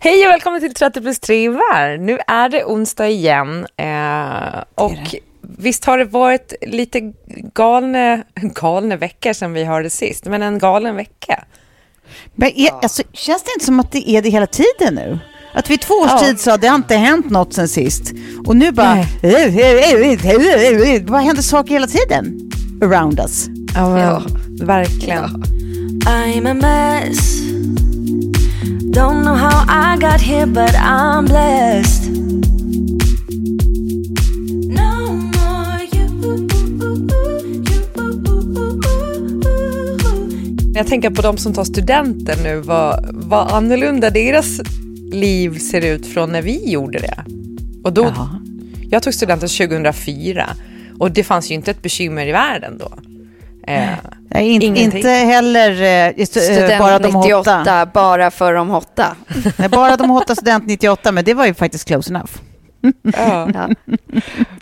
Hej 0.00 0.26
och 0.26 0.32
välkommen 0.32 0.60
till 0.60 0.74
30 0.74 1.00
plus 1.00 1.18
3 1.18 1.48
var. 1.48 1.98
Nu 1.98 2.18
är 2.26 2.48
det 2.48 2.64
onsdag 2.64 3.08
igen 3.08 3.66
eh, 3.76 4.62
och 4.74 4.92
det 5.12 5.18
visst 5.58 5.84
har 5.84 5.98
det 5.98 6.04
varit 6.04 6.52
lite 6.62 7.12
galne, 7.54 8.22
galne 8.34 8.96
veckor 8.96 9.32
sedan 9.32 9.52
vi 9.52 9.64
hörde 9.64 9.90
sist, 9.90 10.24
men 10.24 10.42
en 10.42 10.58
galen 10.58 10.96
vecka. 10.96 11.44
Men 12.34 12.50
är, 12.56 12.70
alltså, 12.82 13.02
känns 13.12 13.42
det 13.42 13.50
inte 13.54 13.64
som 13.64 13.80
att 13.80 13.92
det 13.92 14.10
är 14.10 14.22
det 14.22 14.28
hela 14.28 14.46
tiden 14.46 14.94
nu? 14.94 15.18
Att 15.54 15.70
vid 15.70 15.80
två 15.80 15.94
års 15.94 16.10
ja. 16.10 16.18
tid 16.18 16.40
sa 16.40 16.56
det 16.56 16.66
har 16.66 16.76
inte 16.76 16.96
hänt 16.96 17.30
något 17.30 17.54
sen 17.54 17.68
sist. 17.68 18.12
Och 18.46 18.56
nu 18.56 18.72
bara, 18.72 18.96
vad 21.06 21.22
händer 21.22 21.42
saker 21.42 21.70
hela 21.70 21.86
tiden? 21.86 22.50
Around 22.82 23.20
us. 23.20 23.46
Ja, 23.74 24.00
ja. 24.00 24.22
verkligen. 24.60 25.22
Ja. 25.22 25.28
I'm 26.10 26.50
a 26.50 26.54
mess 26.54 27.36
Don't 28.96 29.24
know 29.24 29.34
how 29.34 29.64
I 29.68 29.98
got 29.98 30.20
here 30.20 30.46
but 30.46 30.74
I'm 30.74 31.26
blessed 31.26 32.16
Jag 40.74 40.86
tänker 40.86 41.10
på 41.10 41.22
de 41.22 41.36
som 41.36 41.52
tar 41.54 41.64
studenten 41.64 42.38
nu, 42.42 42.56
vad, 42.56 43.08
vad 43.12 43.52
annorlunda 43.52 44.10
deras 44.10 44.60
liv 45.12 45.58
ser 45.58 45.84
ut 45.84 46.06
från 46.06 46.32
när 46.32 46.42
vi 46.42 46.70
gjorde 46.70 46.98
det. 46.98 47.24
Och 47.84 47.92
då, 47.92 48.28
jag 48.90 49.02
tog 49.02 49.14
studenten 49.14 49.48
2004 49.48 50.48
och 50.98 51.10
det 51.10 51.24
fanns 51.24 51.50
ju 51.50 51.54
inte 51.54 51.70
ett 51.70 51.82
bekymmer 51.82 52.26
i 52.26 52.32
världen 52.32 52.78
då. 52.78 52.92
Eh, 53.66 53.88
Nej, 54.30 54.48
in, 54.48 54.76
inte 54.76 55.08
heller 55.08 55.82
eh, 56.18 56.24
student 56.24 56.78
bara 56.78 56.98
de 56.98 57.12
98, 57.12 57.58
hotta. 57.58 57.86
bara 57.86 58.30
för 58.30 58.54
de 58.54 58.68
hotta. 58.68 59.16
Nej, 59.56 59.68
bara 59.68 59.96
de 59.96 60.10
hotta 60.10 60.34
student 60.34 60.66
98, 60.66 61.12
men 61.12 61.24
det 61.24 61.34
var 61.34 61.46
ju 61.46 61.54
faktiskt 61.54 61.88
close 61.88 62.10
enough. 62.10 62.30
ja. 63.02 63.50
ja. 63.54 63.68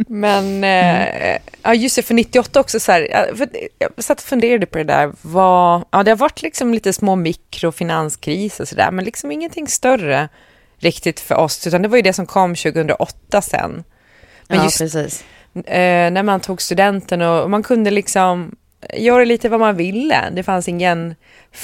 Men 0.08 0.64
eh, 0.64 1.38
ja, 1.62 1.74
just 1.74 1.96
det, 1.96 2.02
för 2.02 2.14
98 2.14 2.60
också 2.60 2.80
så 2.80 2.92
här, 2.92 3.30
för 3.36 3.48
jag 3.78 4.04
satt 4.04 4.18
och 4.18 4.24
funderade 4.24 4.66
på 4.66 4.78
det 4.78 4.84
där, 4.84 5.12
vad, 5.22 5.84
ja 5.90 6.02
det 6.02 6.10
har 6.10 6.16
varit 6.16 6.42
liksom 6.42 6.74
lite 6.74 6.92
små 6.92 7.16
mikrofinanskris 7.16 8.60
och 8.60 8.68
sådär, 8.68 8.90
men 8.90 9.04
liksom 9.04 9.32
ingenting 9.32 9.68
större 9.68 10.28
riktigt 10.78 11.20
för 11.20 11.34
oss, 11.34 11.66
utan 11.66 11.82
det 11.82 11.88
var 11.88 11.96
ju 11.96 12.02
det 12.02 12.12
som 12.12 12.26
kom 12.26 12.54
2008 12.54 13.42
sen. 13.42 13.84
Men 14.48 14.58
ja, 14.58 14.64
just 14.64 14.78
precis. 14.78 15.24
Eh, 15.54 16.10
när 16.10 16.22
man 16.22 16.40
tog 16.40 16.62
studenten 16.62 17.22
och 17.22 17.50
man 17.50 17.62
kunde 17.62 17.90
liksom 17.90 18.56
göra 18.94 19.24
lite 19.24 19.48
vad 19.48 19.60
man 19.60 19.76
ville. 19.76 20.30
Det 20.32 20.42
fanns 20.42 20.68
ingen, 20.68 21.14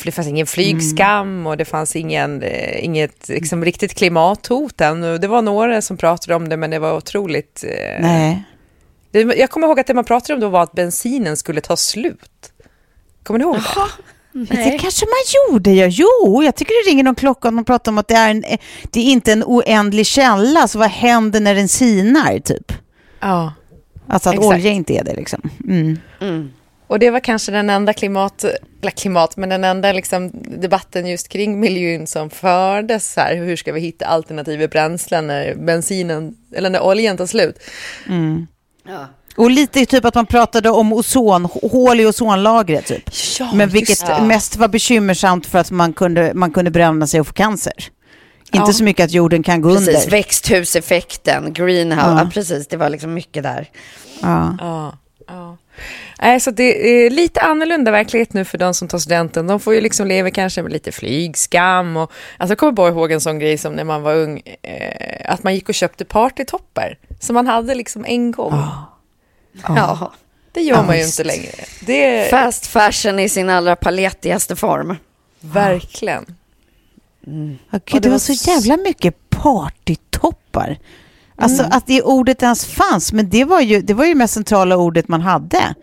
det 0.04 0.12
fanns 0.12 0.28
ingen 0.28 0.46
flygskam 0.46 1.28
mm. 1.28 1.46
och 1.46 1.56
det 1.56 1.64
fanns 1.64 1.96
ingen, 1.96 2.42
eh, 2.42 2.84
inget 2.84 3.28
liksom, 3.28 3.64
riktigt 3.64 3.94
klimathot 3.94 4.80
än. 4.80 5.00
Det 5.00 5.28
var 5.28 5.42
några 5.42 5.82
som 5.82 5.96
pratade 5.96 6.34
om 6.34 6.48
det, 6.48 6.56
men 6.56 6.70
det 6.70 6.78
var 6.78 6.96
otroligt... 6.96 7.64
Eh, 7.68 8.02
Nej. 8.02 8.42
Det, 9.10 9.20
jag 9.20 9.50
kommer 9.50 9.66
ihåg 9.66 9.80
att 9.80 9.86
det 9.86 9.94
man 9.94 10.04
pratade 10.04 10.34
om 10.34 10.40
då 10.40 10.48
var 10.48 10.62
att 10.62 10.72
bensinen 10.72 11.36
skulle 11.36 11.60
ta 11.60 11.76
slut. 11.76 12.52
Kommer 13.22 13.38
ni 13.38 13.44
ihåg 13.44 13.56
det? 13.56 13.60
Nej. 14.32 14.70
Det 14.72 14.78
kanske 14.78 15.06
man 15.06 15.52
gjorde, 15.52 15.72
ja. 15.72 15.86
Jo, 15.86 16.42
jag 16.44 16.56
tycker 16.56 16.84
det 16.84 16.90
ringer 16.90 17.04
någon 17.04 17.14
klocka 17.14 17.48
om 17.48 17.56
de 17.56 17.64
pratar 17.64 17.92
om 17.92 17.98
att 17.98 18.08
det 18.08 18.14
är, 18.14 18.30
en, 18.30 18.44
det 18.90 19.00
är 19.00 19.04
inte 19.04 19.32
en 19.32 19.44
oändlig 19.44 20.06
källa, 20.06 20.68
så 20.68 20.78
vad 20.78 20.90
händer 20.90 21.40
när 21.40 21.54
den 21.54 21.68
sinar, 21.68 22.38
typ? 22.38 22.72
Ja. 23.20 23.52
Alltså 24.08 24.28
att 24.28 24.34
Exakt. 24.34 24.54
olja 24.54 24.70
inte 24.70 24.92
är 24.92 25.04
det, 25.04 25.14
liksom. 25.14 25.50
Mm. 25.64 25.98
Mm. 26.20 26.50
Och 26.90 26.98
det 26.98 27.10
var 27.10 27.20
kanske 27.20 27.52
den 27.52 27.70
enda 27.70 27.92
klimat, 27.92 28.44
eller 28.80 28.90
klimat, 28.90 29.36
men 29.36 29.48
den 29.48 29.64
enda 29.64 29.92
liksom 29.92 30.30
debatten 30.34 31.06
just 31.06 31.28
kring 31.28 31.60
miljön 31.60 32.06
som 32.06 32.30
fördes 32.30 33.16
här. 33.16 33.36
Hur 33.36 33.56
ska 33.56 33.72
vi 33.72 33.80
hitta 33.80 34.06
alternativa 34.06 34.68
bränslen 34.68 35.26
när 35.26 35.54
bensinen, 35.54 36.34
eller 36.54 36.70
när 36.70 36.82
oljan 36.82 37.16
tar 37.16 37.26
slut? 37.26 37.58
Mm. 38.08 38.46
Ja. 38.88 39.06
Och 39.36 39.50
lite 39.50 39.86
typ 39.86 40.04
att 40.04 40.14
man 40.14 40.26
pratade 40.26 40.70
om 40.70 40.92
ozon, 40.92 41.44
hål 41.44 42.00
i 42.00 42.06
ozonlagret 42.06 42.86
typ. 42.86 43.10
Ja, 43.38 43.50
men 43.54 43.68
vilket 43.68 44.08
ja. 44.08 44.24
mest 44.24 44.56
var 44.56 44.68
bekymmersamt 44.68 45.46
för 45.46 45.58
att 45.58 45.70
man 45.70 45.92
kunde, 45.92 46.34
man 46.34 46.52
kunde 46.52 46.70
bränna 46.70 47.06
sig 47.06 47.20
och 47.20 47.26
få 47.26 47.32
cancer. 47.32 47.74
Inte 48.52 48.68
ja. 48.70 48.72
så 48.72 48.84
mycket 48.84 49.04
att 49.04 49.12
jorden 49.12 49.42
kan 49.42 49.62
gå 49.62 49.74
precis, 49.74 49.88
under. 49.88 50.10
växthuseffekten, 50.10 51.52
greenhouse, 51.52 52.22
ja. 52.24 52.30
precis, 52.34 52.66
det 52.68 52.76
var 52.76 52.88
liksom 52.88 53.14
mycket 53.14 53.42
där. 53.42 53.68
Ja. 54.22 54.92
Nej, 56.22 56.40
så 56.40 56.50
det 56.50 56.90
är 56.90 57.10
lite 57.10 57.40
annorlunda 57.40 57.90
verklighet 57.90 58.32
nu 58.32 58.44
för 58.44 58.58
de 58.58 58.74
som 58.74 58.88
tar 58.88 58.98
studenten. 58.98 59.46
De 59.46 59.60
får 59.60 59.74
ju 59.74 59.80
liksom 59.80 60.06
leva 60.06 60.30
kanske 60.30 60.62
med 60.62 60.72
lite 60.72 60.92
flygskam 60.92 61.96
och 61.96 62.12
alltså 62.36 62.52
jag 62.52 62.58
kommer 62.58 62.72
bara 62.72 62.88
ihåg 62.88 63.12
en 63.12 63.20
sån 63.20 63.38
grej 63.38 63.58
som 63.58 63.72
när 63.72 63.84
man 63.84 64.02
var 64.02 64.14
ung, 64.14 64.42
eh, 64.62 65.32
att 65.32 65.42
man 65.42 65.54
gick 65.54 65.68
och 65.68 65.74
köpte 65.74 66.04
partytoppar 66.04 66.98
som 67.20 67.34
man 67.34 67.46
hade 67.46 67.74
liksom 67.74 68.04
en 68.04 68.30
gång. 68.30 68.52
Oh. 68.52 68.84
Oh. 69.68 69.74
Ja. 69.76 70.12
Det 70.52 70.60
gör 70.60 70.76
ja, 70.76 70.82
man 70.82 70.98
ju 70.98 71.04
inte 71.04 71.24
längre. 71.24 71.52
Det... 71.80 72.30
Fast 72.30 72.66
fashion 72.66 73.18
i 73.18 73.28
sin 73.28 73.50
allra 73.50 73.76
palettigaste 73.76 74.56
form. 74.56 74.96
Verkligen. 75.40 76.36
Mm. 77.26 77.58
Okay, 77.72 78.00
det, 78.00 78.08
det 78.08 78.10
var 78.10 78.18
så 78.18 78.32
jävla 78.32 78.76
mycket 78.76 79.30
partytoppar. 79.30 80.78
Alltså 81.40 81.62
mm. 81.62 81.76
att 81.76 81.86
det 81.86 82.02
ordet 82.02 82.42
ens 82.42 82.66
fanns, 82.66 83.12
men 83.12 83.30
det 83.30 83.44
var 83.44 83.60
ju 83.60 83.82
det 83.82 83.94
var 83.94 84.04
ju 84.04 84.14
mest 84.14 84.34
centrala 84.34 84.76
ordet 84.76 85.08
man 85.08 85.20
hade. 85.20 85.74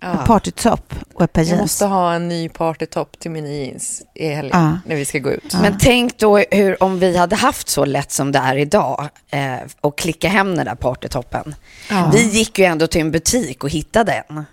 Ja. 0.00 0.16
Partytopp 0.26 0.94
och 1.14 1.24
ett 1.24 1.32
par 1.32 1.42
Jag 1.42 1.58
måste 1.58 1.86
ha 1.86 2.14
en 2.14 2.28
ny 2.28 2.48
partytopp 2.48 3.18
till 3.18 3.30
mina 3.30 3.48
jeans 3.48 4.02
i 4.14 4.28
helgen 4.28 4.60
ja. 4.62 4.78
när 4.86 4.96
vi 4.96 5.04
ska 5.04 5.18
gå 5.18 5.30
ut. 5.30 5.48
Ja. 5.52 5.58
Men 5.62 5.78
tänk 5.80 6.18
då 6.18 6.38
hur 6.38 6.82
om 6.82 6.98
vi 6.98 7.16
hade 7.16 7.36
haft 7.36 7.68
så 7.68 7.84
lätt 7.84 8.12
som 8.12 8.32
det 8.32 8.38
är 8.38 8.56
idag 8.56 9.08
eh, 9.30 9.56
och 9.80 9.98
klicka 9.98 10.28
hem 10.28 10.56
den 10.56 10.66
där 10.66 10.74
partytoppen. 10.74 11.54
Ja. 11.90 12.10
Vi 12.12 12.28
gick 12.28 12.58
ju 12.58 12.64
ändå 12.64 12.86
till 12.86 13.00
en 13.00 13.10
butik 13.10 13.64
och 13.64 13.70
hittade 13.70 14.24
en. 14.28 14.44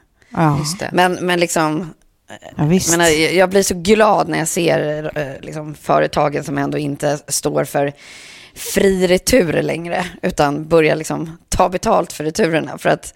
Men, 0.92 1.14
men 1.14 1.40
liksom, 1.40 1.94
Ja, 2.58 2.66
menar, 2.92 3.34
jag 3.36 3.50
blir 3.50 3.64
så 3.64 3.76
glad 3.76 4.28
när 4.28 4.38
jag 4.38 4.48
ser 4.48 5.12
eh, 5.18 5.42
liksom, 5.42 5.76
företagen 5.76 6.44
som 6.44 6.58
ändå 6.58 6.78
inte 6.78 7.20
står 7.28 7.64
för 7.64 7.94
fri 8.54 9.08
retur 9.08 9.54
längre, 9.64 10.06
utan 10.22 10.68
börja 10.68 10.96
liksom 10.96 11.38
ta 11.50 11.70
betalt 11.70 12.14
för 12.14 12.24
returerna. 12.24 12.78
För 12.78 12.90
att 12.90 13.14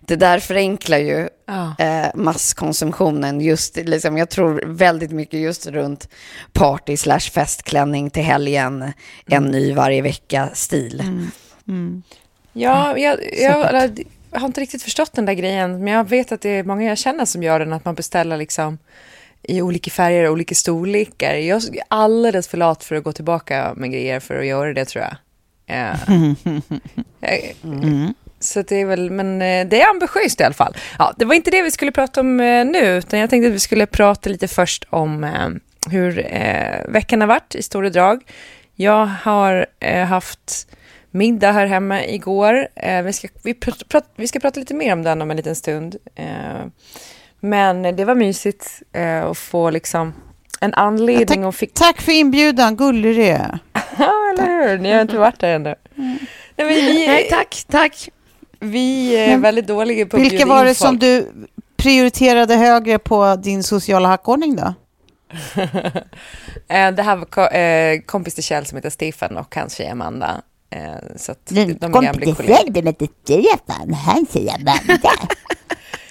det 0.00 0.16
där 0.16 0.38
förenklar 0.38 0.98
ju 0.98 1.28
ja. 1.46 1.74
eh, 1.78 2.06
masskonsumtionen. 2.14 3.40
Just, 3.40 3.76
liksom, 3.76 4.18
jag 4.18 4.30
tror 4.30 4.62
väldigt 4.66 5.10
mycket 5.10 5.40
just 5.40 5.66
runt 5.66 6.08
party 6.52 6.96
slash 6.96 7.20
festklänning 7.20 8.10
till 8.10 8.22
helgen, 8.22 8.82
mm. 8.82 8.92
en 9.26 9.44
ny 9.44 9.72
varje 9.72 10.02
vecka-stil. 10.02 11.00
Mm. 11.00 11.30
Mm. 11.68 12.02
Ja, 12.52 12.98
jag, 12.98 13.18
jag, 13.32 13.58
jag, 14.30 14.40
har 14.40 14.46
inte 14.46 14.60
riktigt 14.60 14.82
förstått 14.82 15.12
den 15.12 15.24
där 15.24 15.34
grejen, 15.34 15.84
men 15.84 15.92
jag 15.92 16.08
vet 16.08 16.32
att 16.32 16.40
det 16.40 16.50
är 16.50 16.64
många 16.64 16.88
jag 16.88 16.98
känner 16.98 17.24
som 17.24 17.42
gör 17.42 17.58
den, 17.58 17.72
att 17.72 17.84
man 17.84 17.94
beställer 17.94 18.36
liksom 18.36 18.78
i 19.42 19.62
olika 19.62 19.90
färger 19.90 20.26
och 20.26 20.32
olika 20.32 20.54
storlekar. 20.54 21.34
Jag 21.34 21.64
är 21.64 21.82
alldeles 21.88 22.48
för 22.48 22.58
lat 22.58 22.84
för 22.84 22.96
att 22.96 23.04
gå 23.04 23.12
tillbaka 23.12 23.72
med 23.76 23.92
grejer 23.92 24.20
för 24.20 24.38
att 24.38 24.46
göra 24.46 24.72
det 24.72 24.84
tror 24.84 25.04
jag. 25.04 25.16
mm. 27.64 28.14
Så 28.40 28.62
det 28.62 28.80
är 28.80 28.84
väl, 28.84 29.10
men 29.10 29.42
eh, 29.42 29.66
det 29.66 29.82
är 29.82 29.90
ambitiöst 29.90 30.40
i 30.40 30.44
alla 30.44 30.54
fall. 30.54 30.76
Ja, 30.98 31.14
det 31.16 31.24
var 31.24 31.34
inte 31.34 31.50
det 31.50 31.62
vi 31.62 31.70
skulle 31.70 31.92
prata 31.92 32.20
om 32.20 32.40
eh, 32.40 32.64
nu, 32.64 32.96
utan 32.96 33.18
jag 33.18 33.30
tänkte 33.30 33.48
att 33.48 33.54
vi 33.54 33.58
skulle 33.58 33.86
prata 33.86 34.30
lite 34.30 34.48
först 34.48 34.84
om 34.90 35.24
eh, 35.24 35.48
hur 35.90 36.12
veckan 36.88 37.20
har 37.20 37.28
varit 37.28 37.54
i 37.54 37.62
stora 37.62 37.90
drag. 37.90 38.22
Jag 38.74 39.06
har 39.06 39.66
haft 40.04 40.68
middag 41.10 41.52
här 41.52 41.66
hemma 41.66 42.04
igår. 42.04 42.68
vi, 43.02 43.12
ska, 43.12 43.28
vi, 43.42 43.54
prat, 43.54 44.12
vi 44.16 44.28
ska 44.28 44.40
prata 44.40 44.60
lite 44.60 44.74
mer 44.74 44.92
om 44.92 45.02
den 45.02 45.22
om 45.22 45.30
en 45.30 45.36
liten 45.36 45.56
stund. 45.56 45.96
Men 47.44 47.96
det 47.96 48.04
var 48.04 48.14
mysigt 48.14 48.82
eh, 48.92 49.24
att 49.24 49.38
få 49.38 49.70
liksom 49.70 50.14
en 50.60 50.74
anledning. 50.74 51.42
Ja, 51.42 51.46
tack, 51.50 51.58
fick... 51.58 51.74
tack 51.74 52.00
för 52.00 52.12
inbjudan, 52.12 52.76
gullig 52.76 53.16
du 53.16 53.22
är. 53.26 53.58
Ja, 53.98 54.12
eller 54.32 54.68
hur? 54.68 54.78
Ni 54.78 54.92
har 54.92 55.00
inte 55.02 55.18
varit 55.18 55.40
där 55.40 55.54
ännu. 55.54 55.74
Mm. 55.96 56.18
Nej, 56.56 56.68
vi, 56.68 57.06
Nej, 57.06 57.28
tack, 57.30 57.64
tack. 57.68 58.08
Vi 58.60 59.16
är 59.16 59.28
men, 59.28 59.40
väldigt 59.40 59.66
dåliga 59.66 60.06
på 60.06 60.16
att 60.16 60.22
Vilka 60.22 60.46
var 60.46 60.64
det 60.64 60.74
som 60.74 60.98
du 60.98 61.28
prioriterade 61.76 62.56
högre 62.56 62.98
på 62.98 63.36
din 63.36 63.62
sociala 63.62 64.08
hackordning 64.08 64.56
då? 64.56 64.74
Eh, 66.68 66.90
det 66.90 67.02
här 67.02 67.16
var 67.16 67.56
eh, 67.56 68.00
kompis 68.00 68.34
till 68.34 68.44
Kjell 68.44 68.66
som 68.66 68.76
heter 68.76 68.90
Stefan 68.90 69.36
och 69.36 69.56
hans 69.56 69.74
tjej 69.74 69.88
Amanda. 69.88 70.42
Eh, 70.70 71.16
så 71.16 71.32
att 71.32 71.46
de 71.46 71.60
är 71.60 71.92
kompis 71.92 72.34
till 72.34 72.44
Kjell, 72.44 72.72
som 72.72 72.86
heter 72.86 73.02
Stefan, 73.02 73.94
han 73.94 74.26
säger 74.26 74.54
Amanda. 74.54 74.98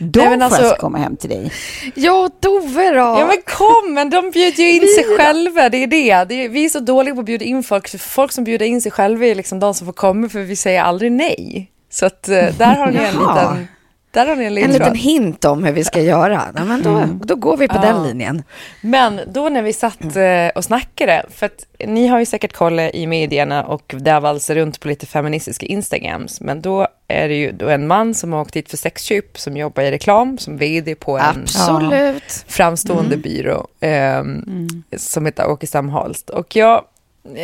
De 0.03 0.19
Nej, 0.19 0.30
men 0.30 0.42
alltså, 0.42 0.75
komma 0.80 0.98
hem 0.98 1.15
till 1.15 1.30
dig. 1.30 1.51
Ja, 1.95 2.30
Dove 2.39 2.89
då? 2.89 2.98
Ja, 2.98 3.25
men 3.27 3.42
kom, 3.57 3.94
men 3.94 4.09
de 4.09 4.31
bjuder 4.31 4.63
ju 4.63 4.71
in 4.71 4.88
sig 4.88 5.18
själva, 5.18 5.69
det 5.69 5.83
är 5.83 5.88
det. 5.88 6.24
det 6.24 6.45
är, 6.45 6.50
vi 6.50 6.65
är 6.65 6.69
så 6.69 6.80
dåliga 6.80 7.13
på 7.15 7.19
att 7.19 7.25
bjuda 7.25 7.45
in 7.45 7.63
folk, 7.63 8.00
folk 8.00 8.31
som 8.31 8.44
bjuder 8.44 8.65
in 8.65 8.81
sig 8.81 8.92
själva 8.92 9.25
är 9.25 9.36
liksom 9.36 9.59
de 9.59 9.74
som 9.74 9.88
får 9.88 9.94
komma, 9.94 10.30
för 10.30 10.39
vi 10.39 10.56
säger 10.56 10.81
aldrig 10.81 11.12
nej. 11.12 11.71
Så 11.89 12.06
att 12.06 12.30
eh, 12.30 12.56
där 12.57 12.75
har 12.75 12.92
ni 12.92 12.98
en 12.98 13.13
liten 13.13 13.68
där 14.11 14.25
har 14.25 14.35
ni 14.35 14.45
en, 14.45 14.57
en 14.57 14.71
liten 14.71 14.95
hint 14.95 15.45
om 15.45 15.63
hur 15.63 15.71
vi 15.71 15.83
ska 15.83 16.01
göra. 16.01 16.47
Ja, 16.55 16.65
men 16.65 16.83
då, 16.83 16.89
mm. 16.89 17.21
då 17.23 17.35
går 17.35 17.57
vi 17.57 17.67
på 17.67 17.75
ja. 17.75 17.81
den 17.81 18.03
linjen. 18.03 18.43
Men 18.81 19.19
då 19.27 19.49
när 19.49 19.61
vi 19.61 19.73
satt 19.73 20.15
eh, 20.15 20.47
och 20.55 20.63
snackade, 20.63 21.25
för 21.29 21.45
att 21.45 21.65
ni 21.87 22.07
har 22.07 22.19
ju 22.19 22.25
säkert 22.25 22.53
koll 22.53 22.79
i 22.79 23.07
medierna 23.07 23.63
och 23.63 23.95
det 23.97 24.11
har 24.11 24.21
valsat 24.21 24.55
runt 24.55 24.79
på 24.79 24.87
lite 24.87 25.05
feministiska 25.05 25.65
Instagrams, 25.65 26.41
men 26.41 26.61
då 26.61 26.87
är 27.07 27.27
det 27.27 27.35
ju 27.35 27.51
då 27.51 27.69
en 27.69 27.87
man 27.87 28.13
som 28.13 28.33
har 28.33 28.41
åkt 28.41 28.53
dit 28.53 28.69
för 28.69 28.77
sexköp, 28.77 29.39
som 29.39 29.57
jobbar 29.57 29.83
i 29.83 29.91
reklam, 29.91 30.37
som 30.37 30.57
vd 30.57 30.95
på 30.95 31.17
en 31.17 31.23
Absolut. 31.23 32.45
framstående 32.47 33.15
mm. 33.15 33.21
byrå, 33.21 33.67
eh, 33.79 34.17
mm. 34.17 34.83
som 34.97 35.25
heter 35.25 35.49
Åke 35.49 35.67
Samholst. 35.67 36.29
Och 36.29 36.55
jag 36.55 36.83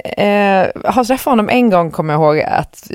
Eh, 0.04 0.68
har 0.86 1.04
träffat 1.04 1.32
honom 1.32 1.50
en 1.50 1.70
gång, 1.70 1.92
kommer 1.92 2.14
jag 2.14 2.22
ihåg, 2.22 2.40
att 2.40 2.92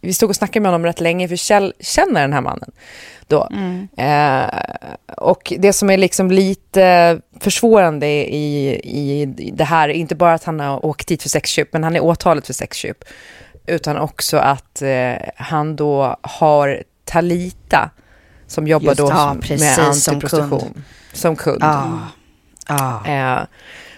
vi 0.00 0.14
stod 0.14 0.30
och 0.30 0.36
snackade 0.36 0.60
med 0.60 0.72
honom 0.72 0.86
rätt 0.86 1.00
länge, 1.00 1.28
för 1.28 1.36
Kjell 1.36 1.72
känner 1.80 2.20
den 2.20 2.32
här 2.32 2.40
mannen 2.40 2.70
då. 3.26 3.48
Mm. 3.52 3.88
Eh, 3.96 4.50
och 5.16 5.52
det 5.58 5.72
som 5.72 5.90
är 5.90 5.96
liksom 5.96 6.30
lite 6.30 7.20
försvårande 7.40 8.06
i, 8.06 8.80
i 8.84 9.26
det 9.52 9.64
här, 9.64 9.88
inte 9.88 10.14
bara 10.14 10.34
att 10.34 10.44
han 10.44 10.60
har 10.60 10.86
åkt 10.86 11.08
dit 11.08 11.22
för 11.22 11.28
sexköp, 11.28 11.72
men 11.72 11.84
han 11.84 11.96
är 11.96 12.00
åtalet 12.00 12.46
för 12.46 12.54
sexköp, 12.54 13.04
utan 13.66 13.98
också 13.98 14.36
att 14.36 14.82
eh, 14.82 15.12
han 15.36 15.76
då 15.76 16.16
har 16.22 16.82
Talita 17.04 17.90
som 18.46 18.66
jobbar 18.66 18.86
Just, 18.86 18.98
då 18.98 19.10
ja, 19.10 19.36
som, 19.46 19.56
med 19.58 19.78
antiprostitution. 19.78 20.60
Som 20.60 20.60
kund. 20.60 20.82
Som 21.12 21.36
kund. 21.36 21.62
Ah. 21.64 21.98
Ah. 22.66 23.06
Eh, 23.06 23.42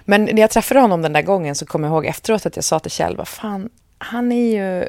men 0.05 0.25
när 0.25 0.41
jag 0.41 0.51
träffade 0.51 0.81
honom 0.81 1.03
den 1.03 1.13
där 1.13 1.23
gången 1.23 1.55
så 1.55 1.67
kommer 1.67 1.89
jag 1.89 1.95
ihåg 1.95 2.07
efteråt 2.07 2.47
att 2.47 2.57
jag 2.57 2.65
sa 2.65 2.79
till 2.79 2.91
Kjell, 2.91 3.17
vad 3.17 3.29
fan, 3.29 3.69
han 3.99 4.33
är 4.33 4.57
ju 4.57 4.89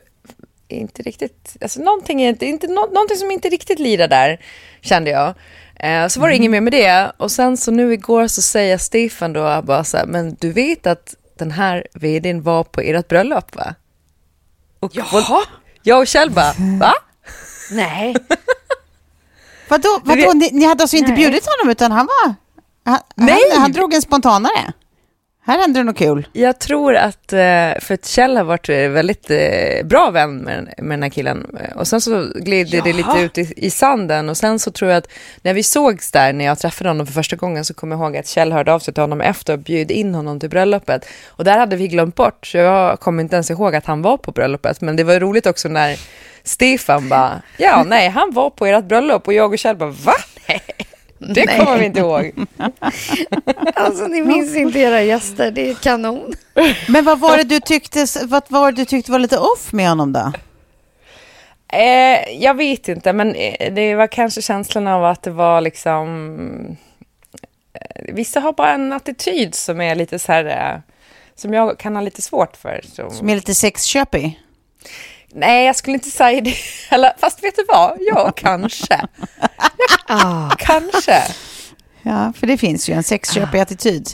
inte 0.67 1.01
riktigt, 1.01 1.57
alltså 1.61 1.81
någonting, 1.81 2.21
är 2.21 2.29
inte, 2.29 2.45
inte, 2.45 2.67
någonting 2.67 3.17
som 3.17 3.31
inte 3.31 3.49
riktigt 3.49 3.79
lirar 3.79 4.07
där, 4.07 4.39
kände 4.81 5.09
jag. 5.09 5.33
Eh, 5.79 6.07
så 6.07 6.19
var 6.19 6.27
det 6.27 6.33
mm. 6.33 6.41
inget 6.41 6.51
mer 6.51 6.61
med 6.61 6.73
det. 6.73 7.11
Och 7.17 7.31
sen 7.31 7.57
så 7.57 7.71
nu 7.71 7.93
igår 7.93 8.27
så 8.27 8.41
säger 8.41 8.77
Stefan 8.77 9.33
då 9.33 9.61
bara 9.61 9.83
så 9.83 9.97
här, 9.97 10.05
men 10.05 10.35
du 10.39 10.51
vet 10.51 10.87
att 10.87 11.15
den 11.37 11.51
här 11.51 11.87
vdn 11.93 12.41
var 12.41 12.63
på 12.63 12.81
ert 12.81 13.07
bröllop 13.07 13.55
va? 13.55 13.75
Och 14.79 14.91
Jaha? 14.95 15.41
Jag 15.83 15.99
och 15.99 16.07
Kjell 16.07 16.31
bara, 16.31 16.53
va? 16.79 16.93
Nej. 17.71 18.15
vadå, 19.69 19.99
vadå? 20.03 20.33
Ni, 20.33 20.49
ni 20.51 20.65
hade 20.65 20.83
alltså 20.83 20.97
inte 20.97 21.11
Nej. 21.11 21.17
bjudit 21.17 21.45
honom 21.45 21.71
utan 21.71 21.91
han 21.91 22.05
var, 22.05 22.33
han, 22.85 22.99
Nej. 23.15 23.39
han, 23.51 23.61
han 23.61 23.71
drog 23.71 23.93
en 23.93 24.01
spontanare? 24.01 24.73
Här 25.47 25.61
händer 25.61 25.79
det 25.79 25.83
något 25.83 25.97
kul. 25.97 26.27
Jag 26.33 26.59
tror 26.59 26.95
att, 26.95 27.33
eh, 27.33 27.79
för 27.79 27.93
att 27.93 28.05
Kjell 28.05 28.37
har 28.37 28.43
varit 28.43 28.69
eh, 28.69 28.89
väldigt 28.89 29.31
eh, 29.31 29.85
bra 29.85 30.09
vän 30.09 30.37
med, 30.37 30.73
med 30.77 30.97
den 30.97 31.03
här 31.03 31.09
killen. 31.09 31.57
Och 31.75 31.87
sen 31.87 32.01
så 32.01 32.27
gled 32.35 32.67
det 32.71 32.93
lite 32.93 33.19
ut 33.19 33.37
i, 33.37 33.53
i, 33.57 33.69
sanden. 33.69 34.29
Och 34.29 34.37
sen 34.37 34.59
så 34.59 34.71
tror 34.71 34.91
jag 34.91 34.97
att 34.97 35.07
när 35.41 35.53
vi 35.53 35.63
sågs 35.63 36.11
där, 36.11 36.33
när 36.33 36.45
jag 36.45 36.59
träffade 36.59 36.89
honom 36.89 37.07
för 37.07 37.13
första 37.13 37.35
gången, 37.35 37.65
så 37.65 37.73
kommer 37.73 37.95
jag 37.95 38.03
ihåg 38.03 38.17
att 38.17 38.27
Kjell 38.27 38.51
hörde 38.51 38.73
av 38.73 38.79
sig 38.79 38.93
till 38.93 39.03
honom 39.03 39.21
efter 39.21 39.53
och 39.53 39.59
bjöd 39.59 39.91
in 39.91 40.15
honom 40.15 40.39
till 40.39 40.49
bröllopet. 40.49 41.05
Och 41.27 41.43
där 41.43 41.57
hade 41.57 41.75
vi 41.75 41.87
glömt 41.87 42.15
bort, 42.15 42.45
så 42.45 42.57
jag 42.57 42.99
kommer 42.99 43.23
inte 43.23 43.35
ens 43.35 43.51
ihåg 43.51 43.75
att 43.75 43.85
han 43.85 44.01
var 44.01 44.17
på 44.17 44.31
bröllopet. 44.31 44.81
Men 44.81 44.95
det 44.95 45.03
var 45.03 45.19
roligt 45.19 45.45
också 45.45 45.69
när 45.69 45.99
Stefan 46.43 47.09
bara, 47.09 47.41
ja 47.57 47.83
nej, 47.83 48.09
han 48.09 48.31
var 48.33 48.49
på 48.49 48.65
ert 48.65 48.85
bröllop. 48.85 49.27
Och 49.27 49.33
jag 49.33 49.53
och 49.53 49.59
Kjell 49.59 49.75
bara, 49.75 49.89
va? 49.89 50.15
Det 51.17 51.45
Nej. 51.45 51.59
kommer 51.59 51.77
vi 51.77 51.85
inte 51.85 51.99
ihåg. 51.99 52.31
alltså 53.75 54.07
ni 54.07 54.21
minns 54.21 54.55
inte 54.55 54.79
era 54.79 55.01
gäster, 55.01 55.51
det 55.51 55.69
är 55.69 55.73
kanon. 55.73 56.33
Men 56.87 57.05
vad 57.05 57.19
var 57.19 57.37
det 57.37 57.43
du 57.43 57.59
tyckte, 57.59 58.05
vad 58.25 58.43
var, 58.47 58.71
det 58.71 58.81
du 58.81 58.85
tyckte 58.85 59.11
var 59.11 59.19
lite 59.19 59.37
off 59.37 59.73
med 59.73 59.89
honom 59.89 60.13
då? 60.13 60.31
Eh, 61.67 62.43
jag 62.43 62.53
vet 62.53 62.87
inte, 62.87 63.13
men 63.13 63.35
eh, 63.35 63.73
det 63.73 63.95
var 63.95 64.07
kanske 64.07 64.41
känslan 64.41 64.87
av 64.87 65.05
att 65.05 65.23
det 65.23 65.31
var 65.31 65.61
liksom... 65.61 66.77
Eh, 67.73 68.13
vissa 68.13 68.39
har 68.39 68.53
bara 68.53 68.73
en 68.73 68.93
attityd 68.93 69.55
som 69.55 69.81
är 69.81 69.95
lite 69.95 70.19
så 70.19 70.31
här... 70.31 70.45
Eh, 70.45 70.79
som 71.35 71.53
jag 71.53 71.79
kan 71.79 71.95
ha 71.95 72.01
lite 72.01 72.21
svårt 72.21 72.57
för. 72.57 72.81
Så. 72.93 73.09
Som 73.09 73.29
är 73.29 73.35
lite 73.35 73.55
sexköpig? 73.55 74.39
Nej, 75.33 75.65
jag 75.65 75.75
skulle 75.75 75.93
inte 75.93 76.09
säga 76.09 76.41
det. 76.41 76.55
Eller, 76.95 77.13
fast 77.17 77.43
vet 77.43 77.55
du 77.55 77.65
vad? 77.67 77.97
Ja, 77.99 78.31
kanske. 78.35 79.01
ah. 80.07 80.49
Kanske. 80.57 81.23
Ja, 82.01 82.33
för 82.35 82.47
det 82.47 82.57
finns 82.57 82.89
ju 82.89 82.93
en 82.93 83.03
sexköpig 83.03 83.59
attityd. 83.59 84.09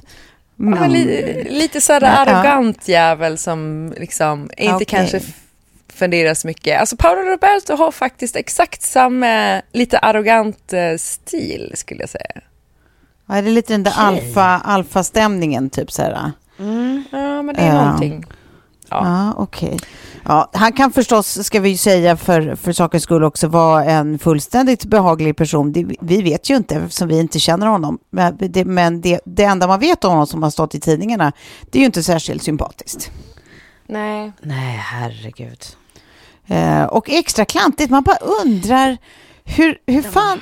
Mm. 0.60 0.81
Ja, 0.81 0.88
li, 0.88 1.48
lite 1.50 1.81
sådär 1.81 2.25
arrogant 2.27 2.88
jävel 2.88 3.38
som 3.38 3.93
liksom 3.98 4.50
inte 4.57 4.75
okay. 4.75 4.86
kanske 4.86 5.21
funderar 5.93 6.33
så 6.33 6.48
mycket. 6.48 6.79
Alltså 6.79 6.98
Paolo 6.98 7.21
Roberto 7.21 7.75
har 7.75 7.91
faktiskt 7.91 8.36
exakt 8.36 8.81
samma 8.81 9.62
lite 9.71 9.98
arrogant 9.98 10.74
uh, 10.74 10.98
stil 10.98 11.71
skulle 11.75 12.00
jag 12.00 12.10
säga. 12.10 12.41
Ja, 13.27 13.36
är 13.36 13.41
det 13.41 13.50
lite 13.50 13.74
den 13.74 13.83
där 13.83 13.91
okay. 13.91 14.05
alfa, 14.05 14.43
alfa-stämningen 14.43 15.69
typ 15.69 15.91
sådär? 15.91 16.31
Mm. 16.60 17.03
Ja, 17.12 17.41
men 17.41 17.55
det 17.55 17.62
är 17.62 17.75
uh. 17.75 17.86
någonting. 17.86 18.25
Ja, 18.91 19.05
ja 19.05 19.33
okej. 19.38 19.75
Okay. 19.75 19.79
Ja, 20.25 20.50
han 20.53 20.74
kan 20.74 20.91
förstås, 20.91 21.45
ska 21.45 21.60
vi 21.60 21.77
säga 21.77 22.17
för, 22.17 22.55
för 22.55 22.71
sakens 22.71 23.03
skull 23.03 23.24
också, 23.24 23.48
vara 23.48 23.86
en 23.86 24.19
fullständigt 24.19 24.86
behaglig 24.86 25.36
person. 25.36 25.71
Det, 25.71 25.86
vi 26.01 26.21
vet 26.21 26.50
ju 26.50 26.55
inte 26.55 26.75
eftersom 26.75 27.07
vi 27.07 27.19
inte 27.19 27.39
känner 27.39 27.67
honom. 27.67 28.00
Men, 28.10 28.38
det, 28.39 28.65
men 28.65 29.01
det, 29.01 29.19
det 29.25 29.43
enda 29.43 29.67
man 29.67 29.79
vet 29.79 30.03
om 30.03 30.12
honom 30.12 30.27
som 30.27 30.43
har 30.43 30.50
stått 30.50 30.75
i 30.75 30.79
tidningarna, 30.79 31.31
det 31.71 31.77
är 31.77 31.79
ju 31.79 31.86
inte 31.86 32.03
särskilt 32.03 32.43
sympatiskt. 32.43 33.12
Nej. 33.88 34.31
Nej, 34.41 34.77
herregud. 34.77 35.65
Eh, 36.48 36.83
och 36.83 37.10
extra 37.10 37.45
klantigt, 37.45 37.91
man 37.91 38.03
bara 38.03 38.17
undrar 38.17 38.98
hur, 39.43 39.77
hur 39.86 40.01
fan... 40.01 40.41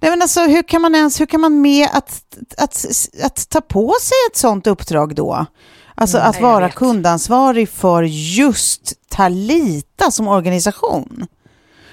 Nej, 0.00 0.10
men 0.10 0.22
alltså, 0.22 0.40
hur 0.40 0.62
kan 0.62 0.82
man 0.82 0.94
ens, 0.94 1.20
hur 1.20 1.26
kan 1.26 1.40
man 1.40 1.60
med 1.60 1.88
att, 1.92 2.22
att, 2.56 2.84
att, 2.84 3.24
att 3.24 3.48
ta 3.48 3.60
på 3.60 3.94
sig 4.00 4.16
ett 4.30 4.36
sånt 4.36 4.66
uppdrag 4.66 5.14
då? 5.14 5.46
Alltså 6.00 6.18
mm, 6.18 6.30
att 6.30 6.40
vara 6.40 6.70
kundansvarig 6.70 7.68
för 7.68 8.02
just 8.02 8.92
Talita 9.08 10.10
som 10.10 10.28
organisation. 10.28 11.26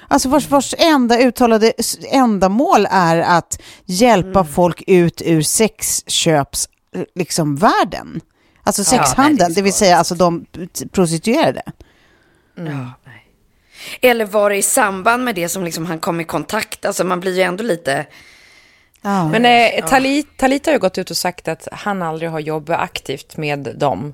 Alltså 0.07 0.29
vars, 0.29 0.49
vars 0.49 0.75
enda 0.77 1.19
uttalade 1.19 1.73
ändamål 2.11 2.87
är 2.91 3.17
att 3.17 3.61
hjälpa 3.85 4.39
mm. 4.39 4.53
folk 4.53 4.83
ut 4.87 5.21
ur 5.25 5.41
sexköpsvärlden. 5.41 7.07
Liksom, 7.15 7.59
Alltså 8.63 8.83
sexhandeln, 8.83 9.49
ja, 9.49 9.55
det, 9.55 9.61
vill 9.61 9.73
säga 9.73 9.97
alltså 9.97 10.15
de 10.15 10.45
prostituerade. 10.91 11.61
Mm. 12.57 12.77
Ja, 12.77 13.11
Eller 14.01 14.25
var 14.25 14.49
det 14.49 14.55
i 14.55 14.61
samband 14.61 15.23
med 15.23 15.35
det 15.35 15.49
som 15.49 15.63
liksom 15.63 15.85
han 15.85 15.99
kom 15.99 16.21
i 16.21 16.23
kontakt? 16.23 16.85
Alltså 16.85 17.03
man 17.03 17.19
blir 17.19 17.35
ju 17.35 17.41
ändå 17.41 17.63
lite... 17.63 18.05
Ja. 19.05 19.27
Men 19.27 19.45
eh, 19.45 19.85
Talit, 19.85 20.37
Talit 20.37 20.65
har 20.65 20.73
ju 20.73 20.79
gått 20.79 20.97
ut 20.97 21.11
och 21.11 21.17
sagt 21.17 21.47
att 21.47 21.67
han 21.71 22.01
aldrig 22.01 22.29
har 22.29 22.39
jobbat 22.39 22.79
aktivt 22.79 23.37
med 23.37 23.75
dem. 23.75 24.13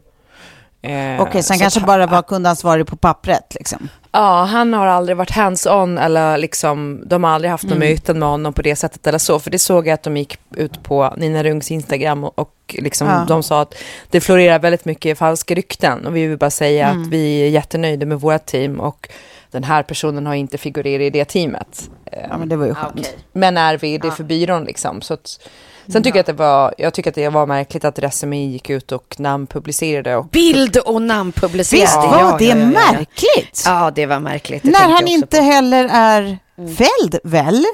Eh, 0.84 0.92
Okej, 0.92 1.22
okay, 1.22 1.42
så 1.42 1.54
han 1.54 1.60
kanske 1.60 1.80
bara 1.80 2.08
var 2.08 2.22
kundansvarig 2.22 2.88
på 2.88 2.96
pappret 2.96 3.56
liksom? 3.56 3.90
Ja, 4.12 4.44
han 4.44 4.74
har 4.74 4.88
aldrig 4.88 5.18
varit 5.18 5.32
hands-on 5.32 5.98
eller 5.98 6.38
liksom, 6.38 7.04
de 7.06 7.24
har 7.24 7.32
aldrig 7.32 7.52
haft 7.52 7.64
några 7.64 7.76
mm. 7.76 7.90
möten 7.90 8.20
med 8.20 8.30
honom 8.30 8.54
på 8.54 8.62
det 8.62 8.76
sättet 8.76 9.08
eller 9.08 9.18
så. 9.18 9.40
För 9.40 9.52
det 9.52 9.60
såg 9.60 9.88
jag 9.88 9.94
att 9.94 10.04
de 10.04 10.18
gick 10.18 10.38
ut 10.56 10.84
på 10.84 11.14
Nina 11.18 11.44
Rungs 11.44 11.72
Instagram 11.72 12.24
och, 12.24 12.40
och 12.40 12.56
liksom, 12.80 13.08
ja. 13.08 13.26
de 13.28 13.44
sa 13.44 13.62
att 13.62 13.74
det 14.10 14.22
florerar 14.22 14.60
väldigt 14.60 14.86
mycket 14.86 15.18
falska 15.18 15.56
rykten. 15.56 16.06
Och 16.06 16.16
vi 16.16 16.28
vill 16.28 16.38
bara 16.38 16.50
säga 16.50 16.90
mm. 16.90 17.02
att 17.02 17.08
vi 17.08 17.42
är 17.42 17.50
jättenöjda 17.50 18.06
med 18.06 18.20
vårt 18.20 18.46
team 18.46 18.80
och 18.80 19.10
den 19.52 19.64
här 19.64 19.84
personen 19.84 20.26
har 20.26 20.36
inte 20.36 20.58
figurerat 20.58 21.02
i 21.02 21.10
det 21.10 21.26
teamet. 21.26 21.90
Ja, 22.12 22.38
men 22.38 22.50
det 22.50 22.56
var 22.56 22.66
ju 22.66 22.74
skönt. 22.74 23.00
Okay. 23.00 23.12
Men 23.32 23.58
är 23.58 23.78
vd 23.78 24.08
ja. 24.08 24.14
för 24.14 24.24
byrån 24.24 24.64
liksom. 24.64 25.02
Så 25.02 25.14
att, 25.14 25.40
Sen 25.88 26.04
tycker 26.04 26.18
jag 26.18 26.20
att 26.20 26.26
det 26.26 26.34
var, 26.34 26.74
jag 26.78 26.94
tycker 26.94 27.10
att 27.10 27.16
det 27.16 27.30
var 27.30 27.46
märkligt 27.46 27.86
att 27.86 28.00
Resumé 28.00 28.46
gick 28.46 28.70
ut 28.70 28.92
och 28.92 29.16
namnpublicerade. 29.20 30.16
Och... 30.16 30.26
Bild 30.26 30.78
och 30.78 31.02
namnpublicerade. 31.02 31.84
Visst 31.84 31.96
var 31.96 32.20
ja, 32.20 32.36
det 32.40 32.46
ja, 32.46 32.58
ja, 32.58 32.66
märkligt? 32.66 33.64
Ja, 33.66 33.92
det 33.96 34.06
var 34.06 34.20
märkligt. 34.20 34.64
Det 34.64 34.70
När 34.70 34.90
han 34.90 35.08
inte 35.08 35.38
på. 35.38 35.44
heller 35.44 35.90
är 35.92 36.38
mm. 36.58 36.76
fälld, 36.76 37.20
väl? 37.24 37.66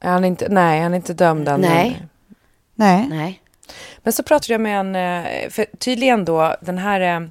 Han 0.00 0.24
inte, 0.24 0.48
nej, 0.48 0.82
han 0.82 0.92
är 0.92 0.96
inte 0.96 1.14
dömd 1.14 1.48
än. 1.48 1.60
Nej. 1.60 2.02
Nej. 2.74 3.06
nej. 3.10 3.40
Men 4.02 4.12
så 4.12 4.22
pratade 4.22 4.52
jag 4.54 4.60
med 4.60 4.80
en, 4.80 4.96
eh, 4.96 5.50
för 5.50 5.66
tydligen 5.78 6.24
då, 6.24 6.56
den 6.60 6.78
här 6.78 7.00
eh, 7.00 7.28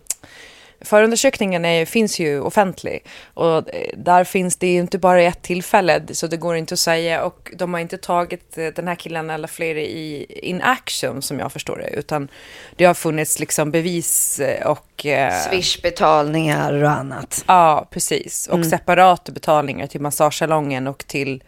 Förundersökningen 0.86 1.65
är, 1.65 1.86
finns 1.86 2.20
ju 2.20 2.39
offentlig 2.39 3.06
och 3.34 3.58
eh, 3.58 3.89
där 3.98 4.24
finns 4.24 4.58
det 4.58 4.68
ju 4.68 4.80
inte 4.80 4.98
bara 4.98 5.22
ett 5.22 5.42
tillfälle 5.42 6.01
så 6.12 6.27
det 6.27 6.38
går 6.38 6.56
inte 6.56 6.74
att 6.74 6.80
säga 6.80 7.24
och 7.24 7.51
de 7.58 7.74
har 7.74 7.82
inte 7.82 7.98
tagit 7.98 8.58
eh, 8.58 8.68
den 8.68 8.88
här 8.88 8.96
killen 8.96 9.30
eller 9.30 9.48
fler 9.48 9.75
i 9.75 10.25
in 10.42 10.62
action 10.62 11.22
som 11.22 11.39
jag 11.39 11.51
förstår 11.51 11.77
det 11.77 12.00
utan 12.00 12.27
det 12.75 12.86
har 12.86 12.94
funnits 12.94 13.39
liksom 13.39 13.72
bevis 13.72 14.39
eh, 14.39 14.68
och... 14.68 15.06
Swishbetalningar 15.50 16.84
och 16.84 16.92
annat. 16.92 17.44
Ja, 17.48 17.88
precis. 17.92 18.48
Och 18.48 18.56
mm. 18.56 18.70
separata 18.70 19.32
betalningar 19.32 19.88
till 19.88 20.01
massagesalongen 20.01 20.88
och 20.88 21.08
till 21.08 21.44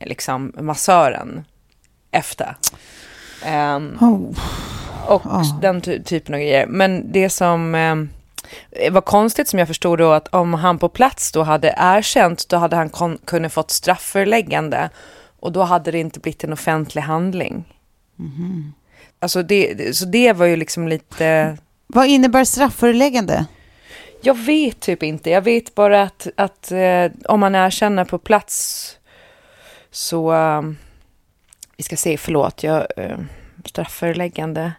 liksom 0.00 0.52
massören 0.60 1.44
efter. 2.10 2.56
Um, 3.46 3.98
oh. 4.00 4.38
Och 5.06 5.26
oh. 5.26 5.60
den 5.60 5.80
ty 5.80 6.02
typen 6.02 6.34
av 6.34 6.40
grejer. 6.40 6.66
Men 6.66 7.12
det 7.12 7.30
som... 7.30 7.74
Um, 7.74 8.10
det 8.70 8.90
var 8.90 9.00
konstigt 9.00 9.48
som 9.48 9.58
jag 9.58 9.68
förstod 9.68 9.98
då 9.98 10.12
att 10.12 10.28
om 10.28 10.54
han 10.54 10.78
på 10.78 10.88
plats 10.88 11.32
då 11.32 11.42
hade 11.42 11.74
erkänt 11.78 12.48
då 12.48 12.56
hade 12.56 12.76
han 12.76 13.18
kunnat 13.24 13.52
fått 13.52 13.70
strafföreläggande 13.70 14.90
och 15.40 15.52
då 15.52 15.62
hade 15.62 15.90
det 15.90 15.98
inte 15.98 16.20
blivit 16.20 16.44
en 16.44 16.52
offentlig 16.52 17.02
handling. 17.02 17.64
Mm. 18.18 18.72
Alltså 19.18 19.42
det, 19.42 19.96
så 19.96 20.04
det 20.04 20.32
var 20.32 20.46
ju 20.46 20.56
liksom 20.56 20.88
lite... 20.88 21.56
Vad 21.86 22.06
innebär 22.06 22.44
strafföreläggande? 22.44 23.46
Jag 24.22 24.34
vet 24.34 24.80
typ 24.80 25.02
inte. 25.02 25.30
Jag 25.30 25.42
vet 25.42 25.74
bara 25.74 26.02
att, 26.02 26.26
att 26.36 26.72
eh, 26.72 27.06
om 27.24 27.40
man 27.40 27.54
erkänner 27.54 28.04
på 28.04 28.18
plats 28.18 28.98
så... 29.90 30.34
Eh, 30.34 30.62
vi 31.76 31.82
ska 31.82 31.96
se, 31.96 32.16
förlåt, 32.16 32.62
jag... 32.62 32.86
Eh, 32.96 33.18
strafföreläggande. 33.64 34.72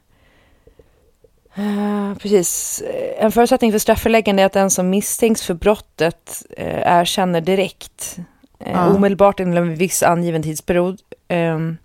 Uh, 1.60 2.16
precis. 2.16 2.84
En 3.18 3.32
förutsättning 3.32 3.72
för 3.72 3.80
strafföreläggande 3.80 4.42
är 4.42 4.46
att 4.46 4.54
den 4.54 4.72
som 4.72 4.90
misstänks 4.90 5.44
för 5.44 5.54
brottet 5.54 6.44
uh, 6.60 6.82
erkänner 6.86 7.42
direkt, 7.42 8.18
uh, 8.62 8.72
ja. 8.72 8.94
omedelbart 8.94 9.40
inom 9.40 9.58
en 9.58 9.76
viss 9.76 10.04
angiven 10.04 10.44
tidsperiod. 10.44 11.02
Um, 11.30 11.78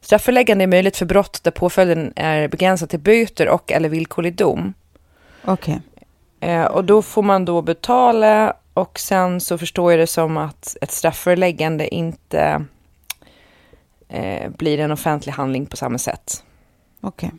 strafföreläggande 0.00 0.64
är 0.64 0.66
möjligt 0.66 0.96
för 0.96 1.06
brott 1.06 1.40
där 1.42 1.50
påföljden 1.50 2.12
är 2.16 2.48
begränsad 2.48 2.90
till 2.90 3.00
böter 3.00 3.48
och 3.48 3.72
eller 3.72 3.88
villkorlig 3.88 4.34
dom. 4.34 4.74
Okej. 5.44 5.80
Okay. 6.40 6.56
Uh, 6.56 6.64
och 6.64 6.84
då 6.84 7.02
får 7.02 7.22
man 7.22 7.44
då 7.44 7.62
betala 7.62 8.56
och 8.74 8.98
sen 8.98 9.40
så 9.40 9.58
förstår 9.58 9.92
jag 9.92 10.00
det 10.00 10.06
som 10.06 10.36
att 10.36 10.76
ett 10.80 10.92
strafföreläggande 10.92 11.94
inte 11.94 12.64
blir 14.48 14.78
en 14.78 14.90
offentlig 14.90 15.32
handling 15.32 15.66
på 15.66 15.76
samma 15.76 15.98
sätt. 15.98 16.44
Okej. 17.00 17.26
Okay. 17.26 17.38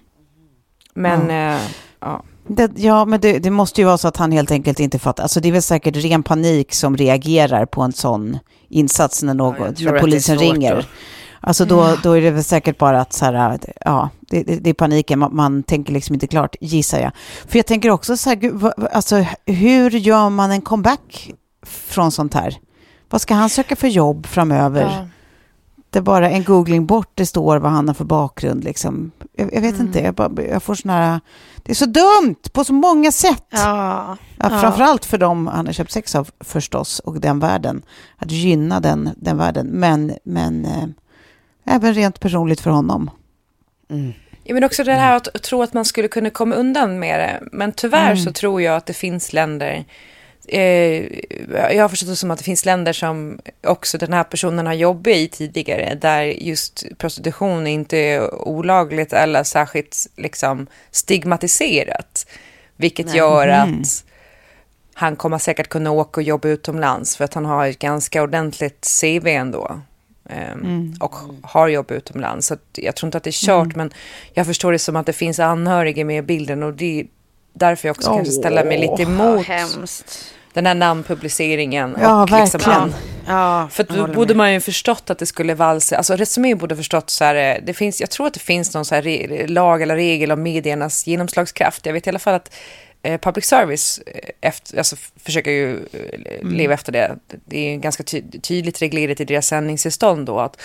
Men, 0.93 1.29
ja. 1.29 1.55
Eh, 1.55 1.61
ja. 1.99 2.23
Det, 2.47 2.71
ja, 2.75 3.05
men 3.05 3.19
det, 3.19 3.39
det, 3.39 3.49
måste 3.49 3.81
ju 3.81 3.85
vara 3.85 3.97
så 3.97 4.07
att 4.07 4.17
han 4.17 4.31
helt 4.31 4.51
enkelt 4.51 4.79
inte 4.79 4.99
fattar. 4.99 5.23
Alltså 5.23 5.39
det 5.39 5.47
är 5.47 5.51
väl 5.51 5.61
säkert 5.61 5.95
ren 5.95 6.23
panik 6.23 6.73
som 6.73 6.97
reagerar 6.97 7.65
på 7.65 7.81
en 7.81 7.93
sån 7.93 8.37
insats 8.69 9.23
när, 9.23 9.33
någon, 9.33 9.75
ja, 9.77 9.91
när 9.91 9.99
polisen 9.99 10.37
ringer. 10.37 10.75
Då. 10.75 10.81
Alltså 11.41 11.65
då, 11.65 11.81
mm. 11.81 11.97
då 12.03 12.11
är 12.11 12.21
det 12.21 12.31
väl 12.31 12.43
säkert 12.43 12.77
bara 12.77 13.01
att 13.01 13.13
så 13.13 13.25
här, 13.25 13.59
ja, 13.85 14.09
det, 14.19 14.43
det, 14.43 14.55
det 14.55 14.69
är 14.69 14.73
paniken, 14.73 15.19
man, 15.19 15.35
man, 15.35 15.63
tänker 15.63 15.93
liksom 15.93 16.13
inte 16.13 16.27
klart, 16.27 16.55
gissar 16.61 16.99
jag. 16.99 17.11
För 17.47 17.59
jag 17.59 17.65
tänker 17.65 17.89
också 17.89 18.17
så 18.17 18.29
här, 18.29 18.73
alltså 18.93 19.25
hur 19.45 19.89
gör 19.89 20.29
man 20.29 20.51
en 20.51 20.61
comeback 20.61 21.31
från 21.65 22.11
sånt 22.11 22.33
här? 22.33 22.57
Vad 23.09 23.21
ska 23.21 23.33
han 23.33 23.49
söka 23.49 23.75
för 23.75 23.87
jobb 23.87 24.25
framöver? 24.25 25.09
Ja 25.91 25.99
inte 25.99 26.05
bara 26.05 26.29
en 26.29 26.43
googling 26.43 26.85
bort 26.85 27.11
det 27.15 27.25
står 27.25 27.57
vad 27.57 27.71
han 27.71 27.87
har 27.87 27.95
för 27.95 28.05
bakgrund. 28.05 28.63
Liksom. 28.63 29.11
Jag, 29.35 29.53
jag 29.53 29.61
vet 29.61 29.75
mm. 29.75 29.87
inte, 29.87 29.99
jag, 29.99 30.13
bara, 30.13 30.43
jag 30.43 30.63
får 30.63 30.75
såna 30.75 30.93
här... 30.93 31.19
Det 31.63 31.71
är 31.71 31.75
så 31.75 31.85
dumt 31.85 32.51
på 32.53 32.63
så 32.63 32.73
många 32.73 33.11
sätt. 33.11 33.45
Ja, 33.49 34.17
ja, 34.37 34.49
framförallt 34.49 35.05
för 35.05 35.17
dem 35.17 35.47
han 35.47 35.65
har 35.65 35.73
köpt 35.73 35.91
sex 35.91 36.15
av 36.15 36.29
förstås 36.39 36.99
och 36.99 37.19
den 37.19 37.39
världen. 37.39 37.81
Att 38.17 38.31
gynna 38.31 38.79
den, 38.79 39.09
den 39.17 39.37
världen. 39.37 39.67
Men, 39.67 40.13
men 40.23 40.65
äh, 40.65 40.85
även 41.65 41.93
rent 41.93 42.19
personligt 42.19 42.61
för 42.61 42.71
honom. 42.71 43.09
Mm. 43.89 44.13
Ja, 44.43 44.53
men 44.53 44.63
också 44.63 44.83
det 44.83 44.93
här 44.93 45.15
att 45.15 45.43
tro 45.43 45.61
att 45.61 45.73
man 45.73 45.85
skulle 45.85 46.07
kunna 46.07 46.29
komma 46.29 46.55
undan 46.55 46.99
med 46.99 47.19
det. 47.19 47.49
Men 47.51 47.71
tyvärr 47.71 48.11
mm. 48.11 48.17
så 48.17 48.31
tror 48.31 48.61
jag 48.61 48.75
att 48.75 48.85
det 48.85 48.93
finns 48.93 49.33
länder 49.33 49.85
jag 50.51 51.81
har 51.81 51.89
förstått 51.89 52.09
det 52.09 52.15
som 52.15 52.31
att 52.31 52.37
det 52.37 52.43
finns 52.43 52.65
länder 52.65 52.93
som 52.93 53.39
också 53.63 53.97
den 53.97 54.13
här 54.13 54.23
personen 54.23 54.65
har 54.67 54.73
jobbat 54.73 55.07
i 55.07 55.27
tidigare, 55.27 55.97
där 56.01 56.23
just 56.23 56.85
prostitution 56.97 57.67
inte 57.67 57.97
är 57.97 58.47
olagligt 58.47 59.13
eller 59.13 59.43
särskilt 59.43 60.07
liksom 60.15 60.67
stigmatiserat. 60.91 62.27
Vilket 62.75 63.05
Nej. 63.05 63.17
gör 63.17 63.47
mm. 63.47 63.81
att 63.81 64.03
han 64.93 65.15
kommer 65.15 65.37
säkert 65.37 65.69
kunna 65.69 65.91
åka 65.91 66.19
och 66.19 66.23
jobba 66.23 66.47
utomlands 66.47 67.17
för 67.17 67.25
att 67.25 67.33
han 67.33 67.45
har 67.45 67.67
ett 67.67 67.79
ganska 67.79 68.23
ordentligt 68.23 68.87
CV 69.01 69.27
ändå. 69.27 69.81
Um, 70.23 70.35
mm. 70.35 70.95
Och 70.99 71.15
har 71.43 71.67
jobbat 71.67 71.91
utomlands. 71.91 72.47
Så 72.47 72.57
jag 72.73 72.95
tror 72.95 73.07
inte 73.07 73.17
att 73.17 73.23
det 73.23 73.29
är 73.29 73.45
kört, 73.45 73.65
mm. 73.65 73.77
men 73.77 73.91
jag 74.33 74.45
förstår 74.45 74.71
det 74.71 74.79
som 74.79 74.95
att 74.95 75.05
det 75.05 75.13
finns 75.13 75.39
anhöriga 75.39 76.05
med 76.05 76.17
i 76.17 76.21
bilden 76.21 76.63
och 76.63 76.73
det 76.73 76.99
är 76.99 77.07
därför 77.53 77.87
jag 77.87 77.95
också 77.97 78.09
oh, 78.09 78.15
kanske 78.15 78.33
ställer 78.33 78.65
mig 78.65 78.77
lite 78.77 79.03
emot. 79.03 79.45
Hemskt 79.45 80.35
den 80.53 80.65
här 80.65 80.75
namnpubliceringen. 80.75 81.97
Ja, 82.01 82.23
och 82.23 82.31
liksom, 82.31 82.59
verkligen. 82.59 82.93
Ja, 83.27 83.67
för 83.71 83.83
då 83.83 84.07
borde 84.07 84.35
man 84.35 84.53
ju 84.53 84.59
förstått 84.59 85.09
att 85.09 85.19
det 85.19 85.25
skulle 85.25 85.53
valsa, 85.53 85.97
alltså 85.97 86.15
Resumé 86.15 86.55
borde 86.55 86.75
förstått 86.75 87.09
så 87.09 87.23
här, 87.23 87.35
eh, 87.35 87.63
det 87.63 87.73
finns, 87.73 88.01
jag 88.01 88.09
tror 88.09 88.27
att 88.27 88.33
det 88.33 88.39
finns 88.39 88.73
någon 88.73 88.85
så 88.85 88.95
här 88.95 89.47
lag 89.47 89.81
eller 89.81 89.95
regel 89.95 90.31
om 90.31 90.43
mediernas 90.43 91.07
genomslagskraft. 91.07 91.85
Jag 91.85 91.93
vet 91.93 92.07
i 92.07 92.09
alla 92.09 92.19
fall 92.19 92.33
att 92.33 92.51
eh, 93.03 93.19
public 93.19 93.45
service 93.45 94.01
eh, 94.05 94.29
efter, 94.41 94.77
alltså, 94.77 94.95
försöker 95.15 95.51
ju 95.51 95.75
eh, 95.75 96.39
mm. 96.41 96.53
leva 96.53 96.73
efter 96.73 96.91
det. 96.91 97.15
Det 97.45 97.73
är 97.73 97.77
ganska 97.77 98.03
ty 98.03 98.21
tydligt 98.41 98.81
reglerat 98.81 99.19
i 99.19 99.25
deras 99.25 99.47
sändningstillstånd 99.47 100.25
då 100.25 100.39
att 100.39 100.61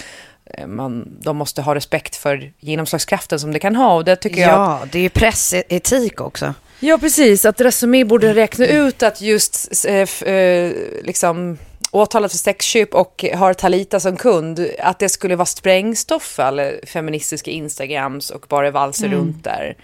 man, 0.66 1.18
de 1.20 1.36
måste 1.36 1.62
ha 1.62 1.74
respekt 1.74 2.16
för 2.16 2.52
genomslagskraften 2.60 3.40
som 3.40 3.52
det 3.52 3.58
kan 3.58 3.76
ha. 3.76 3.94
Och 3.94 4.04
det 4.04 4.16
tycker 4.16 4.40
ja, 4.40 4.48
jag... 4.48 4.58
Ja, 4.58 4.80
det 4.92 4.98
är 4.98 5.02
ju 5.02 5.08
pressetik 5.08 6.20
också. 6.20 6.54
Ja, 6.80 6.98
precis. 6.98 7.44
Att 7.44 7.60
Resumé 7.60 8.04
borde 8.04 8.34
räkna 8.34 8.66
ut 8.66 9.02
att 9.02 9.20
just 9.20 9.84
eh, 9.86 10.28
eh, 10.32 10.72
liksom 11.02 11.58
åtalat 11.90 12.30
för 12.30 12.38
sexköp 12.38 12.94
och 12.94 13.24
har 13.34 13.54
Talita 13.54 14.00
som 14.00 14.16
kund, 14.16 14.66
att 14.78 14.98
det 14.98 15.08
skulle 15.08 15.36
vara 15.36 15.46
sprängstoff 15.46 16.22
för 16.22 16.80
feministiska 16.86 17.50
Instagrams 17.50 18.30
och 18.30 18.46
bara 18.48 18.70
valser 18.70 19.06
mm. 19.06 19.18
runt 19.18 19.44
där. 19.44 19.76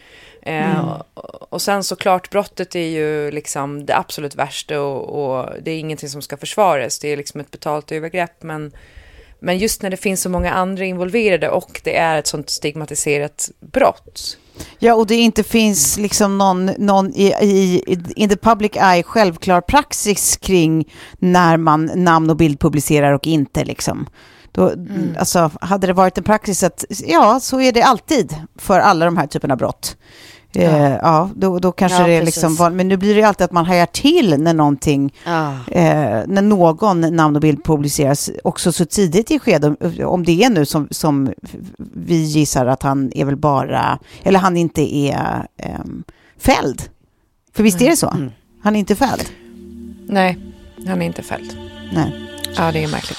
Eh, 0.42 0.80
mm. 0.80 0.86
och, 1.14 1.52
och 1.52 1.62
sen 1.62 1.84
såklart, 1.84 2.30
brottet 2.30 2.74
är 2.74 2.88
ju 2.88 3.30
liksom 3.30 3.86
det 3.86 3.96
absolut 3.96 4.34
värsta 4.34 4.80
och, 4.80 5.38
och, 5.38 5.48
det 5.62 5.70
är 5.70 5.78
ingenting 5.78 6.08
som 6.08 6.22
ska 6.22 6.36
försvaras. 6.36 6.98
Det 6.98 7.08
är 7.08 7.16
liksom 7.16 7.40
ett 7.40 7.50
betalt 7.50 7.92
övergrepp, 7.92 8.42
men, 8.42 8.72
men 9.40 9.58
just 9.58 9.82
när 9.82 9.90
det 9.90 9.96
finns 9.96 10.22
så 10.22 10.28
många 10.28 10.52
andra 10.52 10.84
involverade 10.84 11.48
och 11.48 11.80
det 11.84 11.96
är 11.96 12.18
ett 12.18 12.26
sånt 12.26 12.50
stigmatiserat 12.50 13.50
brott 13.60 14.38
Ja, 14.78 14.94
och 14.94 15.06
det 15.06 15.14
inte 15.14 15.42
finns 15.42 15.98
liksom 15.98 16.38
någon, 16.38 16.66
någon 16.66 17.14
i, 17.14 17.34
i, 17.40 17.82
in 18.16 18.28
the 18.28 18.36
public 18.36 18.72
eye 18.74 19.02
självklar 19.02 19.60
praxis 19.60 20.36
kring 20.36 20.92
när 21.18 21.56
man 21.56 21.90
namn 21.94 22.30
och 22.30 22.36
bild 22.36 22.60
publicerar 22.60 23.12
och 23.12 23.26
inte 23.26 23.64
liksom. 23.64 24.06
Då, 24.52 24.68
mm. 24.68 25.16
alltså, 25.18 25.50
hade 25.60 25.86
det 25.86 25.92
varit 25.92 26.18
en 26.18 26.24
praxis 26.24 26.62
att, 26.62 26.84
ja, 27.06 27.40
så 27.40 27.60
är 27.60 27.72
det 27.72 27.82
alltid 27.82 28.36
för 28.58 28.80
alla 28.80 29.04
de 29.04 29.16
här 29.16 29.26
typerna 29.26 29.54
av 29.54 29.58
brott. 29.58 29.96
Ja. 30.52 30.62
Eh, 30.62 30.98
ja, 31.02 31.30
då, 31.34 31.58
då 31.58 31.72
kanske 31.72 32.00
ja, 32.00 32.06
det 32.06 32.12
är 32.12 32.22
liksom 32.22 32.54
van, 32.54 32.76
men 32.76 32.88
nu 32.88 32.96
blir 32.96 33.14
det 33.14 33.20
ju 33.20 33.26
alltid 33.26 33.44
att 33.44 33.52
man 33.52 33.64
hajar 33.64 33.86
till 33.86 34.38
när 34.38 34.54
någonting, 34.54 35.14
ja. 35.24 35.50
eh, 35.68 36.22
när 36.26 36.42
någon 36.42 37.00
namn 37.00 37.36
och 37.36 37.42
bild 37.42 37.64
publiceras 37.64 38.30
också 38.44 38.72
så 38.72 38.84
tidigt 38.84 39.30
i 39.30 39.38
skedet, 39.38 40.02
om 40.04 40.24
det 40.24 40.44
är 40.44 40.50
nu 40.50 40.66
som, 40.66 40.88
som 40.90 41.32
vi 41.94 42.16
gissar 42.16 42.66
att 42.66 42.82
han 42.82 43.12
är 43.14 43.24
väl 43.24 43.36
bara, 43.36 43.98
eller 44.22 44.38
han 44.38 44.56
inte 44.56 44.96
är 44.96 45.46
eh, 45.56 45.74
fälld. 46.38 46.82
För 47.52 47.62
visst 47.62 47.82
är 47.82 47.90
det 47.90 47.96
så? 47.96 48.08
Mm. 48.08 48.30
Han 48.62 48.76
är 48.76 48.80
inte 48.80 48.96
fälld? 48.96 49.24
Nej, 50.06 50.38
han 50.86 51.02
är 51.02 51.06
inte 51.06 51.22
fälld. 51.22 51.56
Nej. 51.92 52.12
Ja, 52.56 52.72
det 52.72 52.84
är 52.84 52.88
märkligt. 52.88 53.18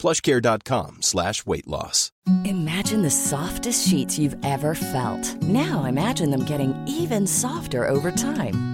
plushcare.com 0.00 1.02
slash 1.02 1.44
weight 1.46 1.66
loss. 1.66 2.12
Imagine 2.44 3.02
the 3.02 3.10
softest 3.10 3.88
sheets 3.88 4.18
you've 4.18 4.36
ever 4.44 4.74
felt. 4.74 5.42
Now 5.42 5.84
imagine 5.84 6.30
them 6.30 6.44
getting 6.44 6.74
even 6.86 7.26
softer 7.26 7.88
over 7.88 8.10
time. 8.10 8.69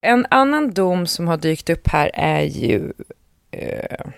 En 0.00 0.26
annan 0.30 0.70
dom 0.70 1.06
som 1.06 1.28
har 1.28 1.36
dykt 1.36 1.70
upp 1.70 1.88
här 1.88 2.10
är 2.14 2.42
ju... 2.42 2.92
Uh, 3.56 4.10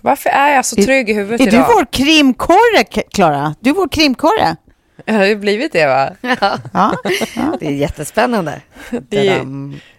varför 0.00 0.30
är 0.30 0.54
jag 0.54 0.64
så 0.64 0.76
trygg 0.76 1.10
i 1.10 1.12
huvudet 1.12 1.40
är 1.40 1.48
idag? 1.48 1.60
Är 1.60 1.66
du 1.66 1.74
vår 1.74 1.86
krimkorre, 1.92 2.84
Klara? 2.84 3.54
Du 3.60 3.70
är 3.70 3.74
vår 3.74 3.88
krimkorre. 3.88 4.56
Det 5.04 5.12
har 5.12 5.24
ju 5.24 5.36
blivit 5.36 5.72
det, 5.72 5.86
va? 5.86 6.10
Ja. 6.40 6.58
ja. 6.72 7.56
Det 7.60 7.66
är 7.66 7.70
jättespännande. 7.70 8.60
Det 9.08 9.28
är, 9.28 9.46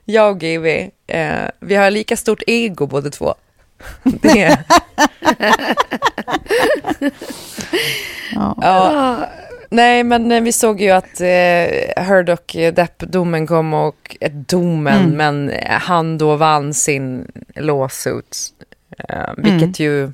jag 0.06 0.32
och 0.32 0.42
Gibi, 0.42 0.92
eh, 1.08 1.46
vi 1.60 1.76
har 1.76 1.92
lika 1.92 2.18
stort 2.18 2.42
ego 2.48 2.88
båda 2.88 3.10
två. 3.10 3.36
Det 4.04 4.42
är... 4.42 4.58
ja. 8.36 8.58
ja. 8.62 9.26
Nej, 9.70 10.04
men 10.04 10.32
eh, 10.32 10.42
vi 10.42 10.52
såg 10.52 10.82
ju 10.82 10.90
att 10.90 11.22
eh, 11.22 12.04
Heard 12.04 12.30
och 12.30 12.56
Depp-domen 12.74 13.48
kom 13.48 13.74
och, 13.74 14.18
eh, 14.20 14.32
domen, 14.32 15.14
mm. 15.14 15.18
men 15.18 15.52
han 15.66 16.18
då 16.18 16.36
vann 16.36 16.74
sin 16.74 17.32
lawsuit. 17.56 18.54
Eh, 19.10 19.34
vilket 19.38 19.62
mm. 19.62 19.74
ju, 19.78 20.12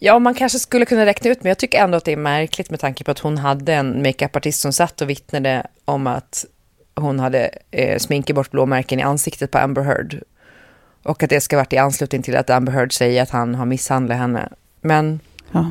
ja 0.00 0.18
man 0.18 0.34
kanske 0.34 0.58
skulle 0.58 0.84
kunna 0.84 1.06
räkna 1.06 1.30
ut, 1.30 1.42
men 1.42 1.50
jag 1.50 1.58
tycker 1.58 1.78
ändå 1.78 1.96
att 1.96 2.04
det 2.04 2.12
är 2.12 2.16
märkligt 2.16 2.70
med 2.70 2.80
tanke 2.80 3.04
på 3.04 3.10
att 3.10 3.18
hon 3.18 3.38
hade 3.38 3.74
en 3.74 4.02
makeupartist 4.02 4.60
som 4.60 4.72
satt 4.72 5.00
och 5.00 5.10
vittnade 5.10 5.66
om 5.84 6.06
att 6.06 6.44
hon 6.94 7.20
hade 7.20 7.50
eh, 7.70 7.98
sminkat 7.98 8.36
bort 8.36 8.50
blåmärken 8.50 9.00
i 9.00 9.02
ansiktet 9.02 9.50
på 9.50 9.58
Amber 9.58 9.82
Heard. 9.82 10.22
Och 11.02 11.22
att 11.22 11.30
det 11.30 11.40
ska 11.40 11.56
varit 11.56 11.72
i 11.72 11.78
anslutning 11.78 12.22
till 12.22 12.36
att 12.36 12.50
Amber 12.50 12.72
Heard 12.72 12.92
säger 12.92 13.22
att 13.22 13.30
han 13.30 13.54
har 13.54 13.66
misshandlat 13.66 14.18
henne. 14.18 14.48
Men... 14.80 15.20
Ja. 15.52 15.70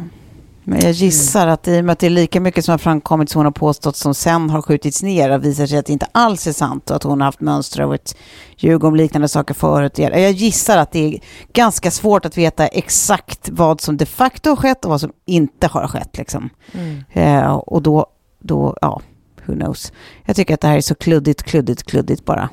Men 0.63 0.81
jag 0.81 0.91
gissar 0.91 1.47
att 1.47 1.67
i 1.67 1.79
och 1.79 1.85
med 1.85 1.93
att 1.93 1.99
det 1.99 2.05
är 2.05 2.09
lika 2.09 2.41
mycket 2.41 2.65
som 2.65 2.71
har 2.71 2.77
framkommit 2.77 3.29
som 3.29 3.39
hon 3.39 3.45
har 3.45 3.51
påstått 3.51 3.95
som 3.95 4.13
sen 4.13 4.49
har 4.49 4.61
skjutits 4.61 5.03
ner 5.03 5.29
och 5.29 5.45
visar 5.45 5.65
sig 5.65 5.77
att 5.77 5.85
det 5.85 5.93
inte 5.93 6.07
alls 6.11 6.47
är 6.47 6.51
sant 6.51 6.89
och 6.89 6.95
att 6.95 7.03
hon 7.03 7.21
har 7.21 7.25
haft 7.25 7.41
mönster 7.41 7.81
av 7.81 7.93
ett 7.93 8.15
ljug 8.57 8.83
om 8.83 8.95
liknande 8.95 9.27
saker 9.27 9.53
förut. 9.53 9.97
Jag 9.97 10.31
gissar 10.31 10.77
att 10.77 10.91
det 10.91 10.99
är 10.99 11.19
ganska 11.53 11.91
svårt 11.91 12.25
att 12.25 12.37
veta 12.37 12.67
exakt 12.67 13.49
vad 13.49 13.81
som 13.81 13.97
de 13.97 14.05
facto 14.05 14.49
har 14.49 14.57
skett 14.57 14.85
och 14.85 14.91
vad 14.91 15.01
som 15.01 15.11
inte 15.25 15.67
har 15.67 15.87
skett. 15.87 16.17
Liksom. 16.17 16.49
Mm. 16.71 17.03
Eh, 17.11 17.53
och 17.53 17.81
då, 17.81 18.05
då, 18.39 18.77
ja, 18.81 19.01
who 19.45 19.53
knows. 19.53 19.93
Jag 20.25 20.35
tycker 20.35 20.53
att 20.53 20.61
det 20.61 20.67
här 20.67 20.77
är 20.77 20.81
så 20.81 20.95
kluddigt, 20.95 21.43
kluddigt, 21.43 21.83
kluddigt 21.83 22.25
bara. 22.25 22.49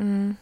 Mm. 0.00 0.36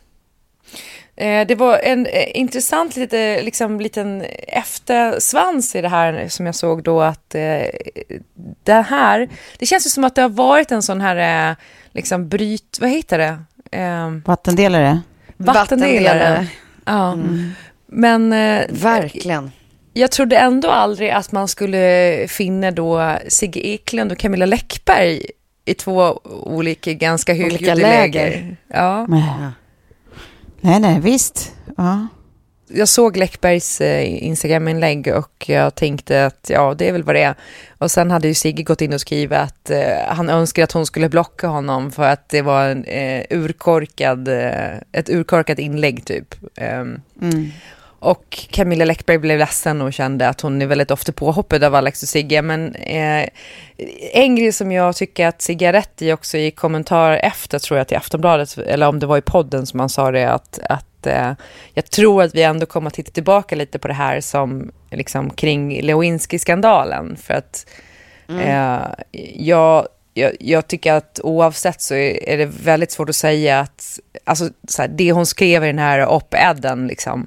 Eh, 1.21 1.47
det 1.47 1.55
var 1.55 1.79
en 1.79 2.07
eh, 2.07 2.37
intressant 2.37 2.97
lite, 2.97 3.43
liksom, 3.43 3.81
liten 3.81 4.25
eftersvans 4.49 5.75
i 5.75 5.81
det 5.81 5.89
här 5.89 6.29
som 6.29 6.47
jag 6.47 6.55
såg 6.55 6.83
då 6.83 7.01
att 7.01 7.35
eh, 7.35 7.63
det 8.65 8.73
här, 8.73 9.29
det 9.59 9.67
känns 9.67 9.87
ju 9.87 9.91
som 9.91 10.05
att 10.05 10.15
det 10.15 10.23
har 10.23 10.29
varit 10.29 10.73
en 10.73 10.83
sån 10.83 11.01
här 11.01 11.57
liksom 11.93 12.29
bryt, 12.29 12.79
vad 12.81 12.91
heter 12.91 13.19
det? 13.19 13.39
Eh, 13.79 14.11
vattendelare. 14.25 15.01
Vattendelare. 15.37 16.47
Ja. 16.85 17.13
Mm. 17.13 17.53
Men... 17.87 18.33
Eh, 18.33 18.63
Verkligen. 18.71 19.53
Jag 19.93 20.11
trodde 20.11 20.37
ändå 20.37 20.71
aldrig 20.71 21.11
att 21.11 21.33
man 21.33 21.49
skulle 21.49 22.27
finna 22.29 22.71
då 22.71 23.17
Sigge 23.29 23.61
Eklund 23.61 24.13
och 24.13 24.19
Camilla 24.19 24.47
Läckberg 24.47 25.27
i 25.65 25.75
två 25.75 26.21
olika 26.45 26.93
ganska 26.93 27.33
hyggliga 27.33 27.75
läger. 27.75 28.57
Ja. 28.69 29.07
ja. 29.09 29.53
Nej, 30.61 30.81
nej, 30.81 31.01
visst. 31.01 31.53
Ja. 31.77 32.07
Jag 32.73 32.89
såg 32.89 33.17
Läckbergs 33.17 33.81
eh, 33.81 34.25
Instagram-inlägg 34.25 35.13
och 35.17 35.45
jag 35.49 35.75
tänkte 35.75 36.27
att 36.27 36.51
ja, 36.53 36.75
det 36.75 36.89
är 36.89 36.93
väl 36.93 37.03
vad 37.03 37.15
det 37.15 37.23
är. 37.23 37.35
Och 37.79 37.91
sen 37.91 38.11
hade 38.11 38.29
ju 38.29 38.35
Sigge 38.35 38.63
gått 38.63 38.81
in 38.81 38.93
och 38.93 39.01
skrivit 39.01 39.39
att 39.39 39.71
eh, 39.71 40.07
han 40.09 40.29
önskar 40.29 40.65
att 40.65 40.73
hon 40.73 40.87
skulle 40.87 41.09
blocka 41.09 41.47
honom 41.47 41.91
för 41.93 42.03
att 42.03 42.29
det 42.29 42.43
var 42.43 42.65
en 42.65 42.85
eh, 42.85 43.25
urkorkad, 43.31 44.29
eh, 44.29 44.77
ett 44.93 45.09
urkorkat 45.09 45.59
inlägg 45.59 46.05
typ. 46.05 46.35
Um, 46.43 47.03
mm. 47.23 47.51
Och 48.01 48.47
Camilla 48.51 48.85
Läckberg 48.85 49.19
blev 49.19 49.39
ledsen 49.39 49.83
och 49.83 49.93
kände 49.93 50.29
att 50.29 50.41
hon 50.41 50.63
är 50.63 50.67
väldigt 50.67 50.91
ofta 50.91 51.13
påhoppad 51.13 51.65
av 51.65 51.75
Alex 51.75 52.03
och 52.03 52.09
Sigge. 52.09 52.43
Men 52.43 52.75
eh, 52.75 53.29
en 54.13 54.37
grej 54.37 54.53
som 54.53 54.73
jag 54.73 54.97
tycker 54.97 55.27
att 55.27 55.43
Sigge 55.43 55.67
har 55.67 55.73
rätt 55.73 56.03
i 56.03 56.13
också 56.13 56.39
i 56.39 56.51
kommentar 56.51 57.13
efter, 57.13 57.59
tror 57.59 57.79
jag, 57.79 57.89
till 57.89 57.97
Aftonbladet, 57.97 58.59
eller 58.59 58.89
om 58.89 58.99
det 58.99 59.07
var 59.07 59.19
i 59.19 59.23
podden 59.23 59.67
som 59.67 59.81
han 59.81 59.89
sa 59.89 60.11
det, 60.11 60.33
att, 60.33 60.59
att 60.69 61.07
eh, 61.07 61.33
jag 61.75 61.91
tror 61.91 62.23
att 62.23 62.35
vi 62.35 62.43
ändå 62.43 62.67
kommer 62.67 62.89
att 62.89 62.95
titta 62.95 63.11
tillbaka 63.11 63.57
lite 63.57 63.79
på 63.79 63.89
det 63.89 63.95
här 63.95 64.21
som 64.21 64.71
liksom 64.91 65.31
kring 65.31 65.83
Lewinsky-skandalen. 65.83 67.17
För 67.17 67.35
att 67.35 67.67
mm. 68.29 68.41
eh, 68.41 68.87
jag, 69.35 69.89
jag, 70.15 70.33
jag, 70.41 70.69
tycker 70.69 70.93
att 70.93 71.21
oavsett 71.23 71.81
så 71.81 71.95
är, 71.95 72.39
det 72.39 72.47
väldigt 72.47 72.91
svårt 72.91 73.09
att 73.09 73.17
säga 73.17 73.61
att, 73.61 73.99
alltså 74.25 74.49
så 74.69 74.83
här, 74.83 74.89
det 74.89 75.13
hon 75.13 75.27
skrev 75.27 75.65
i 75.65 75.67
den 75.67 75.79
här 75.79 76.07
op-eden, 76.07 76.87
liksom, 76.87 77.27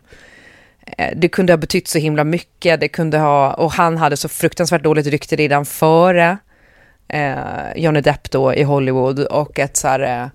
Eh, 0.98 1.14
det 1.16 1.30
kunde 1.30 1.54
ha 1.54 1.58
betytt 1.58 1.88
så 1.88 2.00
himla 2.00 2.24
mycket. 2.24 2.80
Det 2.80 2.88
kunde 2.88 3.18
ha, 3.18 3.54
och 3.54 3.72
han 3.72 3.98
hade 3.98 4.18
så 4.18 4.30
fruktansvärt 4.30 4.84
dåligt 4.84 5.08
rykte 5.08 5.36
redan 5.36 5.66
före 5.66 6.38
eh, 7.08 7.76
Johnny 7.76 8.02
Depp 8.02 8.32
då 8.32 8.54
i 8.54 8.64
Hollywood 8.64 9.20
och 9.20 9.60
ett 9.60 9.78
så 9.78 9.88
här, 9.88 10.00
eh, 10.00 10.28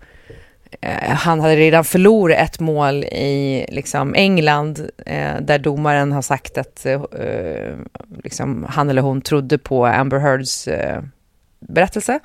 eh 0.80 1.14
han 1.14 1.40
hade 1.40 1.56
redan 1.56 1.84
förlorat 1.84 2.38
ett 2.38 2.60
mål 2.60 3.04
i 3.04 3.66
liksom, 3.68 4.14
England 4.14 4.90
eh, 5.06 5.40
där 5.40 5.58
domaren 5.58 6.12
har 6.12 6.22
sagt 6.22 6.58
att 6.58 6.86
eh, 6.86 7.02
eh 7.02 7.74
liksom, 8.24 8.66
han 8.68 8.90
eller 8.90 9.02
hon 9.02 9.20
trodde 9.20 9.58
på 9.58 9.86
Amber 9.86 10.18
Heards 10.18 10.68
eh, 10.68 11.02
berättelse. 11.60 12.20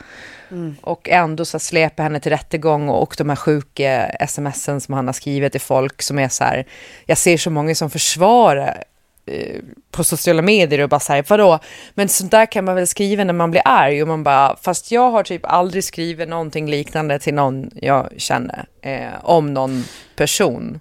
Mm. 0.53 0.75
Och 0.81 1.09
ändå 1.09 1.45
så 1.45 1.59
släpa 1.59 2.03
henne 2.03 2.19
till 2.19 2.31
rättegång 2.31 2.89
och, 2.89 3.01
och 3.01 3.15
de 3.17 3.29
här 3.29 3.35
sjuka 3.35 4.11
smsen 4.27 4.81
som 4.81 4.93
han 4.93 5.05
har 5.05 5.13
skrivit 5.13 5.51
till 5.51 5.61
folk 5.61 6.01
som 6.01 6.19
är 6.19 6.29
så 6.29 6.43
här, 6.43 6.65
jag 7.05 7.17
ser 7.17 7.37
så 7.37 7.49
många 7.49 7.75
som 7.75 7.89
försvarar 7.89 8.83
eh, 9.25 9.59
på 9.91 10.03
sociala 10.03 10.41
medier 10.41 10.79
och 10.79 10.89
bara 10.89 10.99
så 10.99 11.13
här, 11.13 11.25
vadå, 11.27 11.59
men 11.93 12.09
sånt 12.09 12.31
där 12.31 12.45
kan 12.45 12.65
man 12.65 12.75
väl 12.75 12.87
skriva 12.87 13.23
när 13.23 13.33
man 13.33 13.51
blir 13.51 13.61
arg 13.65 14.01
och 14.01 14.07
man 14.07 14.23
bara, 14.23 14.57
fast 14.61 14.91
jag 14.91 15.11
har 15.11 15.23
typ 15.23 15.45
aldrig 15.45 15.83
skrivit 15.83 16.29
någonting 16.29 16.69
liknande 16.69 17.19
till 17.19 17.33
någon 17.33 17.71
jag 17.75 18.09
känner 18.17 18.65
eh, 18.81 19.09
om 19.21 19.53
någon 19.53 19.83
person. 20.15 20.79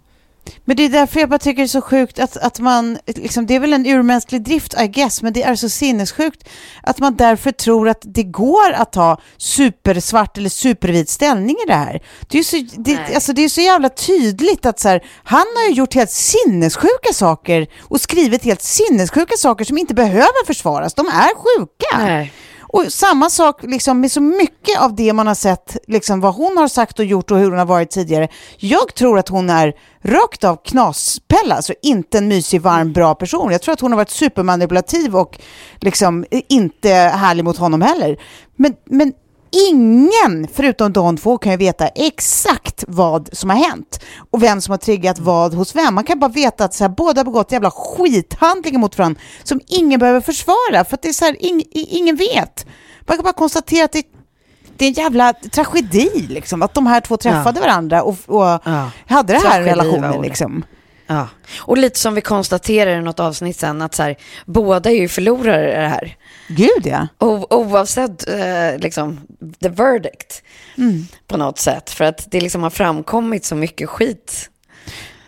Men 0.65 0.77
det 0.77 0.83
är 0.83 0.89
därför 0.89 1.21
jag 1.21 1.29
bara 1.29 1.39
tycker 1.39 1.63
det 1.63 1.67
är 1.67 1.69
så 1.69 1.81
sjukt 1.81 2.19
att, 2.19 2.37
att 2.37 2.59
man, 2.59 2.99
liksom, 3.07 3.47
det 3.47 3.55
är 3.55 3.61
väl 3.61 3.73
en 3.73 3.87
urmänsklig 3.87 4.43
drift 4.43 4.75
I 4.81 4.87
guess, 4.87 5.23
men 5.23 5.33
det 5.33 5.43
är 5.43 5.55
så 5.55 5.69
sinnessjukt 5.69 6.49
att 6.83 6.99
man 6.99 7.17
därför 7.17 7.51
tror 7.51 7.89
att 7.89 8.03
det 8.05 8.23
går 8.23 8.73
att 8.73 8.93
ta 8.93 9.21
supersvart 9.37 10.39
eller 10.39 10.49
supervit 10.49 11.09
ställning 11.09 11.57
i 11.65 11.67
det 11.67 11.75
här. 11.75 12.03
Det 12.29 12.39
är 12.39 12.43
så, 12.43 12.67
det, 12.77 13.15
alltså, 13.15 13.33
det 13.33 13.45
är 13.45 13.49
så 13.49 13.61
jävla 13.61 13.89
tydligt 13.89 14.67
att 14.67 14.81
så 14.81 14.89
här, 14.89 15.05
han 15.25 15.47
har 15.57 15.69
ju 15.69 15.75
gjort 15.75 15.95
helt 15.95 16.11
sinnessjuka 16.11 17.13
saker 17.13 17.67
och 17.81 18.01
skrivit 18.01 18.45
helt 18.45 18.63
sinnessjuka 18.63 19.35
saker 19.37 19.65
som 19.65 19.79
inte 19.79 19.95
behöver 19.95 20.47
försvaras. 20.47 20.95
De 20.95 21.07
är 21.07 21.35
sjuka. 21.35 21.99
Nej. 21.99 22.33
Och 22.73 22.93
samma 22.93 23.31
sak 23.31 23.63
liksom, 23.63 24.01
med 24.01 24.13
så 24.13 24.21
mycket 24.21 24.81
av 24.81 24.95
det 24.95 25.13
man 25.13 25.27
har 25.27 25.35
sett, 25.35 25.77
liksom, 25.87 26.21
vad 26.21 26.35
hon 26.35 26.57
har 26.57 26.69
sagt 26.69 26.99
och 26.99 27.05
gjort 27.05 27.31
och 27.31 27.39
hur 27.39 27.51
hon 27.51 27.59
har 27.59 27.67
varit 27.67 27.91
tidigare. 27.91 28.29
Jag 28.59 28.95
tror 28.95 29.19
att 29.19 29.29
hon 29.29 29.51
är 29.51 29.75
rakt 30.03 30.45
av 30.45 30.57
knaspella, 30.65 31.55
alltså 31.55 31.75
inte 31.83 32.19
en 32.19 32.29
mysig, 32.29 32.61
varm, 32.61 32.93
bra 32.93 33.15
person. 33.15 33.53
Jag 33.53 33.63
tror 33.63 33.73
att 33.73 33.81
hon 33.81 33.93
har 33.93 33.97
varit 33.97 34.11
supermanipulativ 34.11 35.17
och 35.17 35.39
liksom 35.81 36.25
inte 36.49 36.91
härlig 36.91 37.45
mot 37.45 37.57
honom 37.57 37.83
heller. 37.83 38.17
Men, 38.57 38.75
men 38.85 39.13
ingen, 39.53 40.49
förutom 40.53 40.93
de 40.93 41.17
två, 41.17 41.39
kan 41.39 41.53
ju 41.53 41.59
veta 41.59 41.89
exakt 41.89 42.85
vad 42.89 43.29
som 43.33 43.51
har 43.51 43.57
hänt 43.57 44.01
och 44.31 44.43
vem 44.43 44.61
som 44.61 44.73
har 44.73 44.79
triggat 44.79 45.19
vad 45.19 45.55
hos 45.55 45.77
vem. 45.77 45.95
Man 45.95 46.05
kan 46.05 46.19
bara 46.19 46.31
veta 46.31 46.65
att 46.65 46.75
så 46.75 46.85
här, 46.85 46.89
båda 46.89 47.21
har 47.21 47.25
begått 47.25 47.53
jävla 47.53 47.71
skithandlingar 47.71 48.79
mot 48.79 48.99
varandra 48.99 49.21
som 49.43 49.61
ingen 49.69 50.01
behöver 50.01 50.21
försvara 50.21 50.85
för 50.85 50.95
att 50.95 51.03
det 51.03 51.09
är 51.09 51.13
så 51.13 51.25
här, 51.25 51.45
ing, 51.45 51.63
ingen 51.71 52.17
vet. 52.17 52.67
Man 53.01 53.17
kan 53.17 53.25
bara 53.25 53.33
konstatera 53.33 53.85
att 53.85 53.93
det, 53.93 54.03
det 54.77 54.85
är 54.85 54.89
en 54.89 54.95
jävla 54.95 55.33
tragedi 55.33 56.27
liksom, 56.29 56.63
att 56.63 56.75
de 56.75 56.87
här 56.87 57.01
två 57.01 57.17
träffade 57.17 57.61
ja. 57.61 57.67
varandra 57.67 58.03
och, 58.03 58.17
och 58.27 58.61
ja. 58.65 58.91
hade 59.07 59.33
den 59.33 59.43
här 59.43 59.51
tragedi 59.51 59.71
relationen. 59.71 60.23
Liksom. 60.23 60.65
Ja, 61.07 61.29
och 61.59 61.79
lite 61.79 61.99
som 61.99 62.15
vi 62.15 62.21
konstaterar 62.21 62.99
i 62.99 63.03
något 63.03 63.21
avsnitt 63.21 63.57
sen, 63.57 63.83
att 63.83 63.95
så 63.95 64.03
här, 64.03 64.17
båda 64.47 64.91
är 64.91 64.95
ju 64.95 65.09
förlorare 65.09 65.73
i 65.73 65.77
det 65.77 65.89
här. 65.89 66.17
Gud 66.49 66.87
ja. 66.87 67.09
O 67.19 67.47
oavsett 67.51 68.29
eh, 68.29 68.79
liksom, 68.79 69.21
the 69.63 69.69
verdict 69.69 70.43
mm. 70.79 71.07
på 71.27 71.37
något 71.37 71.59
sätt. 71.59 71.91
För 71.91 72.05
att 72.05 72.31
det 72.31 72.41
liksom 72.41 72.63
har 72.63 72.71
framkommit 72.71 73.45
så 73.45 73.55
mycket 73.55 73.89
skit 73.89 74.51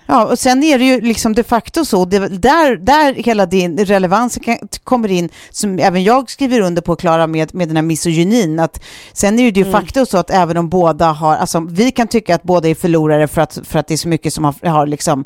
Ja, 0.07 0.25
och 0.25 0.39
sen 0.39 0.63
är 0.63 0.79
det 0.79 0.85
ju 0.85 1.01
liksom 1.01 1.35
de 1.35 1.45
facto 1.45 1.85
så, 1.85 2.05
det, 2.05 2.19
där, 2.19 2.77
där 2.77 3.15
hela 3.15 3.47
din 3.47 3.79
relevans 3.79 4.39
kommer 4.85 5.11
in, 5.11 5.29
som 5.51 5.79
även 5.79 6.05
jag 6.05 6.31
skriver 6.31 6.61
under 6.61 6.83
på, 6.83 6.97
Klara, 6.97 7.27
med, 7.27 7.55
med 7.55 7.69
den 7.69 7.77
här 7.77 7.83
misogynin, 7.83 8.61
att 8.61 8.81
sen 9.13 9.35
är 9.35 9.37
det 9.37 9.43
ju 9.43 9.51
de 9.51 9.61
mm. 9.61 9.73
facto 9.73 9.99
mm. 9.99 10.07
så 10.07 10.19
att 10.19 10.31
även 10.31 10.57
om 10.57 10.69
båda 10.69 11.13
har, 11.13 11.37
alltså 11.37 11.61
vi 11.71 11.91
kan 11.91 12.09
tycka 12.09 12.35
att 12.35 12.43
båda 12.43 12.69
är 12.69 12.75
förlorare 12.75 13.29
för 13.29 13.41
att, 13.41 13.59
för 13.65 13.79
att 13.79 13.87
det 13.87 13.95
är 13.95 13.99
så 13.99 14.09
mycket 14.09 14.33
som 14.35 14.45
har, 14.45 14.69
har 14.69 14.87
liksom 14.87 15.25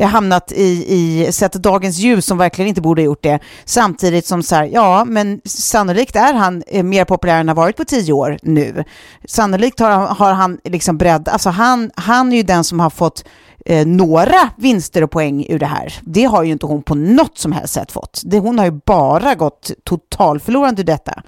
hamnat 0.00 0.52
i, 0.52 0.94
i, 0.94 1.32
sett 1.32 1.52
dagens 1.52 1.98
ljus 1.98 2.26
som 2.26 2.38
verkligen 2.38 2.68
inte 2.68 2.80
borde 2.80 3.02
ha 3.02 3.04
gjort 3.04 3.22
det, 3.22 3.38
samtidigt 3.64 4.26
som 4.26 4.42
så 4.42 4.54
här, 4.54 4.64
ja, 4.72 5.04
men 5.04 5.40
sannolikt 5.44 6.16
är 6.16 6.34
han 6.34 6.62
eh, 6.66 6.82
mer 6.82 7.04
populär 7.04 7.40
än 7.40 7.48
han 7.48 7.56
varit 7.56 7.76
på 7.76 7.84
tio 7.84 8.12
år 8.12 8.38
nu. 8.42 8.84
Sannolikt 9.24 9.80
har, 9.80 9.90
har 9.90 10.32
han 10.32 10.58
liksom 10.64 10.98
bredd, 10.98 11.28
alltså 11.28 11.50
han, 11.50 11.90
han 11.94 12.32
är 12.32 12.36
ju 12.36 12.42
den 12.42 12.64
som 12.64 12.80
har 12.80 12.90
fått 12.90 13.24
eh, 13.66 13.86
några 13.86 14.50
vinster 14.56 15.02
och 15.02 15.10
poäng 15.10 15.46
ur 15.48 15.58
det 15.58 15.66
här. 15.66 15.94
Det 16.02 16.24
har 16.24 16.42
ju 16.42 16.52
inte 16.52 16.66
hon 16.66 16.82
på 16.82 16.94
något 16.94 17.38
som 17.38 17.52
helst 17.52 17.74
sätt 17.74 17.92
fått. 17.92 18.22
Det, 18.24 18.38
hon 18.38 18.58
har 18.58 18.64
ju 18.66 18.80
bara 18.86 19.34
gått 19.34 19.70
totalförlorande 19.84 20.82
ur 20.82 20.86
detta. 20.86 21.22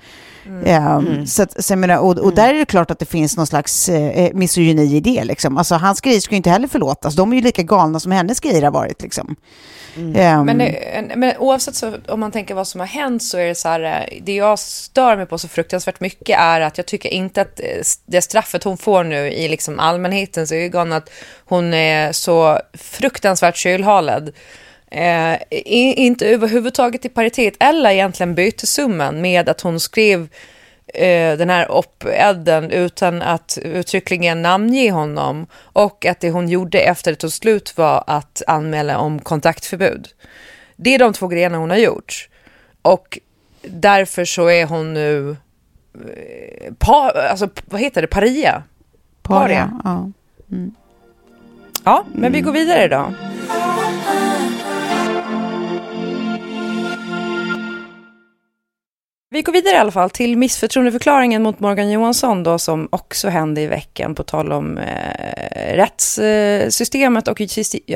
Mm. 0.48 0.64
Eh, 0.64 0.96
mm. 0.96 1.26
Så, 1.26 1.46
så 1.56 1.76
menar, 1.76 1.98
och, 1.98 2.10
och 2.10 2.22
mm. 2.22 2.34
där 2.34 2.54
är 2.54 2.58
det 2.58 2.64
klart 2.64 2.90
att 2.90 2.98
det 2.98 3.06
finns 3.06 3.36
någon 3.36 3.46
slags 3.46 3.88
eh, 3.88 4.18
eh 4.18 4.34
misogyni 4.34 4.96
i 4.96 5.00
det. 5.00 5.24
Liksom. 5.24 5.58
Alltså, 5.58 5.74
hans 5.74 6.00
grejer 6.00 6.20
ska 6.20 6.30
ju 6.32 6.36
inte 6.36 6.50
heller 6.50 6.68
förlåtas. 6.68 7.14
De 7.14 7.32
är 7.32 7.36
ju 7.36 7.42
lika 7.42 7.62
galna 7.62 8.00
som 8.00 8.12
hennes 8.12 8.40
grejer 8.40 8.62
har 8.62 8.70
varit. 8.70 9.02
Liksom. 9.02 9.36
Mm. 9.96 10.38
Um, 10.38 10.46
men, 10.46 10.58
det, 10.58 11.16
men 11.16 11.36
oavsett 11.38 11.74
så, 11.74 11.94
om 12.08 12.20
man 12.20 12.32
tänker 12.32 12.54
vad 12.54 12.66
som 12.66 12.80
har 12.80 12.86
hänt 12.86 13.22
så 13.22 13.38
är 13.38 13.46
det 13.46 13.54
så 13.54 13.68
här, 13.68 13.80
eh, 13.80 14.22
det 14.22 14.34
jag 14.34 14.58
stör 14.58 15.16
mig 15.16 15.26
på 15.26 15.38
så 15.38 15.48
fruktansvärt 15.48 16.00
mycket 16.00 16.38
är 16.38 16.60
att 16.60 16.76
jag 16.76 16.86
tycker 16.86 17.08
inte 17.08 17.40
att 17.40 17.60
eh, 17.60 17.66
det 18.06 18.22
straffet 18.22 18.64
hon 18.64 18.78
får 18.78 19.04
nu 19.04 19.30
i 19.32 19.48
liksom 19.48 19.78
allmänhetens 19.78 20.52
ögon, 20.52 20.92
att 20.92 21.10
hon 21.44 21.74
är 21.74 22.12
så 22.12 22.58
fruktansvärt 22.74 23.56
kylhalad. 23.56 24.32
Eh, 24.90 25.38
inte 25.50 26.26
överhuvudtaget 26.26 27.04
i 27.04 27.08
paritet 27.08 27.54
eller 27.60 27.90
egentligen 27.90 28.34
bytesumman 28.34 29.20
med 29.20 29.48
att 29.48 29.60
hon 29.60 29.80
skrev 29.80 30.28
eh, 30.94 31.36
den 31.38 31.50
här 31.50 31.70
op-edden 31.70 32.70
utan 32.70 33.22
att 33.22 33.58
uttryckligen 33.62 34.42
namnge 34.42 34.90
honom 34.90 35.46
och 35.54 36.06
att 36.06 36.20
det 36.20 36.30
hon 36.30 36.48
gjorde 36.48 36.80
efter 36.80 37.10
det 37.10 37.16
tog 37.16 37.32
slut 37.32 37.76
var 37.76 38.04
att 38.06 38.42
anmäla 38.46 38.98
om 38.98 39.18
kontaktförbud. 39.18 40.08
Det 40.76 40.94
är 40.94 40.98
de 40.98 41.12
två 41.12 41.28
grejerna 41.28 41.58
hon 41.58 41.70
har 41.70 41.76
gjort 41.76 42.28
och 42.82 43.18
därför 43.62 44.24
så 44.24 44.50
är 44.50 44.66
hon 44.66 44.94
nu 44.94 45.36
eh, 45.94 46.72
pa, 46.78 47.10
alltså, 47.10 47.48
vad 47.64 47.80
heter 47.80 48.02
det, 48.02 48.08
paria? 48.08 48.62
Paria, 49.22 49.80
ja. 49.84 50.10
Mm. 50.52 50.74
Ja, 51.84 52.04
men 52.12 52.32
vi 52.32 52.40
går 52.40 52.52
vidare 52.52 52.88
då. 52.88 53.12
Vi 59.38 59.42
går 59.42 59.52
vidare 59.52 59.74
i 59.74 59.78
alla 59.78 59.90
fall 59.90 60.10
till 60.10 60.36
missförtroendeförklaringen 60.36 61.42
mot 61.42 61.60
Morgan 61.60 61.90
Johansson 61.90 62.42
då 62.42 62.58
som 62.58 62.88
också 62.92 63.28
hände 63.28 63.60
i 63.60 63.66
veckan 63.66 64.14
på 64.14 64.22
tal 64.22 64.52
om 64.52 64.78
eh, 64.78 65.76
rättssystemet 65.76 67.28
och 67.28 67.40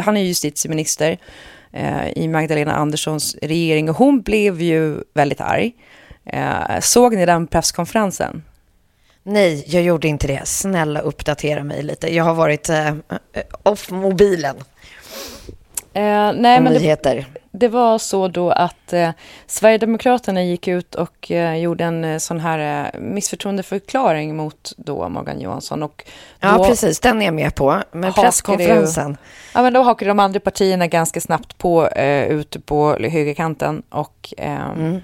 han 0.00 0.16
är 0.16 0.20
justitieminister 0.20 1.18
eh, 1.72 2.08
i 2.16 2.28
Magdalena 2.28 2.74
Anderssons 2.74 3.36
regering 3.42 3.90
och 3.90 3.96
hon 3.96 4.20
blev 4.20 4.60
ju 4.60 4.96
väldigt 5.14 5.40
arg. 5.40 5.72
Eh, 6.26 6.80
såg 6.80 7.16
ni 7.16 7.26
den 7.26 7.46
presskonferensen? 7.46 8.42
Nej, 9.22 9.64
jag 9.66 9.82
gjorde 9.82 10.08
inte 10.08 10.26
det. 10.26 10.40
Snälla 10.44 11.00
uppdatera 11.00 11.64
mig 11.64 11.82
lite. 11.82 12.14
Jag 12.14 12.24
har 12.24 12.34
varit 12.34 12.68
eh, 12.68 12.94
off 13.62 13.90
mobilen. 13.90 14.56
Eh, 15.92 16.32
nej, 16.34 16.60
men 16.60 16.72
det, 16.72 17.24
det, 17.52 17.68
var 17.68 17.98
så 17.98 18.28
då 18.28 18.50
att 18.50 18.92
eh, 18.92 19.10
Sverigedemokraterna 19.46 20.42
gick 20.42 20.68
ut 20.68 20.94
och 20.94 21.30
eh, 21.30 21.56
gjorde 21.56 21.84
en 21.84 22.04
eh, 22.04 22.18
sån 22.18 22.40
här 22.40 22.84
eh, 22.94 23.00
missförtroendeförklaring 23.00 24.36
mot 24.36 24.72
då 24.76 25.08
Morgan 25.08 25.40
Johansson. 25.40 25.82
Och 25.82 26.04
då 26.40 26.48
ja, 26.48 26.64
precis. 26.68 27.00
Den 27.00 27.22
är 27.22 27.24
jag 27.24 27.34
med 27.34 27.54
på. 27.54 27.82
Men 27.92 28.12
presskonferensen. 28.12 29.10
Ju, 29.10 29.16
ja, 29.54 29.62
men 29.62 29.72
då 29.72 29.82
hakade 29.82 30.10
de 30.10 30.20
andra 30.20 30.40
partierna 30.40 30.86
ganska 30.86 31.20
snabbt 31.20 31.58
på 31.58 31.88
eh, 31.88 32.26
ute 32.26 32.60
på 32.60 32.96
högerkanten. 33.00 33.82
Och, 33.90 34.34
eh, 34.38 34.70
mm. 34.70 35.00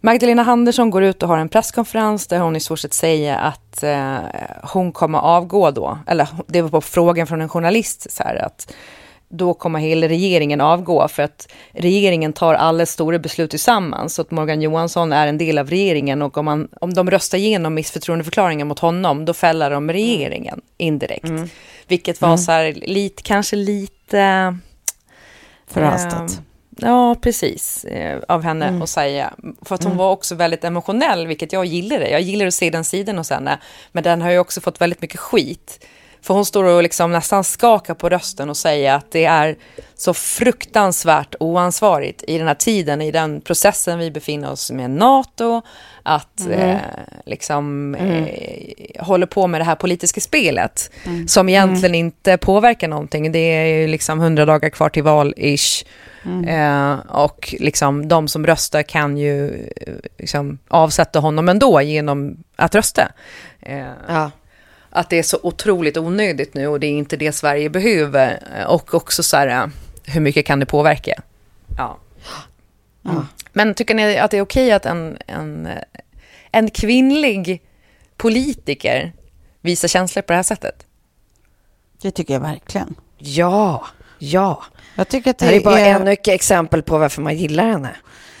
Magdalena 0.00 0.44
Andersson 0.44 0.90
går 0.90 1.02
ut 1.02 1.22
och 1.22 1.28
har 1.28 1.38
en 1.38 1.48
presskonferens 1.48 2.26
där 2.26 2.38
hon 2.38 2.56
i 2.56 2.60
stort 2.60 2.78
sett 2.78 2.92
säger 2.92 3.36
att 3.36 3.82
eh, 3.82 4.16
hon 4.62 4.92
kommer 4.92 5.18
avgå 5.18 5.70
då. 5.70 5.98
Eller 6.06 6.28
det 6.46 6.62
var 6.62 6.68
på 6.68 6.80
frågan 6.80 7.26
från 7.26 7.40
en 7.40 7.48
journalist 7.48 8.10
så 8.10 8.22
här 8.22 8.36
att 8.36 8.74
då 9.36 9.54
kommer 9.54 9.78
hela 9.78 10.08
regeringen 10.08 10.60
avgå 10.60 11.08
för 11.08 11.22
att 11.22 11.48
regeringen 11.72 12.32
tar 12.32 12.54
alla 12.54 12.86
stora 12.86 13.18
beslut 13.18 13.50
tillsammans. 13.50 14.14
Så 14.14 14.22
att 14.22 14.30
Morgan 14.30 14.62
Johansson 14.62 15.12
är 15.12 15.26
en 15.26 15.38
del 15.38 15.58
av 15.58 15.70
regeringen 15.70 16.22
och 16.22 16.38
om, 16.38 16.44
man, 16.44 16.68
om 16.80 16.94
de 16.94 17.10
röstar 17.10 17.38
igenom 17.38 17.74
missförtroendeförklaringen 17.74 18.68
mot 18.68 18.78
honom, 18.78 19.24
då 19.24 19.34
fäller 19.34 19.70
de 19.70 19.90
regeringen 19.90 20.60
indirekt. 20.76 21.24
Mm. 21.24 21.48
Vilket 21.88 22.20
var 22.20 22.28
mm. 22.28 22.38
så 22.38 22.52
här, 22.52 22.72
lite, 22.72 23.22
kanske 23.22 23.56
lite... 23.56 24.58
Förhastat. 25.66 26.30
Eh, 26.32 26.38
Ja, 26.76 27.14
precis. 27.20 27.84
Eh, 27.84 28.20
av 28.28 28.42
henne 28.42 28.66
mm. 28.66 28.82
att 28.82 28.88
säga. 28.88 29.34
För 29.62 29.74
att 29.74 29.82
hon 29.82 29.92
mm. 29.92 29.98
var 29.98 30.10
också 30.10 30.34
väldigt 30.34 30.64
emotionell, 30.64 31.26
vilket 31.26 31.52
jag 31.52 31.64
gillade. 31.64 32.10
Jag 32.10 32.20
gillar 32.20 32.46
att 32.46 32.54
se 32.54 32.70
den 32.70 32.84
sidan 32.84 33.18
hos 33.18 33.30
henne. 33.30 33.58
Men 33.92 34.04
den 34.04 34.22
har 34.22 34.30
ju 34.30 34.38
också 34.38 34.60
fått 34.60 34.80
väldigt 34.80 35.02
mycket 35.02 35.20
skit 35.20 35.86
För 36.24 36.34
hon 36.34 36.44
står 36.44 36.64
och 36.64 36.82
liksom 36.82 37.12
nästan 37.12 37.44
skakar 37.44 37.94
på 37.94 38.08
rösten 38.08 38.50
och 38.50 38.56
säger 38.56 38.94
att 38.94 39.10
det 39.10 39.24
är 39.24 39.56
så 39.94 40.14
fruktansvärt 40.14 41.34
oansvarigt 41.40 42.24
i 42.28 42.38
den 42.38 42.46
här 42.46 42.54
tiden, 42.54 43.02
i 43.02 43.10
den 43.10 43.40
processen 43.40 43.98
vi 43.98 44.10
befinner 44.10 44.50
oss 44.50 44.70
med 44.70 44.90
NATO, 44.90 45.62
att 46.02 46.40
mm. 46.40 46.60
eh, 46.60 46.78
liksom 47.26 47.94
mm. 47.94 48.24
eh, 48.24 49.04
håller 49.04 49.26
på 49.26 49.46
med 49.46 49.60
det 49.60 49.64
här 49.64 49.74
politiska 49.74 50.20
spelet 50.20 50.90
mm. 51.06 51.28
som 51.28 51.48
egentligen 51.48 51.94
inte 51.94 52.36
påverkar 52.36 52.88
någonting. 52.88 53.32
Det 53.32 53.38
är 53.38 53.66
ju 53.66 53.86
liksom 53.86 54.18
hundra 54.18 54.44
dagar 54.44 54.68
kvar 54.70 54.88
till 54.88 55.02
val-ish. 55.02 55.86
Mm. 56.24 56.48
Eh, 56.48 56.98
och 57.06 57.54
liksom 57.60 58.08
de 58.08 58.28
som 58.28 58.46
röstar 58.46 58.82
kan 58.82 59.16
ju 59.16 59.66
eh, 59.76 59.94
liksom 60.18 60.58
avsätta 60.68 61.18
honom 61.18 61.48
ändå 61.48 61.80
genom 61.80 62.36
att 62.56 62.74
rösta. 62.74 63.12
Eh, 63.60 63.88
ja 64.08 64.30
att 64.94 65.10
det 65.10 65.18
är 65.18 65.22
så 65.22 65.38
otroligt 65.42 65.96
onödigt 65.96 66.54
nu 66.54 66.66
och 66.66 66.80
det 66.80 66.86
är 66.86 66.90
inte 66.90 67.16
det 67.16 67.32
Sverige 67.32 67.70
behöver. 67.70 68.42
Och 68.66 68.94
också 68.94 69.22
så 69.22 69.36
här, 69.36 69.70
hur 70.04 70.20
mycket 70.20 70.46
kan 70.46 70.60
det 70.60 70.66
påverka? 70.66 71.22
Ja. 71.78 71.98
Mm. 73.04 73.26
Men 73.52 73.74
tycker 73.74 73.94
ni 73.94 74.18
att 74.18 74.30
det 74.30 74.36
är 74.36 74.42
okej 74.42 74.72
att 74.72 74.86
en, 74.86 75.18
en, 75.26 75.68
en 76.50 76.70
kvinnlig 76.70 77.62
politiker 78.16 79.12
visar 79.60 79.88
känslor 79.88 80.22
på 80.22 80.32
det 80.32 80.36
här 80.36 80.42
sättet? 80.42 80.86
Det 82.02 82.10
tycker 82.10 82.34
jag 82.34 82.40
verkligen. 82.40 82.94
Ja, 83.18 83.86
ja. 84.18 84.62
Jag 84.94 85.08
tycker 85.08 85.30
att 85.30 85.38
det, 85.38 85.46
det 85.46 85.56
är 85.56 85.64
bara 85.64 85.80
är... 85.80 86.00
ännu 86.00 86.12
ett 86.12 86.28
exempel 86.28 86.82
på 86.82 86.98
varför 86.98 87.22
man 87.22 87.36
gillar 87.36 87.64
henne. 87.64 87.96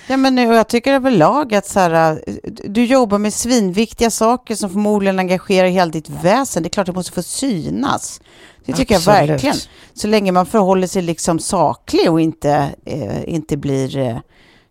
Ja, 0.06 0.16
men 0.16 0.38
jag 0.38 0.68
tycker 0.68 0.92
överlag 0.94 1.54
att 1.54 1.66
så 1.66 1.80
här, 1.80 2.24
du 2.64 2.84
jobbar 2.84 3.18
med 3.18 3.34
svinviktiga 3.34 4.10
saker 4.10 4.54
som 4.54 4.70
förmodligen 4.70 5.18
engagerar 5.18 5.68
hela 5.68 5.90
ditt 5.90 6.08
väsen. 6.08 6.62
Det 6.62 6.66
är 6.66 6.70
klart 6.70 6.86
det 6.86 6.92
måste 6.92 7.12
få 7.12 7.22
synas. 7.22 8.20
Det 8.64 8.72
tycker 8.72 8.96
Absolut. 8.96 9.20
jag 9.20 9.26
verkligen. 9.26 9.56
Så 9.94 10.08
länge 10.08 10.32
man 10.32 10.46
förhåller 10.46 10.86
sig 10.86 11.02
liksom 11.02 11.38
saklig 11.38 12.10
och 12.10 12.20
inte, 12.20 12.70
eh, 12.84 13.34
inte 13.34 13.56
blir, 13.56 13.98
eh, 13.98 14.16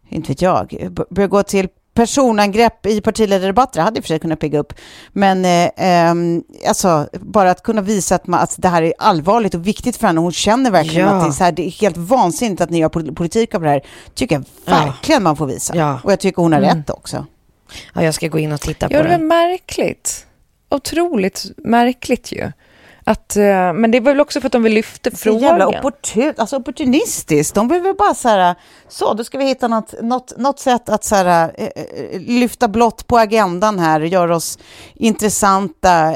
inte 0.09 0.27
vet 0.27 0.41
jag, 0.41 0.87
börjar 1.09 1.27
gå 1.27 1.43
till 1.43 1.67
personangrepp 1.93 2.85
i 2.85 3.01
partiledardebatter 3.01 3.81
hade 3.81 3.97
i 3.97 3.99
och 3.99 4.03
för 4.03 4.07
sig 4.07 4.19
kunnat 4.19 4.39
pigga 4.39 4.59
upp. 4.59 4.73
Men 5.11 5.45
eh, 5.45 6.09
eh, 6.09 6.15
alltså, 6.67 7.09
bara 7.13 7.51
att 7.51 7.63
kunna 7.63 7.81
visa 7.81 8.15
att, 8.15 8.27
man, 8.27 8.39
att 8.39 8.55
det 8.57 8.67
här 8.67 8.81
är 8.81 8.93
allvarligt 8.97 9.55
och 9.55 9.67
viktigt 9.67 9.97
för 9.97 10.07
henne. 10.07 10.19
Hon 10.19 10.31
känner 10.31 10.71
verkligen 10.71 11.07
ja. 11.07 11.13
att 11.13 11.23
det 11.23 11.29
är, 11.29 11.31
så 11.31 11.43
här, 11.43 11.51
det 11.51 11.67
är 11.67 11.71
helt 11.71 11.97
vansinnigt 11.97 12.61
att 12.61 12.69
ni 12.69 12.79
gör 12.79 12.89
politik 12.89 13.55
av 13.55 13.61
det 13.61 13.69
här. 13.69 13.81
tycker 14.13 14.35
jag 14.35 14.45
verkligen 14.65 15.21
ja. 15.21 15.23
man 15.23 15.35
får 15.35 15.45
visa. 15.45 15.75
Ja. 15.75 15.99
Och 16.03 16.11
jag 16.11 16.19
tycker 16.19 16.41
hon 16.41 16.53
har 16.53 16.59
mm. 16.59 16.77
rätt 16.77 16.89
också. 16.89 17.25
Ja, 17.93 18.03
jag 18.03 18.13
ska 18.13 18.27
gå 18.27 18.39
in 18.39 18.51
och 18.51 18.61
titta 18.61 18.87
på 18.87 18.93
ja, 18.93 19.03
det. 19.03 19.07
det 19.07 19.13
är 19.13 19.19
märkligt. 19.19 20.25
Otroligt 20.69 21.45
märkligt 21.57 22.31
ju. 22.31 22.51
Att, 23.05 23.35
eh, 23.35 23.73
men 23.73 23.91
det 23.91 23.97
är 23.97 24.01
väl 24.01 24.19
också 24.19 24.41
för 24.41 24.47
att 24.47 24.51
de 24.51 24.63
vill 24.63 24.73
lyfta 24.73 25.11
frågan. 25.11 25.39
Så 25.39 25.45
jävla 25.45 25.67
opportun, 25.67 26.33
alltså 26.37 26.57
opportunistiskt. 26.57 27.55
De 27.55 27.67
vill 27.67 27.81
väl 27.81 27.95
bara 27.95 28.13
så 28.13 28.29
här, 28.29 28.55
så 28.87 29.13
då 29.13 29.23
ska 29.23 29.37
vi 29.37 29.45
hitta 29.45 29.67
något, 29.67 29.93
något, 30.01 30.33
något 30.37 30.59
sätt 30.59 30.89
att 30.89 31.03
så 31.03 31.15
här, 31.15 31.51
eh, 31.57 31.67
eh, 31.67 32.21
lyfta 32.21 32.67
blott 32.67 33.07
på 33.07 33.17
agendan 33.17 33.79
här, 33.79 33.99
göra 33.99 34.35
oss 34.35 34.59
intressanta, 34.95 36.15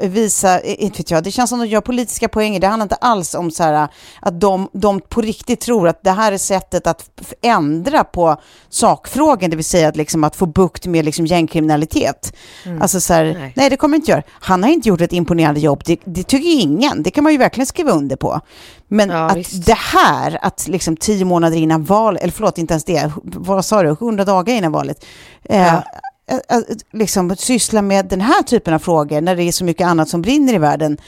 visa, 0.00 0.60
inte 0.60 0.98
vet 0.98 1.10
jag, 1.10 1.24
det 1.24 1.30
känns 1.30 1.50
som 1.50 1.60
att 1.60 1.66
de 1.66 1.70
gör 1.70 1.80
politiska 1.80 2.28
poänger. 2.28 2.60
Det 2.60 2.66
handlar 2.66 2.84
inte 2.84 2.94
alls 2.94 3.34
om 3.34 3.50
så 3.50 3.62
här, 3.62 3.88
att 4.20 4.40
de, 4.40 4.68
de 4.72 5.00
på 5.00 5.20
riktigt 5.20 5.60
tror 5.60 5.88
att 5.88 6.02
det 6.02 6.10
här 6.10 6.32
är 6.32 6.38
sättet 6.38 6.86
att 6.86 7.10
ändra 7.42 8.04
på 8.04 8.36
sakfrågan, 8.68 9.50
det 9.50 9.56
vill 9.56 9.64
säga 9.64 9.88
att, 9.88 9.96
liksom, 9.96 10.24
att 10.24 10.36
få 10.36 10.46
bukt 10.46 10.86
med 10.86 11.04
liksom, 11.04 11.26
gängkriminalitet. 11.26 12.34
Mm. 12.64 12.82
Alltså 12.82 13.00
så 13.00 13.14
här, 13.14 13.24
nej. 13.24 13.52
nej. 13.56 13.70
det 13.70 13.76
kommer 13.76 13.96
inte 13.96 14.10
göra. 14.10 14.22
Han 14.30 14.62
har 14.62 14.70
inte 14.70 14.88
gjort 14.88 15.00
ett 15.00 15.12
imponerande 15.12 15.60
jobb. 15.60 15.82
Det, 15.86 16.00
det 16.04 16.23
det 16.24 16.30
tycker 16.30 16.62
ingen. 16.62 17.02
Det 17.02 17.10
kan 17.10 17.24
man 17.24 17.32
ju 17.32 17.38
verkligen 17.38 17.66
skriva 17.66 17.92
under 17.92 18.16
på. 18.16 18.40
Men 18.88 19.10
ja, 19.10 19.30
att 19.30 19.36
visst. 19.36 19.66
det 19.66 19.78
här, 19.78 20.38
att 20.42 20.68
liksom 20.68 20.96
tio 20.96 21.24
månader 21.24 21.56
innan 21.56 21.84
valet, 21.84 22.22
eller 22.22 22.32
förlåt, 22.32 22.58
inte 22.58 22.74
ens 22.74 22.84
det, 22.84 23.12
vad 23.22 23.64
sa 23.64 23.82
du, 23.82 23.96
hundra 24.00 24.24
dagar 24.24 24.54
innan 24.54 24.72
valet, 24.72 25.04
eh, 25.44 25.62
ja. 25.66 25.82
eh, 26.30 26.58
liksom 26.92 27.36
syssla 27.36 27.82
med 27.82 28.06
den 28.06 28.20
här 28.20 28.42
typen 28.42 28.74
av 28.74 28.78
frågor 28.78 29.20
när 29.20 29.36
det 29.36 29.42
är 29.42 29.52
så 29.52 29.64
mycket 29.64 29.86
annat 29.86 30.08
som 30.08 30.22
brinner 30.22 30.54
i 30.54 30.58
världen. 30.58 30.98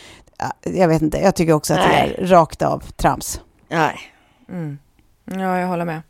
Jag 0.63 0.89
vet 0.89 1.03
inte, 1.03 1.19
jag 1.19 1.35
tycker 1.35 1.53
också 1.53 1.75
att 1.75 1.81
Nej. 1.81 2.15
det 2.17 2.23
är 2.23 2.27
rakt 2.27 2.63
av 2.63 2.83
trams. 2.97 3.41
Nej. 3.69 3.99
Mm. 4.49 4.79
Ja, 5.25 5.59
jag 5.59 5.69
håller 5.69 5.85
med. 5.85 6.03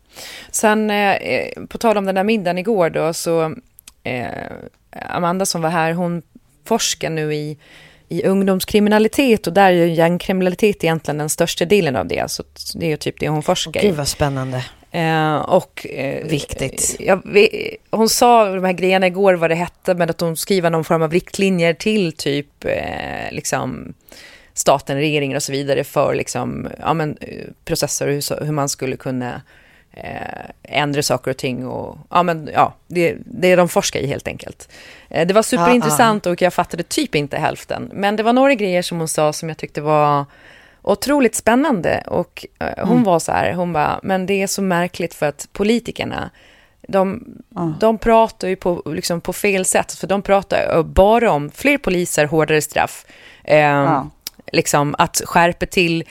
Sen, 0.51 0.91
eh, 0.91 1.49
på 1.69 1.79
tal 1.79 1.97
om 1.97 2.05
den 2.05 2.15
där 2.15 2.25
middagen 2.25 2.59
igår 2.59 2.91
då, 2.91 3.13
så 3.13 3.55
eh, 4.03 4.53
Amanda 5.11 5.47
som 5.47 5.63
var 5.63 5.71
här, 5.71 5.93
hon 5.93 6.23
forskar 6.65 7.11
nu 7.11 7.35
i 7.35 7.59
i 8.09 8.23
ungdomskriminalitet 8.23 9.47
och 9.47 9.53
där 9.53 9.73
är 9.73 9.87
ju 9.87 9.95
gängkriminalitet 9.95 10.85
egentligen 10.85 11.19
den 11.19 11.29
största 11.29 11.65
delen 11.65 11.97
av 11.97 12.07
det. 12.07 12.31
Så 12.31 12.43
det 12.75 12.87
är 12.87 12.91
ju 12.91 12.97
typ 12.97 13.21
det 13.21 13.29
hon 13.29 13.43
forskar 13.43 13.85
i. 13.85 13.87
Gud 13.87 13.97
vad 13.97 14.09
spännande. 14.09 14.65
Eh, 14.91 15.37
och, 15.37 15.87
eh, 15.87 16.27
Viktigt. 16.27 16.97
Jag, 17.01 17.23
hon 17.91 18.09
sa 18.09 18.49
de 18.49 18.65
här 18.65 18.73
grejerna 18.73 19.07
igår 19.07 19.35
vad 19.35 19.51
det 19.51 19.55
hette, 19.55 19.95
men 19.95 20.11
att 20.11 20.21
hon 20.21 20.37
skriver 20.37 20.71
någon 20.71 20.85
form 20.85 21.03
av 21.03 21.13
riktlinjer 21.13 21.75
till 21.75 22.13
typ 22.13 22.65
eh, 22.65 23.33
liksom 23.33 23.95
staten, 24.55 24.97
regeringen 24.97 25.37
och 25.37 25.43
så 25.43 25.53
vidare 25.53 25.85
för 25.85 26.15
liksom, 26.15 26.69
ja, 26.81 26.95
men, 26.95 27.17
eh, 27.21 27.45
processer 27.65 28.07
och 28.07 28.13
hur, 28.13 28.45
hur 28.45 28.53
man 28.53 28.69
skulle 28.69 28.97
kunna 28.97 29.43
eh, 29.97 30.51
ändra 30.63 31.03
saker 31.03 31.31
och 31.31 31.37
ting. 31.37 31.67
Och, 31.67 31.99
ja, 32.11 32.23
men, 32.23 32.51
ja, 32.55 32.75
det, 32.87 33.17
det 33.25 33.53
är 33.53 33.57
de 33.57 33.69
forskar 33.69 34.01
i 34.01 34.07
helt 34.07 34.29
enkelt. 34.29 34.69
Eh, 35.09 35.27
det 35.27 35.35
var 35.35 35.43
superintressant 35.43 36.27
och 36.27 36.43
jag 36.43 36.55
fattade 36.55 36.83
typ 36.83 37.15
inte 37.15 37.37
hälften. 37.37 37.91
Men 37.93 38.17
det 38.17 38.23
var 38.23 38.33
några 38.33 38.55
grejer 38.55 38.83
som 38.83 38.99
hon 38.99 39.09
sa 39.09 39.33
som 39.33 39.49
jag 39.49 39.59
tyckte 39.59 39.81
var 39.81 40.25
otroligt 40.83 41.35
spännande. 41.35 42.03
Och 42.07 42.47
eh, 42.59 42.87
hon 42.87 42.93
mm. 42.93 43.05
var 43.05 43.19
så 43.19 43.33
här, 43.33 43.53
hon 43.53 43.73
bara, 43.73 44.01
men 44.03 44.27
det 44.27 44.43
är 44.43 44.47
så 44.47 44.63
märkligt 44.63 45.15
för 45.15 45.27
att 45.27 45.49
politikerna, 45.53 46.31
de, 46.89 47.25
mm. 47.57 47.75
de 47.81 47.99
pratar 47.99 48.49
ju 48.49 48.57
på, 48.57 48.83
liksom 48.87 49.21
på 49.21 49.33
fel 49.33 49.65
sätt, 49.65 49.93
för 49.93 50.07
de 50.07 50.23
pratar 50.23 50.83
bara 50.83 51.33
om 51.33 51.51
fler 51.51 51.79
poliser, 51.79 52.27
hårdare 52.27 52.61
straff. 52.61 53.07
Eh, 53.45 53.65
mm. 53.65 54.11
Liksom 54.53 54.95
att 54.99 55.23
skärpa 55.25 55.67
till 55.67 56.05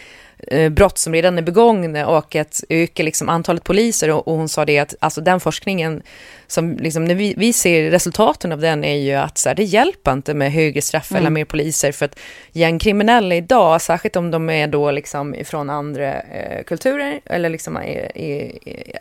brott 0.72 0.98
som 0.98 1.14
redan 1.14 1.38
är 1.38 1.42
begångna 1.42 2.08
och 2.08 2.36
att 2.36 2.64
öka 2.70 3.04
liksom 3.04 3.30
antalet 3.30 3.64
poliser. 3.64 4.12
Och, 4.12 4.36
hon 4.36 4.50
sa 4.50 4.66
det 4.66 4.80
att 4.80 4.96
alltså 5.00 5.22
den 5.22 5.40
forskningen, 5.40 6.04
som 6.48 6.78
liksom, 6.78 7.06
när 7.06 7.16
vi, 7.16 7.34
vi 7.38 7.54
ser 7.54 7.92
resultaten 7.92 8.52
av 8.52 8.60
den 8.60 8.84
är 8.84 8.96
ju 8.96 9.14
att 9.14 9.38
så 9.38 9.50
här, 9.50 9.56
det 9.56 9.64
hjälper 9.64 10.14
inte 10.14 10.34
med 10.34 10.52
högre 10.52 10.82
straff 10.82 11.12
mm. 11.12 11.20
eller 11.20 11.30
mer 11.30 11.46
poliser 11.46 11.92
för 11.92 12.06
att 12.06 12.20
gängkriminella 12.52 13.36
idag, 13.36 13.82
särskilt 13.82 14.16
om 14.16 14.32
de 14.32 14.50
är 14.50 14.68
då 14.68 14.92
liksom 14.92 15.36
ifrån 15.36 15.70
andra 15.70 16.22
eh, 16.22 16.64
kulturer 16.64 17.20
eller 17.26 17.50
liksom 17.50 17.78
är, 17.78 18.18
är, 18.18 18.68
är 18.70 19.00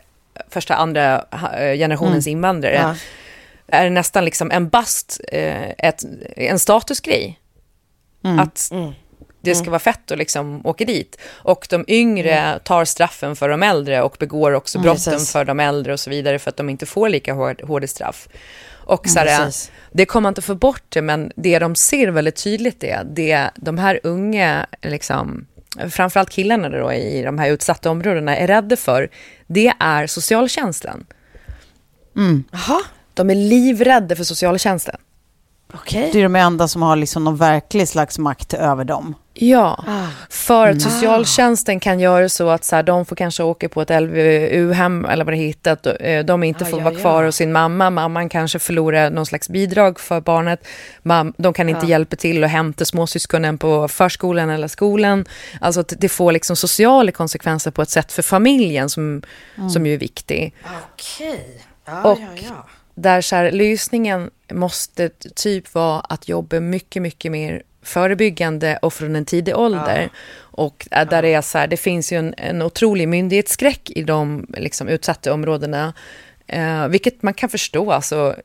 första, 0.49 0.75
andra 0.75 1.25
eh, 1.59 1.77
generationens 1.77 2.27
mm. 2.27 2.37
invandrare, 2.37 2.75
ja. 2.75 2.95
är 3.77 3.89
nästan 3.89 4.25
liksom 4.25 4.51
en 4.51 4.69
bast, 4.69 5.21
eh, 5.31 5.69
ett, 5.69 6.03
en 6.35 6.59
statusgrej. 6.59 7.39
Mm. 8.23 8.39
Att 8.39 8.69
mm 8.71 8.93
det 9.45 9.55
ska 9.55 9.63
mm. 9.63 9.71
vara 9.71 9.79
fett 9.79 10.11
att 10.11 10.17
liksom 10.17 10.65
åka 10.65 10.85
dit. 10.85 11.17
Och 11.31 11.67
de 11.69 11.85
yngre 11.87 12.33
mm. 12.33 12.59
tar 12.63 12.85
straffen 12.85 13.35
för 13.35 13.49
de 13.49 13.63
äldre 13.63 14.01
och 14.01 14.15
begår 14.19 14.51
också 14.51 14.79
brotten 14.79 15.13
mm, 15.13 15.25
för 15.25 15.45
de 15.45 15.59
äldre 15.59 15.93
och 15.93 15.99
så 15.99 16.09
vidare 16.09 16.39
för 16.39 16.49
att 16.49 16.57
de 16.57 16.69
inte 16.69 16.85
får 16.85 17.09
lika 17.09 17.33
hård, 17.33 17.61
hårda 17.61 17.87
straff. 17.87 18.27
Och 18.85 19.09
så 19.09 19.19
här, 19.19 19.51
det 19.91 20.05
kommer 20.05 20.21
man 20.21 20.31
inte 20.31 20.41
få 20.41 20.55
bort 20.55 20.83
det, 20.89 21.01
men 21.01 21.31
det 21.35 21.59
de 21.59 21.75
ser 21.75 22.07
väldigt 22.07 22.43
tydligt 22.43 22.83
är, 22.83 23.03
det 23.03 23.49
de 23.55 23.77
här 23.77 23.99
unga, 24.03 24.65
liksom, 24.81 25.47
framförallt 25.89 26.29
killarna 26.29 26.69
då 26.69 26.93
i 26.93 27.21
de 27.21 27.39
här 27.39 27.49
utsatta 27.49 27.89
områdena 27.89 28.37
är 28.37 28.47
rädda 28.47 28.75
för, 28.75 29.09
det 29.47 29.73
är 29.79 30.07
socialtjänsten. 30.07 31.05
Mm. 32.15 32.43
Aha. 32.53 32.81
De 33.13 33.29
är 33.29 33.35
livrädda 33.35 34.15
för 34.15 34.23
socialtjänsten. 34.23 34.97
Okay. 35.81 36.09
Det 36.11 36.19
är 36.19 36.23
de 36.23 36.35
enda 36.35 36.67
som 36.67 36.81
har 36.81 36.95
liksom 36.95 37.23
någon 37.23 37.37
verklig 37.37 37.87
slags 37.87 38.19
makt 38.19 38.53
över 38.53 38.83
dem. 38.83 39.15
Ja, 39.37 39.83
ah. 39.87 40.07
för 40.29 40.67
att 40.67 40.81
socialtjänsten 40.81 41.79
kan 41.79 41.99
göra 41.99 42.29
så 42.29 42.49
att 42.49 42.63
så 42.63 42.75
här, 42.75 42.83
de 42.83 43.05
får 43.05 43.15
kanske 43.15 43.43
åka 43.43 43.69
på 43.69 43.81
ett 43.81 43.89
LVU-hem 43.89 45.05
eller 45.05 45.25
vad 45.25 45.33
det 45.33 45.37
heter. 45.37 46.05
Eh, 46.05 46.25
de 46.25 46.43
inte 46.43 46.63
ah, 46.63 46.67
får 46.67 46.79
ja, 46.79 46.85
vara 46.85 46.95
kvar 46.95 47.21
ja. 47.21 47.27
hos 47.27 47.35
sin 47.35 47.51
mamma. 47.51 47.89
Mamman 47.89 48.29
kanske 48.29 48.59
förlorar 48.59 49.09
någon 49.09 49.25
slags 49.25 49.49
bidrag 49.49 49.99
för 49.99 50.21
barnet. 50.21 50.67
De 51.37 51.53
kan 51.53 51.69
inte 51.69 51.85
ah. 51.85 51.89
hjälpa 51.89 52.15
till 52.15 52.43
att 52.43 52.49
hämta 52.49 52.85
småsyskonen 52.85 53.57
på 53.57 53.87
förskolan 53.87 54.49
eller 54.49 54.67
skolan. 54.67 55.25
Alltså 55.61 55.83
det 55.83 56.09
får 56.09 56.31
liksom 56.31 56.55
sociala 56.55 57.11
konsekvenser 57.11 57.71
på 57.71 57.81
ett 57.81 57.89
sätt 57.89 58.11
för 58.11 58.21
familjen 58.21 58.89
som, 58.89 59.21
mm. 59.57 59.69
som 59.69 59.85
ju 59.85 59.93
är 59.93 59.97
viktig. 59.97 60.55
Okej. 60.93 61.61
Okay. 61.83 62.11
Och 62.11 62.19
ja, 62.19 62.47
ja. 62.49 62.65
Där 62.95 63.21
så 63.21 63.35
här, 63.35 63.51
lösningen 63.51 64.29
måste 64.51 65.09
typ 65.35 65.73
vara 65.73 65.99
att 65.99 66.29
jobba 66.29 66.59
mycket, 66.59 67.01
mycket 67.01 67.31
mer 67.31 67.63
förebyggande 67.81 68.79
och 68.81 68.93
från 68.93 69.15
en 69.15 69.25
tidig 69.25 69.55
ålder. 69.55 70.01
Ja. 70.01 70.09
Och 70.37 70.87
där 70.91 71.07
ja. 71.11 71.21
det 71.21 71.33
är 71.33 71.41
så 71.41 71.57
här, 71.57 71.67
det 71.67 71.77
finns 71.77 72.13
ju 72.13 72.17
en, 72.17 72.33
en 72.37 72.61
otrolig 72.61 73.07
myndighetsskräck 73.07 73.91
i 73.91 74.03
de 74.03 74.47
liksom, 74.57 74.87
utsatta 74.87 75.33
områdena. 75.33 75.93
Eh, 76.47 76.87
vilket 76.87 77.23
man 77.23 77.33
kan 77.33 77.49
förstå. 77.49 77.91
Alltså, 77.91 78.35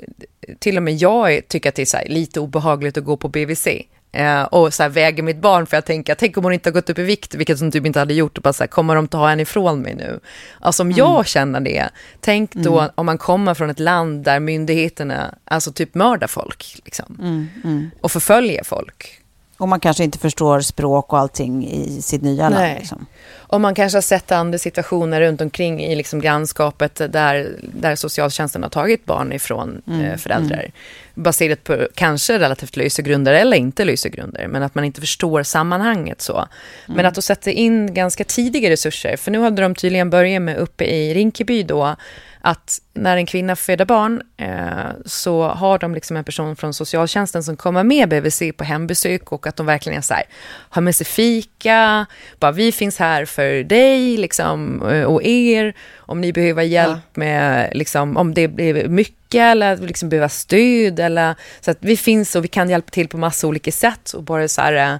till 0.59 0.77
och 0.77 0.83
med 0.83 0.95
jag 0.95 1.49
tycker 1.49 1.69
att 1.69 1.75
det 1.75 1.95
är 1.95 1.97
här, 1.97 2.09
lite 2.09 2.41
obehagligt 2.41 2.97
att 2.97 3.05
gå 3.05 3.17
på 3.17 3.29
BVC. 3.29 3.69
Eh, 4.12 4.42
och 4.42 4.75
så 4.75 4.83
här, 4.83 4.90
väger 4.90 5.23
mitt 5.23 5.40
barn 5.40 5.66
för 5.66 5.77
jag 5.77 5.85
tänker, 5.85 6.14
tänk 6.14 6.37
om 6.37 6.44
hon 6.44 6.53
inte 6.53 6.68
har 6.68 6.73
gått 6.73 6.90
upp 6.90 6.99
i 6.99 7.03
vikt, 7.03 7.35
vilket 7.35 7.61
hon 7.61 7.70
typ 7.70 7.87
inte 7.87 7.99
hade 7.99 8.14
gjort, 8.14 8.37
och 8.37 8.42
bara 8.42 8.53
så 8.53 8.62
här, 8.62 8.68
kommer 8.68 8.94
de 8.94 9.09
ta 9.09 9.29
henne 9.29 9.42
ifrån 9.42 9.81
mig 9.81 9.94
nu? 9.94 10.20
Alltså 10.61 10.83
om 10.83 10.88
mm. 10.88 10.99
jag 10.99 11.27
känner 11.27 11.61
det, 11.61 11.88
tänk 12.20 12.53
då 12.55 12.79
mm. 12.79 12.90
om 12.94 13.07
man 13.07 13.18
kommer 13.18 13.55
från 13.55 13.70
ett 13.70 13.79
land 13.79 14.25
där 14.25 14.40
myndigheterna, 14.40 15.35
alltså 15.44 15.73
typ 15.73 15.94
mördar 15.94 16.27
folk, 16.27 16.81
liksom, 16.85 17.18
mm, 17.20 17.49
mm. 17.64 17.90
och 18.01 18.12
förföljer 18.12 18.64
folk. 18.64 19.19
Och 19.61 19.68
man 19.68 19.81
kanske 19.81 20.05
inte 20.05 20.18
förstår 20.18 20.61
språk 20.61 21.12
och 21.12 21.18
allting 21.18 21.66
i 21.66 22.03
sitt 22.03 22.23
nya 22.23 22.49
land. 22.49 22.79
Liksom. 22.79 23.07
Och 23.37 23.61
man 23.61 23.75
kanske 23.75 23.96
har 23.96 24.03
sett 24.03 24.33
andra 24.33 24.59
situationer 24.59 25.20
runt 25.20 25.40
omkring 25.40 25.85
i 25.85 25.96
liksom 25.96 26.20
grannskapet 26.20 26.94
där, 27.12 27.57
där 27.62 27.96
socialtjänsten 27.96 28.62
har 28.62 28.70
tagit 28.70 29.05
barn 29.05 29.33
ifrån 29.33 29.83
mm, 29.87 30.05
eh, 30.05 30.16
föräldrar. 30.16 30.59
Mm. 30.59 30.73
Baserat 31.14 31.64
på 31.64 31.88
kanske 31.94 32.38
relativt 32.38 32.77
lösa 32.77 33.03
grunder 33.03 33.33
eller 33.33 33.57
inte 33.57 33.85
lösa 33.85 34.09
grunder. 34.09 34.46
Men 34.49 34.62
att 34.62 34.75
man 34.75 34.85
inte 34.85 35.01
förstår 35.01 35.42
sammanhanget 35.42 36.20
så. 36.20 36.37
Mm. 36.37 36.49
Men 36.87 37.07
att 37.07 37.14
då 37.14 37.23
sätta 37.23 37.51
in 37.51 37.94
ganska 37.94 38.25
tidiga 38.25 38.70
resurser. 38.70 39.16
För 39.16 39.31
nu 39.31 39.40
hade 39.40 39.62
de 39.62 39.75
tydligen 39.75 40.11
börjat 40.11 40.42
med 40.42 40.57
uppe 40.57 40.85
i 40.85 41.14
Rinkeby 41.14 41.62
då 41.62 41.96
att 42.40 42.81
när 42.94 43.16
en 43.16 43.26
kvinna 43.26 43.57
föder 43.57 43.85
barn 43.85 44.22
eh, 44.37 44.90
så 45.05 45.42
har 45.42 45.79
de 45.79 45.94
liksom 45.94 46.16
en 46.16 46.24
person 46.24 46.57
från 46.57 46.74
socialtjänsten 46.74 47.42
som 47.42 47.57
kommer 47.57 47.85
med 47.85 48.09
BVC 48.09 48.42
på 48.57 48.64
hembesök 48.64 49.33
och 49.33 49.46
att 49.46 49.57
de 49.57 49.66
verkligen 49.66 49.98
är 49.98 50.03
så 50.03 50.14
här, 50.14 50.24
har 50.70 50.83
med 50.83 50.96
sig 50.96 51.07
fika, 51.07 52.07
bara 52.38 52.53
vi 52.53 52.72
finns 52.72 52.98
här 52.98 53.24
för 53.24 53.64
dig 53.64 54.16
liksom, 54.16 54.83
eh, 54.88 55.05
och 55.05 55.22
er, 55.22 55.74
om 55.96 56.20
ni 56.20 56.33
behöver 56.33 56.62
hjälp 56.62 57.05
ja. 57.14 57.20
med, 57.20 57.70
liksom, 57.76 58.16
om 58.16 58.35
det 58.35 58.48
blir 58.48 58.88
mycket 58.88 59.40
eller 59.40 59.76
liksom 59.76 60.09
behöver 60.09 60.29
stöd 60.29 61.00
eller 61.00 61.35
så 61.61 61.70
att 61.70 61.79
vi 61.81 61.96
finns 61.96 62.37
och 62.37 62.44
vi 62.44 62.48
kan 62.48 62.70
hjälpa 62.70 62.90
till 62.90 63.09
på 63.09 63.18
massa 63.18 63.46
olika 63.46 63.72
sätt 63.72 64.12
och 64.12 64.22
bara 64.22 64.48
så 64.48 64.61
här 64.61 64.72
eh, 64.72 64.98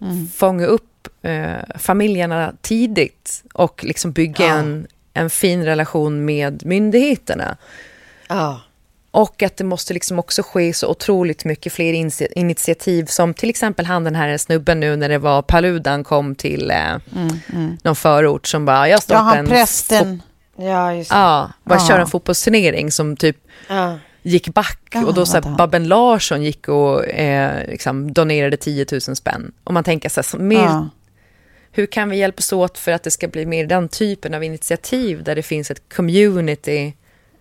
mm. 0.00 0.28
fånga 0.28 0.66
upp 0.66 1.08
eh, 1.22 1.78
familjerna 1.78 2.52
tidigt 2.60 3.42
och 3.52 3.84
liksom 3.84 4.12
bygga 4.12 4.46
ja. 4.46 4.54
en 4.54 4.86
en 5.14 5.30
fin 5.30 5.64
relation 5.64 6.24
med 6.24 6.66
myndigheterna. 6.66 7.56
Ja. 8.28 8.60
Och 9.10 9.42
att 9.42 9.56
det 9.56 9.64
måste 9.64 9.94
liksom 9.94 10.18
också 10.18 10.42
ske 10.42 10.74
så 10.74 10.88
otroligt 10.88 11.44
mycket 11.44 11.72
fler 11.72 11.92
initiativ 12.38 13.04
som 13.04 13.34
till 13.34 13.50
exempel 13.50 13.86
han 13.86 14.04
den 14.04 14.14
här 14.14 14.38
snubben 14.38 14.80
nu 14.80 14.96
när 14.96 15.08
det 15.08 15.18
var 15.18 15.42
Paludan 15.42 16.04
kom 16.04 16.34
till 16.34 16.70
eh, 16.70 16.76
mm, 16.76 17.40
mm. 17.52 17.76
någon 17.82 17.96
förort 17.96 18.46
som 18.46 18.64
bara, 18.64 18.88
jag 18.88 19.02
startar 19.02 19.20
ja, 19.20 19.28
han 19.28 19.38
en... 19.38 19.46
prästen. 19.46 20.22
Ja, 20.56 20.94
just 20.94 21.10
det. 21.10 21.16
Ja, 21.16 21.50
bara 21.64 21.78
ja. 21.78 21.88
kör 21.88 21.98
en 21.98 22.06
fotbollsturnering 22.06 22.90
som 22.90 23.16
typ 23.16 23.36
ja. 23.68 23.98
gick 24.22 24.48
back 24.48 24.80
ja, 24.92 25.04
och 25.04 25.14
då 25.14 25.26
så 25.26 25.32
här, 25.32 25.56
Babben 25.56 25.88
Larsson 25.88 26.42
gick 26.42 26.68
och 26.68 27.06
eh, 27.06 27.66
liksom 27.68 28.12
donerade 28.12 28.56
10 28.56 28.86
000 28.92 29.00
spänn. 29.00 29.52
Och 29.64 29.74
man 29.74 29.84
tänker 29.84 30.08
så 30.08 30.22
här, 30.38 30.44
mer 30.44 30.88
hur 31.76 31.86
kan 31.86 32.08
vi 32.08 32.16
hjälpas 32.16 32.52
åt 32.52 32.78
för 32.78 32.92
att 32.92 33.02
det 33.02 33.10
ska 33.10 33.28
bli 33.28 33.46
mer 33.46 33.66
den 33.66 33.88
typen 33.88 34.34
av 34.34 34.44
initiativ 34.44 35.24
där 35.24 35.34
det 35.34 35.42
finns 35.42 35.70
ett 35.70 35.94
community? 35.94 36.92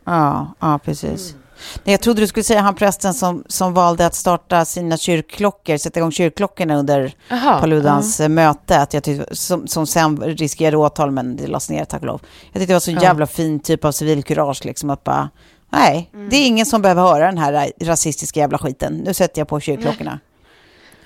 Ja, 0.03 0.53
ja 0.59 0.79
precis. 0.83 1.31
Mm. 1.31 1.43
Jag 1.83 2.01
trodde 2.01 2.21
du 2.21 2.27
skulle 2.27 2.43
säga 2.43 2.61
han 2.61 2.75
prästen 2.75 3.13
som, 3.13 3.43
som 3.47 3.73
valde 3.73 4.05
att 4.05 4.15
starta 4.15 4.65
sina 4.65 4.97
kyrkklockor, 4.97 5.77
sätta 5.77 5.99
igång 5.99 6.11
kyrkklockorna 6.11 6.75
under 6.75 7.13
Aha, 7.31 7.59
Paludans 7.59 8.19
uh. 8.19 8.27
möte, 8.27 8.79
att 8.79 8.93
jag 8.93 9.03
tyckte, 9.03 9.35
som, 9.35 9.67
som 9.67 9.87
sen 9.87 10.21
riskerade 10.21 10.77
åtal, 10.77 11.11
men 11.11 11.35
det 11.35 11.47
lades 11.47 11.69
ner 11.69 11.85
tack 11.85 12.01
och 12.01 12.07
lov. 12.07 12.21
Jag 12.51 12.59
tyckte 12.59 12.71
det 12.71 12.75
var 12.75 12.79
så 12.79 12.91
uh. 12.91 13.03
jävla 13.03 13.27
fin 13.27 13.59
typ 13.59 13.85
av 13.85 13.91
civilkurage, 13.91 14.65
liksom 14.65 14.89
att 14.89 15.03
bara, 15.03 15.29
nej, 15.69 16.09
mm. 16.13 16.29
det 16.29 16.35
är 16.35 16.47
ingen 16.47 16.65
som 16.65 16.81
behöver 16.81 17.01
höra 17.01 17.25
den 17.25 17.37
här 17.37 17.71
rasistiska 17.81 18.39
jävla 18.39 18.57
skiten. 18.57 18.93
Nu 18.93 19.13
sätter 19.13 19.41
jag 19.41 19.47
på 19.47 19.59
kyrkklockorna. 19.59 20.19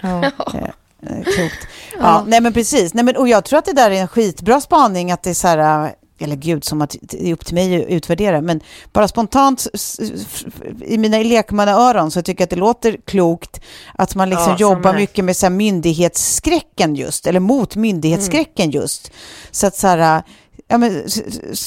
Ja. 0.02 0.24
Eh, 0.24 0.32
klokt. 1.06 1.68
Ja. 2.00 2.04
ja. 2.04 2.24
nej 2.28 2.42
men 2.42 2.54
precis. 2.54 2.94
Nej, 2.94 3.04
men, 3.04 3.16
och 3.16 3.28
jag 3.28 3.46
tror 3.46 3.60
att 3.60 3.66
det 3.66 3.74
där 3.74 3.92
är 3.92 4.02
en 4.02 4.08
skitbra 4.08 4.62
spaning, 4.62 5.12
att 5.12 5.24
det 5.24 5.30
är 5.30 5.34
så 5.34 5.48
här, 5.48 5.86
eh, 5.86 5.92
eller 6.20 6.36
gud, 6.36 6.64
som 6.64 6.82
att 6.82 6.96
det 7.02 7.30
är 7.30 7.34
upp 7.34 7.46
till 7.46 7.56
mig 7.56 7.84
att 7.84 7.90
utvärdera, 7.90 8.42
men 8.42 8.62
bara 8.94 9.08
spontant 9.08 9.68
i 10.86 10.98
mina 10.98 11.18
lekmannaöron 11.18 12.12
så 12.12 12.22
tycker 12.22 12.42
jag 12.42 12.46
att 12.46 12.50
det 12.50 12.56
låter 12.56 12.98
klokt 13.06 13.62
att 13.96 14.16
man 14.16 14.30
liksom 14.30 14.52
ja, 14.52 14.58
jobbar 14.58 14.94
mycket 14.94 15.26
med 15.26 15.38
så 15.38 15.46
här 15.46 15.52
myndighetsskräcken 15.52 16.96
just, 16.96 17.28
eller 17.28 17.40
mot 17.40 17.76
myndighetsskräcken 17.76 18.66
mm. 18.66 18.82
just. 18.82 19.12
Så 19.52 19.68
att 19.68 19.76
så 19.76 19.88
här, 19.88 20.24
ja, 20.68 20.78
men, 20.78 21.04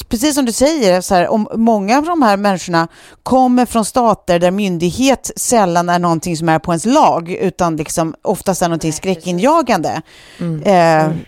precis 0.08 0.34
som 0.34 0.44
du 0.44 0.52
säger, 0.52 1.00
så 1.00 1.14
här, 1.14 1.28
om 1.28 1.48
många 1.54 1.98
av 1.98 2.04
de 2.04 2.22
här 2.22 2.36
människorna 2.36 2.88
kommer 3.22 3.66
från 3.66 3.84
stater 3.84 4.38
där 4.38 4.50
myndighet 4.50 5.30
sällan 5.36 5.88
är 5.88 5.98
någonting 5.98 6.36
som 6.36 6.48
är 6.48 6.58
på 6.58 6.72
ens 6.72 6.84
lag, 6.84 7.30
utan 7.30 7.76
liksom 7.76 8.14
oftast 8.22 8.62
är 8.62 8.68
någonting 8.68 8.92
skräckinjagande. 8.92 10.02
Mm. 10.38 10.62
Eh, 10.62 11.04
mm. 11.04 11.18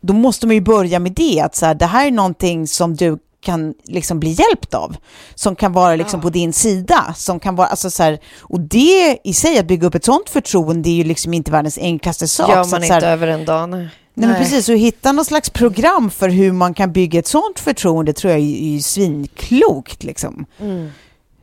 då 0.00 0.14
måste 0.14 0.46
man 0.46 0.54
ju 0.54 0.60
börja 0.60 0.98
med 0.98 1.12
det, 1.12 1.40
att 1.40 1.54
så 1.54 1.66
här, 1.66 1.74
det 1.74 1.86
här 1.86 2.06
är 2.06 2.10
någonting 2.10 2.66
som 2.66 2.94
du 2.94 3.18
kan 3.44 3.74
liksom 3.84 4.20
bli 4.20 4.30
hjälpt 4.30 4.74
av, 4.74 4.96
som 5.34 5.56
kan 5.56 5.72
vara 5.72 5.96
liksom 5.96 6.20
ja. 6.20 6.22
på 6.22 6.30
din 6.30 6.52
sida, 6.52 7.14
som 7.16 7.40
kan 7.40 7.56
vara, 7.56 7.68
alltså 7.68 7.90
så 7.90 8.02
här, 8.02 8.18
och 8.40 8.60
det 8.60 9.18
i 9.24 9.34
sig, 9.34 9.58
att 9.58 9.66
bygga 9.66 9.86
upp 9.86 9.94
ett 9.94 10.04
sånt 10.04 10.30
förtroende 10.30 10.88
är 10.88 10.94
ju 10.94 11.04
liksom 11.04 11.34
inte 11.34 11.50
världens 11.50 11.78
enklaste 11.78 12.28
sak. 12.28 12.48
Gör 12.48 12.64
man 12.70 12.82
inte 12.82 12.94
här, 12.94 13.02
över 13.02 13.26
en 13.26 13.44
dag. 13.44 13.68
Nej. 13.68 13.88
Nej, 14.14 14.28
men 14.28 14.38
precis, 14.38 14.68
och 14.68 14.76
hitta 14.76 15.12
någon 15.12 15.24
slags 15.24 15.50
program 15.50 16.10
för 16.10 16.28
hur 16.28 16.52
man 16.52 16.74
kan 16.74 16.92
bygga 16.92 17.18
ett 17.18 17.26
sånt 17.26 17.60
förtroende 17.60 18.12
tror 18.12 18.32
jag 18.32 18.40
är, 18.40 18.76
är 18.76 18.78
svinklokt. 18.78 20.04
Liksom. 20.04 20.46
Mm. 20.60 20.90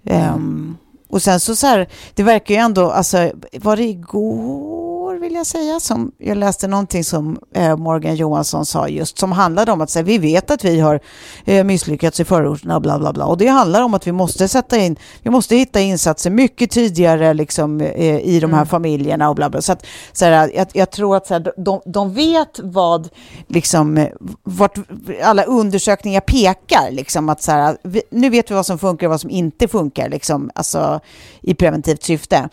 Um, 0.04 0.78
och 1.10 1.22
sen 1.22 1.40
så, 1.40 1.56
så 1.56 1.68
här, 1.68 1.88
det 2.16 2.24
verkar 2.24 2.56
ju 2.56 2.62
ändå, 2.62 2.92
alltså, 2.92 3.32
var 3.54 3.78
det 3.78 3.84
igår 3.84 4.91
vill 5.22 5.34
jag 5.34 5.48
säga, 5.48 5.80
som 5.80 6.12
jag 6.18 6.38
läste 6.38 6.68
någonting 6.68 7.04
som 7.04 7.40
eh, 7.56 7.78
Morgan 7.78 8.16
Johansson 8.16 8.66
sa 8.66 8.88
just, 8.88 9.18
som 9.18 9.32
handlade 9.32 9.72
om 9.72 9.82
att 9.82 9.90
säga, 9.90 10.04
vi 10.04 10.18
vet 10.18 10.52
att 10.52 10.66
vi 10.66 10.80
har 10.80 11.00
eh, 11.46 11.64
misslyckats 11.64 12.20
i 12.20 12.26
förorterna, 12.26 12.80
bla 12.80 13.00
bla 13.00 13.14
bla. 13.14 13.26
Och 13.26 13.38
det 13.38 13.48
handlar 13.48 13.82
om 13.82 13.94
att 13.94 14.08
vi 14.08 14.12
måste 14.12 14.48
sätta 14.48 14.78
in, 14.78 14.96
vi 15.22 15.30
måste 15.30 15.56
hitta 15.56 15.80
insatser 15.80 16.30
mycket 16.30 16.72
tidigare 16.72 17.34
liksom, 17.34 17.82
eh, 17.82 18.20
i 18.20 18.40
de 18.40 18.52
här 18.52 18.58
mm. 18.58 18.68
familjerna 18.68 19.30
och 19.30 19.36
bla 19.36 19.50
bla. 19.50 19.62
Så, 19.62 19.72
att, 19.72 19.86
så 20.12 20.26
här, 20.26 20.52
jag, 20.56 20.68
jag, 20.74 20.92
tror 20.92 21.16
att 21.16 21.28
så 21.28 21.34
här, 21.34 21.54
de, 21.58 21.82
de 21.86 22.14
vet 22.14 22.60
vad, 22.64 23.10
liksom, 23.48 24.08
vart 24.44 24.78
alla 25.24 25.44
undersökningar 25.44 26.22
pekar, 26.22 26.92
liksom, 26.92 27.30
att 27.30 27.42
så 27.42 27.52
här, 27.52 27.78
vi, 27.84 28.02
nu 28.12 28.30
vet 28.30 28.52
vi 28.52 28.56
vad 28.56 28.66
som 28.66 28.80
funkar 28.80 29.08
och 29.08 29.12
vad 29.12 29.22
som 29.22 29.30
inte 29.30 29.68
funkar, 29.68 30.10
liksom, 30.10 30.52
alltså, 30.56 31.00
i 31.42 31.56
preventivt 31.56 32.04
syfte. 32.04 32.50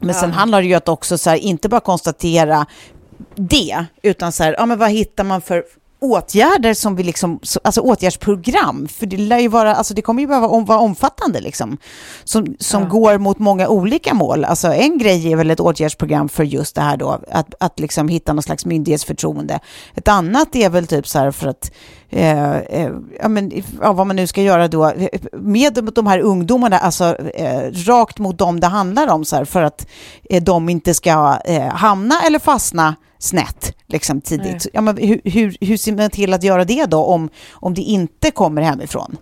Men 0.00 0.14
sen 0.14 0.32
handlar 0.32 0.62
det 0.62 0.68
ju 0.68 0.74
att 0.74 0.88
också 0.88 1.18
så 1.18 1.30
här, 1.30 1.36
inte 1.36 1.68
bara 1.68 1.80
konstatera 1.80 2.66
det, 3.34 3.84
utan 4.02 4.32
så 4.32 4.44
här, 4.44 4.54
ja 4.58 4.66
men 4.66 4.78
vad 4.78 4.90
hittar 4.90 5.24
man 5.24 5.40
för 5.40 5.64
åtgärder 6.00 6.74
som 6.74 6.96
vi 6.96 7.02
liksom, 7.02 7.40
alltså 7.64 7.80
åtgärdsprogram, 7.80 8.88
för 8.88 9.06
det 9.06 9.16
lär 9.16 9.38
ju 9.38 9.48
vara, 9.48 9.74
alltså 9.74 9.94
det 9.94 10.02
kommer 10.02 10.22
ju 10.22 10.26
behöva 10.26 10.46
om, 10.46 10.64
vara 10.64 10.78
omfattande 10.78 11.40
liksom, 11.40 11.78
som, 12.24 12.56
som 12.58 12.82
ja. 12.82 12.88
går 12.88 13.18
mot 13.18 13.38
många 13.38 13.68
olika 13.68 14.14
mål. 14.14 14.44
Alltså 14.44 14.68
en 14.68 14.98
grej 14.98 15.32
är 15.32 15.36
väl 15.36 15.50
ett 15.50 15.60
åtgärdsprogram 15.60 16.28
för 16.28 16.44
just 16.44 16.74
det 16.74 16.80
här 16.80 16.96
då, 16.96 17.20
att, 17.30 17.54
att 17.60 17.78
liksom 17.78 18.08
hitta 18.08 18.32
någon 18.32 18.42
slags 18.42 18.66
myndighetsförtroende. 18.66 19.60
Ett 19.94 20.08
annat 20.08 20.56
är 20.56 20.70
väl 20.70 20.86
typ 20.86 21.08
så 21.08 21.18
här 21.18 21.30
för 21.30 21.48
att 21.48 21.70
Eh, 22.10 22.56
eh, 22.56 22.92
ja, 23.20 23.28
men, 23.28 23.52
ja, 23.80 23.92
vad 23.92 24.06
man 24.06 24.16
nu 24.16 24.26
ska 24.26 24.42
göra 24.42 24.68
då, 24.68 24.92
med 25.32 25.90
de 25.94 26.06
här 26.06 26.18
ungdomarna, 26.18 26.78
alltså 26.78 27.16
eh, 27.34 27.72
rakt 27.72 28.18
mot 28.18 28.38
dem 28.38 28.60
det 28.60 28.66
handlar 28.66 29.08
om, 29.08 29.24
så 29.24 29.36
här, 29.36 29.44
för 29.44 29.62
att 29.62 29.86
eh, 30.30 30.42
de 30.42 30.68
inte 30.68 30.94
ska 30.94 31.38
eh, 31.44 31.68
hamna 31.68 32.20
eller 32.20 32.38
fastna 32.38 32.94
snett 33.18 33.74
liksom, 33.86 34.20
tidigt. 34.20 34.66
Ja, 34.72 34.80
men 34.80 34.96
hur, 34.96 35.20
hur, 35.24 35.56
hur 35.60 35.76
ser 35.76 35.92
man 35.92 36.10
till 36.10 36.34
att 36.34 36.42
göra 36.42 36.64
det 36.64 36.86
då, 36.86 37.04
om, 37.04 37.28
om 37.50 37.74
det 37.74 37.82
inte 37.82 38.30
kommer 38.30 38.62
hemifrån? 38.62 39.16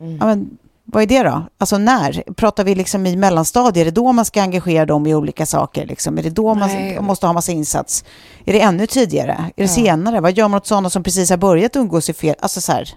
Mm. 0.00 0.16
Ja, 0.16 0.26
men, 0.26 0.58
vad 0.84 1.02
är 1.02 1.06
det 1.06 1.22
då? 1.22 1.42
Alltså 1.58 1.78
när? 1.78 2.24
Pratar 2.36 2.64
vi 2.64 2.74
liksom 2.74 3.06
i 3.06 3.16
mellanstadiet? 3.16 3.76
Är 3.76 3.84
det 3.84 3.90
då 3.90 4.12
man 4.12 4.24
ska 4.24 4.42
engagera 4.42 4.86
dem 4.86 5.06
i 5.06 5.14
olika 5.14 5.46
saker? 5.46 5.86
Liksom? 5.86 6.18
Är 6.18 6.22
det 6.22 6.30
då 6.30 6.54
man 6.54 6.68
Nej. 6.68 7.00
måste 7.00 7.26
ha 7.26 7.32
massa 7.32 7.52
insats? 7.52 8.04
Är 8.44 8.52
det 8.52 8.60
ännu 8.60 8.86
tidigare? 8.86 9.32
Är 9.32 9.52
det 9.56 9.62
ja. 9.62 9.68
senare? 9.68 10.20
Vad 10.20 10.32
gör 10.32 10.48
man 10.48 10.56
åt 10.56 10.66
sådana 10.66 10.90
som 10.90 11.02
precis 11.02 11.30
har 11.30 11.36
börjat 11.36 11.76
umgås 11.76 12.10
i 12.10 12.12
fel? 12.12 12.34
Alltså 12.40 12.60
så 12.60 12.72
här. 12.72 12.94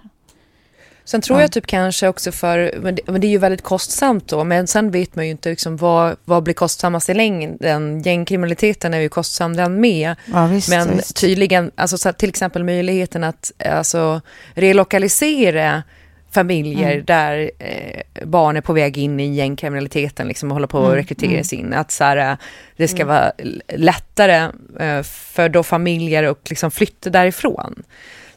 Sen 1.08 1.22
tror 1.22 1.40
ja. 1.40 1.44
jag 1.44 1.52
typ 1.52 1.68
kanske 1.68 2.08
också 2.08 2.32
för, 2.32 2.74
men 2.82 2.96
det, 2.96 3.02
men 3.06 3.22
det, 3.22 3.28
är 3.28 3.30
ju 3.30 3.38
väldigt 3.38 3.62
kostsamt 3.62 4.28
då, 4.28 4.44
men 4.44 4.68
sen 4.68 4.92
vet 4.92 5.16
man 5.16 5.26
ju 5.26 5.32
inte 5.32 5.50
liksom 5.50 5.78
vad, 5.78 6.16
vad 6.26 6.44
blir 6.44 6.54
kostsammast 6.54 7.10
i 7.10 7.14
längden. 7.14 8.02
Gängkriminaliteten 8.02 8.94
är 8.94 9.00
ju 9.00 9.10
kostsam 9.10 9.56
den 9.56 9.82
med. 9.82 10.16
Ja, 10.34 10.48
visst, 10.48 10.70
men 10.70 10.96
visst. 10.96 11.16
tydligen, 11.16 11.72
alltså 11.76 11.98
så 11.98 12.14
till 12.14 12.30
exempel 12.30 12.64
möjligheten 12.64 13.24
att 13.24 13.52
alltså, 13.66 14.22
relokalisera 14.54 15.84
familjer 16.32 16.92
mm. 16.92 17.06
där 17.06 17.52
eh, 17.60 18.26
barn 18.26 18.58
är 18.58 18.62
på 18.62 18.74
väg 18.74 18.98
in 18.98 19.20
i 19.20 19.34
gängkriminaliteten 19.34 20.28
liksom, 20.28 20.52
och 20.52 20.56
håller 20.56 20.68
på 20.68 20.78
att 20.78 20.86
mm. 20.86 20.96
rekryteras 20.96 21.54
mm. 21.54 21.66
in. 21.66 21.74
Att 21.74 21.92
så 21.92 22.04
här, 22.04 22.38
det 22.78 22.88
ska 22.88 23.02
mm. 23.02 23.08
vara 23.08 23.32
lättare 23.68 24.52
eh, 24.80 25.04
för 25.04 25.50
då 25.50 25.64
familjer 25.64 26.24
att 26.24 26.50
liksom, 26.50 26.72
flytta 26.72 27.10
därifrån. 27.10 27.84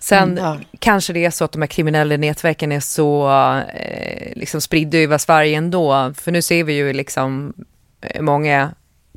Sen 0.03 0.39
mm, 0.39 0.45
ja. 0.45 0.59
kanske 0.79 1.13
det 1.13 1.25
är 1.25 1.31
så 1.31 1.45
att 1.45 1.53
de 1.53 1.63
här 1.63 1.67
kriminella 1.67 2.17
nätverken 2.17 2.73
är 2.73 2.81
så 2.81 3.31
eh, 3.75 4.33
liksom 4.37 4.61
spridda 4.61 4.99
över 4.99 5.19
Sverige 5.19 5.57
ändå. 5.57 6.13
För 6.17 6.33
nu 6.33 6.43
ser 6.43 6.65
vi 6.65 6.73
ju 6.73 6.93
liksom 6.93 7.55
eh, 8.01 8.23
många 8.23 8.71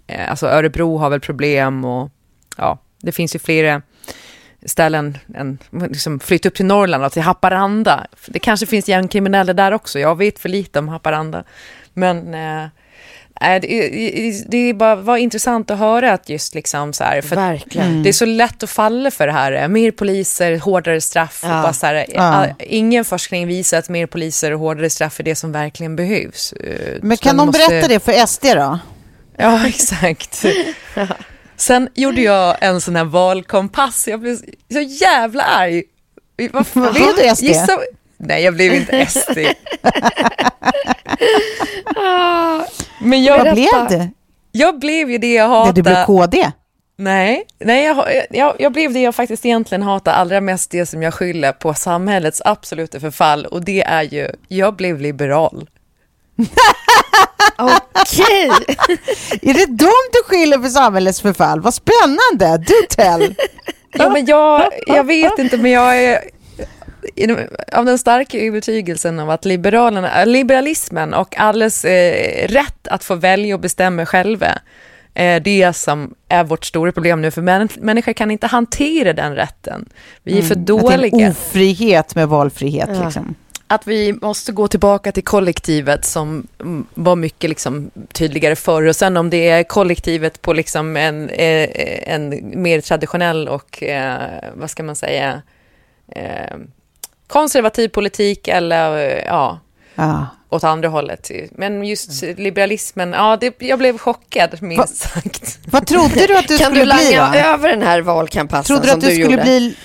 eh, 0.07 0.29
alltså 0.29 0.47
Örebro 0.47 0.97
har 0.97 1.09
väl 1.09 1.19
problem 1.19 1.85
och 1.85 2.11
ja, 2.57 2.79
det 3.01 3.11
finns 3.11 3.35
ju 3.35 3.39
flera 3.39 3.81
ställen 4.65 5.17
än 5.35 5.57
liksom 5.71 6.19
flytta 6.19 6.49
upp 6.49 6.55
till 6.55 6.65
Norrland 6.65 7.05
och 7.05 7.11
till 7.11 7.21
Haparanda. 7.21 8.07
Det 8.27 8.39
kanske 8.39 8.65
finns 8.65 8.89
gängkriminella 8.89 9.53
där 9.53 9.71
också, 9.71 9.99
jag 9.99 10.17
vet 10.17 10.39
för 10.39 10.49
lite 10.49 10.79
om 10.79 10.87
Haparanda. 10.87 11.43
Men 11.93 12.33
eh, 12.33 12.67
det, 13.43 14.43
det 14.47 14.73
bara 14.73 14.95
var 14.95 15.17
intressant 15.17 15.71
att 15.71 15.77
höra 15.77 16.13
att 16.13 16.29
just 16.29 16.55
liksom 16.55 16.93
så 16.93 17.03
här, 17.03 17.21
för 17.21 17.35
Verkligen. 17.35 18.03
det 18.03 18.09
är 18.09 18.13
så 18.13 18.25
lätt 18.25 18.63
att 18.63 18.69
falla 18.69 19.11
för 19.11 19.27
det 19.27 19.33
här, 19.33 19.67
mer 19.67 19.91
poliser, 19.91 20.57
hårdare 20.57 21.01
straff. 21.01 21.39
Ja. 21.43 21.57
Och 21.57 21.63
bara 21.63 21.73
så 21.73 21.85
här, 21.85 22.05
ja. 22.13 22.47
Ingen 22.59 23.05
forskning 23.05 23.47
visar 23.47 23.77
att 23.77 23.89
mer 23.89 24.05
poliser 24.05 24.51
och 24.51 24.59
hårdare 24.59 24.89
straff 24.89 25.19
är 25.19 25.23
det 25.23 25.35
som 25.35 25.51
verkligen 25.51 25.95
behövs. 25.95 26.53
Eh, 26.53 26.97
Men 27.01 27.17
kan 27.17 27.35
någon 27.35 27.45
måste... 27.47 27.67
berätta 27.67 27.87
det 27.87 27.99
för 27.99 28.25
SD 28.25 28.45
då? 28.45 28.79
Ja, 29.37 29.67
exakt. 29.67 30.45
Sen 31.55 31.89
gjorde 31.93 32.21
jag 32.21 32.57
en 32.61 32.81
sån 32.81 32.95
här 32.95 33.03
valkompass, 33.03 34.07
jag 34.07 34.19
blev 34.19 34.37
så 34.71 34.79
jävla 34.79 35.43
arg. 35.43 35.83
Varför? 36.51 36.93
Blev 36.93 37.15
du 37.29 37.35
SD? 37.35 37.43
Gissa... 37.43 37.79
Nej, 38.25 38.43
jag 38.43 38.53
blev 38.53 38.73
inte 38.73 39.05
SD. 39.09 39.37
Men 42.99 43.23
jag, 43.23 43.45
Vad 43.45 43.53
blev 43.53 43.87
det? 43.89 44.09
Jag 44.51 44.79
blev 44.79 45.11
ju 45.11 45.17
det 45.17 45.33
jag 45.33 45.47
hatade. 45.47 45.71
Du 45.71 45.81
blev 45.81 46.05
KD? 46.05 46.51
Nej, 46.97 47.45
nej 47.59 47.83
jag, 47.83 48.05
jag, 48.29 48.55
jag, 48.59 48.71
blev 48.71 48.93
det 48.93 48.99
jag 48.99 49.15
faktiskt 49.15 49.45
egentligen 49.45 49.83
hatar 49.83 50.13
allra 50.13 50.41
mest, 50.41 50.71
det 50.71 50.85
som 50.85 51.03
jag 51.03 51.13
skyller 51.13 51.51
på 51.51 51.73
samhällets 51.73 52.41
absoluta 52.45 52.99
förfall 52.99 53.45
och 53.45 53.65
det 53.65 53.81
är 53.81 54.03
ju, 54.03 54.27
jag 54.47 54.75
blev 54.75 54.99
liberal. 55.01 55.69
Okej. 57.57 58.49
är 59.41 59.53
det 59.53 59.65
dem 59.65 60.09
du 60.11 60.23
skyller 60.27 60.59
för 60.59 60.69
samhällets 60.69 61.21
förfall? 61.21 61.61
Vad 61.61 61.73
spännande, 61.73 62.57
do 62.57 62.73
tell. 62.89 63.35
ja, 63.91 64.09
men 64.09 64.25
jag, 64.25 64.69
jag 64.87 65.03
vet 65.03 65.39
inte, 65.39 65.57
men 65.57 65.71
jag 65.71 66.03
är 66.03 66.19
av 67.71 67.85
den 67.85 67.97
starka 67.97 68.39
övertygelsen 68.39 69.19
av 69.19 69.29
att 69.29 69.45
liberalerna, 69.45 70.25
liberalismen 70.25 71.13
och 71.13 71.39
alles 71.39 71.85
eh, 71.85 72.47
rätt 72.47 72.87
att 72.87 73.03
få 73.03 73.15
välja 73.15 73.55
och 73.55 73.61
bestämma 73.61 74.05
själva 74.05 74.59
är 75.13 75.39
det 75.39 75.73
som 75.73 76.13
är 76.27 76.43
vårt 76.43 76.65
stora 76.65 76.91
problem 76.91 77.21
nu, 77.21 77.31
för 77.31 77.41
män, 77.41 77.69
människor 77.79 78.13
kan 78.13 78.31
inte 78.31 78.47
hantera 78.47 79.13
den 79.13 79.35
rätten. 79.35 79.89
Vi 80.23 80.31
är 80.31 80.35
mm, 80.35 80.47
för 80.47 80.55
dåliga. 80.55 81.05
Att 81.05 81.11
det 81.11 81.21
är 81.21 81.25
en 81.25 81.31
ofrihet 81.31 82.15
med 82.15 82.27
valfrihet. 82.27 82.89
Ja. 82.93 83.03
Liksom. 83.03 83.35
Att 83.67 83.87
vi 83.87 84.13
måste 84.13 84.51
gå 84.51 84.67
tillbaka 84.67 85.11
till 85.11 85.23
kollektivet 85.23 86.05
som 86.05 86.47
var 86.93 87.15
mycket 87.15 87.49
liksom 87.49 87.91
tydligare 88.11 88.55
förr. 88.55 88.87
Och 88.87 88.95
sen 88.95 89.17
om 89.17 89.29
det 89.29 89.49
är 89.49 89.63
kollektivet 89.63 90.41
på 90.41 90.53
liksom 90.53 90.97
en, 90.97 91.29
eh, 91.29 91.69
en 92.13 92.51
mer 92.61 92.81
traditionell 92.81 93.47
och, 93.47 93.83
eh, 93.83 94.19
vad 94.53 94.69
ska 94.69 94.83
man 94.83 94.95
säga, 94.95 95.41
eh, 96.07 96.57
konservativ 97.33 97.87
politik 97.89 98.47
eller 98.47 98.97
ja, 99.25 99.59
ja. 99.95 100.27
åt 100.49 100.63
andra 100.63 100.89
hållet. 100.89 101.31
Men 101.51 101.83
just 101.83 102.21
liberalismen, 102.21 103.13
ja, 103.13 103.37
det, 103.41 103.55
jag 103.61 103.79
blev 103.79 103.97
chockad 103.97 104.61
minst 104.61 105.05
Va, 105.05 105.09
sagt. 105.21 105.59
Vad 105.65 105.87
trodde 105.87 106.27
du 106.27 106.37
att 106.37 106.47
du 106.47 106.57
kan 106.57 106.71
skulle 106.71 106.85
bli? 106.85 106.91
Kan 106.91 107.11
du 107.11 107.17
langa 107.17 107.45
över 107.45 107.69
den 107.69 107.81
här 107.81 108.01
valkampassen 108.01 108.75
Trodde 108.75 108.87
du 108.87 108.91
att 108.91 109.01
du, 109.01 109.07
du 109.07 109.13
skulle 109.13 109.31
gjorde? 109.31 109.43
bli 109.43 109.75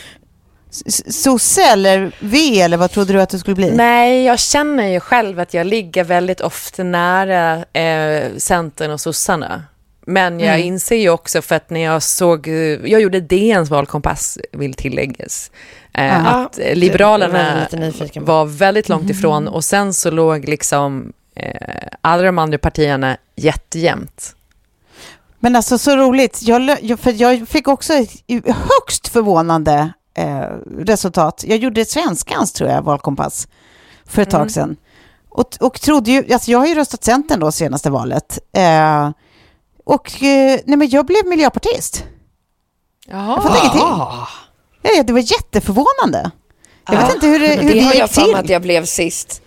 sosse 1.11 1.63
eller 1.63 2.13
V 2.21 2.61
eller 2.61 2.77
vad 2.77 2.91
trodde 2.91 3.13
du 3.13 3.21
att 3.21 3.31
du 3.31 3.39
skulle 3.39 3.57
bli? 3.57 3.71
Nej, 3.71 4.25
jag 4.25 4.39
känner 4.39 4.87
ju 4.89 5.01
själv 5.01 5.41
att 5.41 5.55
jag 5.55 5.67
ligger 5.67 6.05
väldigt 6.05 6.41
ofta 6.41 6.83
nära 6.83 7.65
eh, 7.73 8.37
Centern 8.37 8.91
och 8.91 9.01
sossarna. 9.01 9.65
Men 10.07 10.41
jag 10.41 10.55
mm. 10.55 10.67
inser 10.67 10.97
ju 10.97 11.11
också 11.11 11.43
för 11.43 11.55
att 11.55 11.71
när 11.71 11.81
jag 11.81 12.03
såg, 12.03 12.49
jag 12.85 13.01
gjorde 13.01 13.21
DNs 13.21 13.71
valkompass, 13.71 14.39
vill 14.53 14.75
tilläggas, 14.75 15.51
eh, 15.93 16.27
att 16.27 16.59
Liberalerna 16.75 17.67
var, 17.73 18.21
var 18.21 18.45
väldigt 18.45 18.89
långt 18.89 19.11
ifrån 19.11 19.43
mm. 19.43 19.55
och 19.55 19.65
sen 19.65 19.95
så 19.95 20.11
låg 20.11 20.49
liksom 20.49 21.13
eh, 21.35 21.89
alla 22.01 22.23
de 22.23 22.39
andra 22.39 22.59
partierna 22.59 23.17
jättejämnt. 23.37 24.35
Men 25.41 25.57
alltså 25.57 25.79
så 25.79 25.97
roligt, 25.97 26.43
jag, 26.43 27.01
för 27.01 27.23
jag 27.23 27.49
fick 27.49 27.69
också 27.69 27.93
ett 27.93 28.11
högst 28.47 29.09
förvånande 29.09 29.93
eh, 30.15 30.47
resultat. 30.79 31.45
Jag 31.47 31.59
gjorde 31.59 31.85
svenskans, 31.85 32.53
tror 32.53 32.71
jag, 32.71 32.83
valkompass 32.83 33.49
för 34.07 34.23
ett 34.23 34.33
mm. 34.33 34.43
tag 34.45 34.51
sedan. 34.51 34.77
Och, 35.29 35.57
och 35.61 35.81
trodde 35.81 36.11
ju, 36.11 36.33
alltså 36.33 36.51
jag 36.51 36.59
har 36.59 36.67
ju 36.67 36.75
röstat 36.75 37.05
Centern 37.05 37.41
då 37.41 37.53
senaste 37.53 37.91
valet. 37.91 38.39
Eh, 38.53 39.11
och 39.85 40.23
eh, 40.23 40.61
nej, 40.65 40.77
men 40.77 40.89
jag 40.89 41.07
blev 41.07 41.27
miljöpartist. 41.27 42.05
Jaha. 43.07 43.29
Jag 43.29 43.43
fattar 43.43 43.61
ingenting. 43.61 43.83
Ja, 44.83 45.03
det 45.03 45.13
var 45.13 45.21
jätteförvånande. 45.21 46.31
Jag 46.87 46.95
ja. 46.95 47.07
vet 47.07 47.15
inte 47.15 47.27
hur 47.27 47.39
det, 47.39 47.47
hur 47.47 47.57
det, 47.57 47.69
det 47.69 47.79
gick 47.79 47.95
jag 47.95 48.11
till. 48.11 48.35
att 48.35 48.49
jag 48.49 48.63
blev 48.63 48.85
sist. 48.85 49.43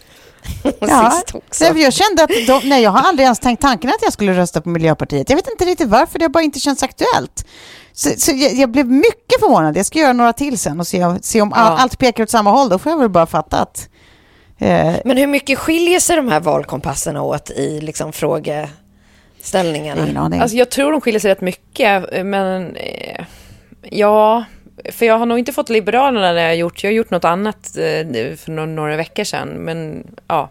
ja, 0.79 1.11
sist 1.11 1.35
också. 1.35 1.65
Jag 1.65 1.93
kände 1.93 2.23
att 2.23 2.29
de, 2.47 2.69
nej, 2.69 2.83
jag 2.83 2.91
har 2.91 2.99
aldrig 2.99 3.23
ens 3.23 3.39
tänkt 3.39 3.61
tanken 3.61 3.89
att 3.89 4.01
jag 4.01 4.13
skulle 4.13 4.33
rösta 4.33 4.61
på 4.61 4.69
Miljöpartiet. 4.69 5.29
Jag 5.29 5.37
vet 5.37 5.49
inte 5.51 5.65
riktigt 5.65 5.87
varför, 5.87 6.19
det 6.19 6.25
har 6.25 6.29
bara 6.29 6.43
inte 6.43 6.59
känts 6.59 6.83
aktuellt. 6.83 7.45
Så, 7.93 8.09
så 8.17 8.31
jag, 8.35 8.53
jag, 8.53 8.71
blev 8.71 8.85
mycket 8.85 9.39
förvånad. 9.39 9.77
Jag 9.77 9.85
ska 9.85 9.99
göra 9.99 10.13
några 10.13 10.33
till 10.33 10.57
sen 10.57 10.79
och 10.79 10.87
se, 10.87 11.05
se 11.21 11.41
om 11.41 11.51
ja. 11.55 11.61
all, 11.61 11.77
allt 11.77 11.97
pekar 11.97 12.23
åt 12.23 12.29
samma 12.29 12.49
håll. 12.49 12.69
Då 12.69 12.79
får 12.79 12.91
jag 12.91 12.99
väl 12.99 13.09
bara 13.09 13.25
fatta 13.25 13.59
att... 13.59 13.89
Eh... 14.57 14.95
Men 15.05 15.17
hur 15.17 15.27
mycket 15.27 15.59
skiljer 15.59 15.99
sig 15.99 16.15
de 16.15 16.27
här 16.27 16.39
valkompasserna 16.39 17.21
åt 17.21 17.49
i 17.49 17.81
liksom 17.81 18.13
fråge 18.13 18.69
ställningarna? 19.41 20.41
Alltså 20.41 20.57
jag 20.57 20.69
tror 20.69 20.91
de 20.91 21.01
skiljer 21.01 21.19
sig 21.19 21.31
rätt 21.31 21.41
mycket, 21.41 22.25
men 22.25 22.75
eh, 22.75 23.25
ja, 23.81 24.45
för 24.89 25.05
jag 25.05 25.17
har 25.17 25.25
nog 25.25 25.39
inte 25.39 25.53
fått 25.53 25.69
Liberalerna 25.69 26.33
när 26.33 26.41
jag 26.41 26.49
har 26.49 26.53
gjort, 26.53 26.83
jag 26.83 26.89
har 26.89 26.95
gjort 26.95 27.11
något 27.11 27.25
annat 27.25 27.77
eh, 27.77 28.35
för 28.35 28.49
några, 28.51 28.65
några 28.65 28.95
veckor 28.95 29.23
sedan, 29.23 29.49
men 29.49 30.07
ja. 30.27 30.49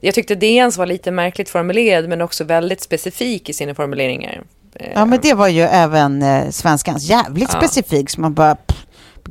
Jag 0.00 0.14
tyckte 0.14 0.34
DNs 0.34 0.76
var 0.76 0.86
lite 0.86 1.10
märkligt 1.10 1.48
formulerad, 1.48 2.08
men 2.08 2.20
också 2.20 2.44
väldigt 2.44 2.80
specifik 2.80 3.48
i 3.48 3.52
sina 3.52 3.74
formuleringar. 3.74 4.42
Ja, 4.94 5.04
men 5.04 5.18
det 5.22 5.34
var 5.34 5.48
ju 5.48 5.62
även 5.62 6.22
eh, 6.22 6.50
svenskans 6.50 7.04
jävligt 7.04 7.50
ja. 7.52 7.58
specifik, 7.60 8.10
så 8.10 8.20
man 8.20 8.34
bara... 8.34 8.54
Pff 8.54 8.83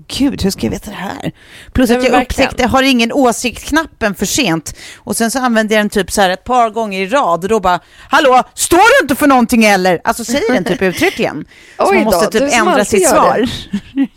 gud, 0.07 0.43
hur 0.43 0.51
ska 0.51 0.65
jag 0.65 0.71
veta 0.71 0.89
det 0.89 0.95
här? 0.95 1.31
Plus 1.73 1.91
att 1.91 2.03
jag 2.03 2.21
upptäckte, 2.21 2.61
jag 2.61 2.69
har 2.69 2.83
ingen 2.83 3.11
åsikt-knappen 3.11 4.15
för 4.15 4.25
sent. 4.25 4.75
Och 4.97 5.15
sen 5.15 5.31
så 5.31 5.39
använde 5.39 5.73
jag 5.73 5.79
den 5.79 5.89
typ 5.89 6.11
så 6.11 6.21
här 6.21 6.29
ett 6.29 6.43
par 6.43 6.69
gånger 6.69 7.01
i 7.01 7.07
rad 7.07 7.43
och 7.43 7.49
då 7.49 7.59
bara, 7.59 7.79
hallå, 8.09 8.43
står 8.53 8.99
du 8.99 9.03
inte 9.03 9.15
för 9.15 9.27
någonting 9.27 9.65
eller? 9.65 10.01
Alltså 10.03 10.25
säger 10.25 10.53
den 10.53 10.63
typ 10.63 10.81
uttryckligen. 10.81 11.45
så 11.77 11.89
Oj 11.89 11.95
man 11.95 12.03
måste 12.03 12.25
då, 12.25 12.31
typ 12.31 12.59
ändra 12.59 12.85
sitt 12.85 13.09
svar. 13.09 13.49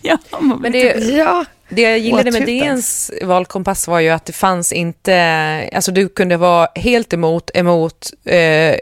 ja, 0.03 0.19
men 0.61 0.73
det, 0.73 0.83
ja. 0.99 1.45
Det 1.69 1.83
jag 1.83 1.99
gillade 1.99 2.31
med 2.31 2.47
DNs 2.47 3.11
valkompass 3.23 3.89
var 3.89 4.01
ju 4.01 4.09
att 4.09 4.25
det 4.25 4.33
fanns 4.33 4.73
inte, 4.73 5.71
alltså 5.75 5.93
du 5.93 6.09
kunde 6.09 6.37
vara 6.37 6.69
helt 6.75 7.13
emot, 7.13 7.51
emot, 7.55 8.11
eh, 8.25 8.75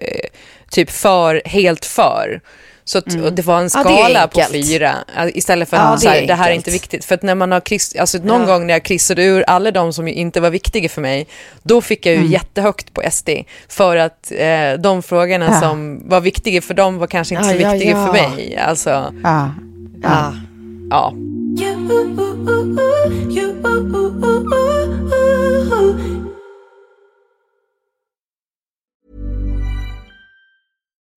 typ 0.71 0.91
för, 0.91 1.43
helt 1.45 1.85
för. 1.85 2.41
Så 2.87 2.99
att, 2.99 3.15
mm. 3.15 3.35
det 3.35 3.43
var 3.43 3.61
en 3.61 3.71
skala 3.71 4.11
ja, 4.21 4.27
på 4.27 4.53
fyra 4.53 4.95
istället 5.35 5.69
för 5.69 5.77
att 5.77 6.05
ja, 6.05 6.11
det, 6.13 6.27
det 6.27 6.35
här 6.35 6.51
är 6.51 6.55
inte 6.55 6.71
viktigt. 6.71 7.05
För 7.05 7.15
att 7.15 7.23
när 7.23 7.35
man 7.35 7.53
har 7.53 7.61
kryss, 7.61 7.97
alltså 7.97 8.19
någon 8.19 8.41
ja. 8.41 8.47
gång 8.47 8.67
när 8.67 8.75
jag 8.75 8.83
kryssade 8.83 9.25
ur 9.25 9.45
alla 9.47 9.71
de 9.71 9.93
som 9.93 10.09
inte 10.09 10.41
var 10.41 10.51
viktiga 10.51 10.89
för 10.89 11.01
mig, 11.01 11.27
då 11.63 11.81
fick 11.81 12.07
jag 12.07 12.15
ju 12.15 12.21
mm. 12.21 12.33
jättehögt 12.33 12.93
på 12.95 13.03
SD. 13.11 13.29
För 13.69 13.97
att 13.97 14.33
eh, 14.33 14.73
de 14.79 15.03
frågorna 15.03 15.49
ja. 15.51 15.61
som 15.61 16.03
var 16.09 16.21
viktiga 16.21 16.63
för 16.63 16.75
dem 16.75 16.99
var 16.99 17.07
kanske 17.07 17.35
inte 17.35 17.49
så 17.49 17.57
viktiga 17.57 18.07
för 18.07 18.13
mig. 18.13 18.57
Alltså, 18.57 19.13
ja. 19.23 19.51
ja. 20.03 20.33
ja. 20.91 21.13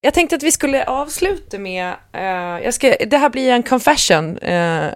Jag 0.00 0.14
tänkte 0.14 0.36
att 0.36 0.42
vi 0.42 0.52
skulle 0.52 0.84
avsluta 0.84 1.58
med, 1.58 1.94
uh, 2.14 2.64
jag 2.64 2.74
ska, 2.74 2.96
det 3.06 3.16
här 3.16 3.30
blir 3.30 3.52
en 3.52 3.62
confession. 3.62 4.38
Uh, 4.38 4.90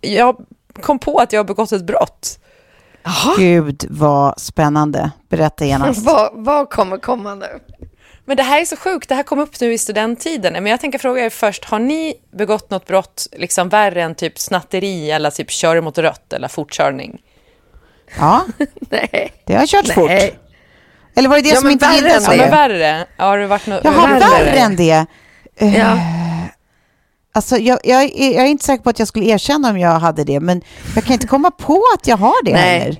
jag 0.00 0.36
kom 0.80 0.98
på 0.98 1.18
att 1.18 1.32
jag 1.32 1.40
har 1.40 1.44
begått 1.44 1.72
ett 1.72 1.84
brott. 1.84 2.38
Aha. 3.04 3.34
Gud 3.38 3.84
vad 3.90 4.40
spännande. 4.40 5.10
Berätta 5.28 5.64
genast. 5.64 6.00
vad, 6.04 6.30
vad 6.34 6.70
kommer 6.70 6.98
komma 6.98 7.34
nu? 7.34 7.60
Men 8.24 8.36
det 8.36 8.42
här 8.42 8.60
är 8.60 8.64
så 8.64 8.76
sjukt, 8.76 9.08
det 9.08 9.14
här 9.14 9.22
kom 9.22 9.38
upp 9.38 9.60
nu 9.60 9.72
i 9.72 9.78
studenttiden. 9.78 10.52
Men 10.52 10.66
jag 10.66 10.80
tänker 10.80 10.98
fråga 10.98 11.24
er 11.24 11.30
först, 11.30 11.64
har 11.64 11.78
ni 11.78 12.14
begått 12.32 12.70
något 12.70 12.86
brott 12.86 13.26
liksom 13.32 13.68
värre 13.68 14.02
än 14.02 14.14
typ 14.14 14.38
snatteri 14.38 15.10
eller 15.10 15.30
typ 15.30 15.50
kör 15.50 15.80
mot 15.80 15.98
rött 15.98 16.32
eller 16.32 16.48
fortkörning? 16.48 17.22
Ja, 18.18 18.44
Nej. 18.90 19.32
det 19.46 19.54
har 19.54 19.66
kört 19.66 19.96
Nej. 19.96 20.30
fort. 20.30 20.49
Eller 21.14 21.28
var 21.28 21.36
det 21.36 21.42
det 21.42 21.48
Ja, 21.48 21.56
som 21.60 21.70
inte 21.70 21.86
värre 21.86 21.96
gillades? 21.96 22.28
än 22.28 22.36
Ja, 22.38 22.44
det. 22.44 22.50
men 22.50 22.50
värre. 22.50 23.06
Har 23.16 23.38
det 23.38 23.46
varit 23.46 23.66
något 23.66 23.80
Jaha, 23.84 24.18
värre 24.18 24.50
än 24.58 24.76
det. 24.76 25.06
Eh, 25.56 25.78
Ja. 25.78 25.98
Alltså, 27.32 27.56
jag, 27.56 27.78
jag, 27.84 28.02
är- 28.04 28.34
jag 28.34 28.44
är 28.44 28.48
inte 28.48 28.64
säker 28.64 28.82
på 28.82 28.90
att 28.90 28.98
jag 28.98 29.08
skulle 29.08 29.26
erkänna 29.26 29.70
om 29.70 29.78
jag 29.78 29.98
hade 30.00 30.24
det, 30.24 30.40
men 30.40 30.62
jag 30.94 31.04
kan 31.04 31.12
inte 31.12 31.26
komma 31.26 31.50
på 31.50 31.82
att 31.98 32.06
jag 32.06 32.16
har 32.16 32.44
det 32.44 32.52
Nej. 32.52 32.78
heller. 32.80 32.96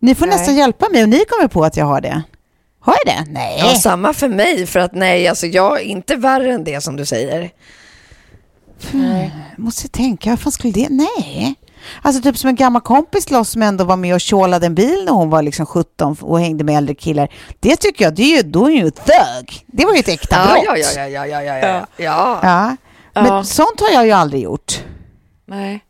Ni 0.00 0.14
får 0.14 0.26
nästan 0.26 0.56
hjälpa 0.56 0.88
mig 0.88 1.04
om 1.04 1.10
ni 1.10 1.24
kommer 1.28 1.48
på 1.48 1.64
att 1.64 1.76
jag 1.76 1.84
har 1.84 2.00
det. 2.00 2.22
Har 2.80 2.96
jag 3.04 3.14
det? 3.16 3.32
Nej. 3.32 3.58
Ja, 3.58 3.74
samma 3.74 4.12
för 4.12 4.28
mig, 4.28 4.66
för 4.66 4.80
att 4.80 4.94
nej, 4.94 5.28
alltså 5.28 5.46
jag 5.46 5.80
är 5.80 5.84
inte 5.84 6.16
värre 6.16 6.52
än 6.52 6.64
det 6.64 6.80
som 6.80 6.96
du 6.96 7.06
säger. 7.06 7.50
Jag 8.92 9.30
måste 9.58 9.88
tänka, 9.88 10.30
vad 10.30 10.40
fan 10.40 10.52
skulle 10.52 10.72
det? 10.72 10.86
Nej. 10.90 11.54
Alltså 12.02 12.22
typ 12.22 12.38
som 12.38 12.48
en 12.48 12.54
gammal 12.56 12.82
kompis 12.82 13.26
till 13.26 13.36
oss 13.36 13.50
som 13.50 13.62
ändå 13.62 13.84
var 13.84 13.96
med 13.96 14.14
och 14.14 14.20
tjålade 14.20 14.66
en 14.66 14.74
bil 14.74 15.04
när 15.04 15.12
hon 15.12 15.30
var 15.30 15.42
liksom 15.42 15.66
17 15.66 16.16
och 16.20 16.40
hängde 16.40 16.64
med 16.64 16.76
äldre 16.76 16.94
killar. 16.94 17.28
Det 17.60 17.76
tycker 17.76 18.04
jag, 18.04 18.14
det 18.14 18.22
är 18.22 18.36
ju, 18.36 18.42
då 18.42 18.66
är 18.66 18.74
ju 18.74 18.86
ett 18.86 19.04
thug. 19.06 19.64
Det 19.66 19.84
var 19.84 19.92
ju 19.94 19.98
ett 20.00 20.08
äkta 20.08 20.36
Ja, 20.36 20.52
brott. 20.52 20.78
ja, 20.96 21.02
ja, 21.02 21.08
ja, 21.08 21.26
ja, 21.26 21.42
ja, 21.42 21.58
ja. 21.58 21.86
ja. 21.96 22.38
Ja. 22.42 22.76
Men 23.14 23.26
Ja. 23.26 23.44
sånt 23.44 23.80
har 23.80 23.90
jag 23.92 24.06
ju 24.06 24.12
aldrig 24.12 24.42
gjort. 24.42 24.84
Nej. 25.46 25.80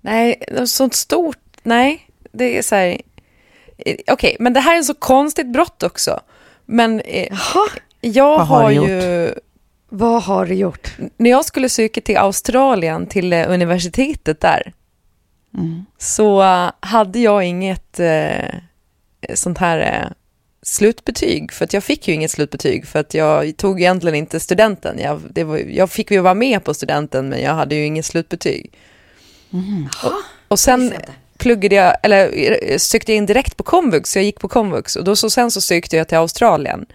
Nej, 0.00 0.42
sånt 0.66 0.94
stort, 0.94 1.38
nej. 1.62 2.06
Det 2.32 2.58
är 2.58 2.62
så 2.62 2.74
här... 2.74 3.00
eh, 3.78 3.96
Okej, 4.12 4.36
men 4.40 4.52
det 4.52 4.60
här 4.60 4.78
är 4.78 4.82
så 4.82 4.94
konstigt 4.94 5.52
brott 5.52 5.82
också. 5.82 6.20
Men 6.66 7.00
eh, 7.00 7.28
jag 8.00 8.38
Vad 8.38 8.46
har 8.46 8.62
har 8.62 8.70
ju... 8.70 9.34
Vad 9.88 10.22
har 10.22 10.46
du 10.46 10.54
gjort? 10.54 10.96
När 11.16 11.30
jag 11.30 11.44
skulle 11.44 11.68
söka 11.68 12.00
till 12.00 12.16
Australien, 12.16 13.06
till 13.06 13.32
eh, 13.32 13.44
universitetet 13.50 14.40
där, 14.40 14.72
så 15.98 16.42
eh, 16.42 16.70
hade 16.80 17.18
jag 17.18 17.44
inget 17.44 18.00
eh, 18.00 18.54
sånt 19.34 19.58
här 19.58 19.78
eh, 19.78 20.10
slutbetyg. 20.62 21.52
För 21.52 21.64
att 21.64 21.72
jag 21.72 21.84
fick 21.84 22.08
ju 22.08 22.14
inget 22.14 22.30
slutbetyg, 22.30 22.86
för 22.86 22.98
att 22.98 23.14
jag 23.14 23.56
tog 23.56 23.80
egentligen 23.80 24.14
inte 24.14 24.40
studenten. 24.40 24.98
Jag, 24.98 25.20
det 25.30 25.44
var, 25.44 25.56
jag 25.56 25.90
fick 25.90 26.10
ju 26.10 26.20
vara 26.20 26.34
med 26.34 26.64
på 26.64 26.74
studenten, 26.74 27.28
men 27.28 27.42
jag 27.42 27.54
hade 27.54 27.74
ju 27.74 27.84
inget 27.84 28.06
slutbetyg. 28.06 28.72
Och, 30.04 30.12
och 30.48 30.58
sen 30.58 30.92
pluggade 31.38 31.74
jag, 31.74 31.96
eller 32.02 32.30
eh, 32.70 32.78
sökte 32.78 33.12
jag 33.12 33.16
in 33.16 33.26
direkt 33.26 33.56
på 33.56 33.62
komvux, 33.62 34.10
så 34.10 34.18
jag 34.18 34.24
gick 34.24 34.40
på 34.40 34.48
komvux. 34.48 34.96
Och 34.96 35.04
då 35.04 35.16
så 35.16 35.30
sen 35.30 35.50
så 35.50 35.60
sökte 35.60 35.96
jag 35.96 36.08
till 36.08 36.18
Australien. 36.18 36.86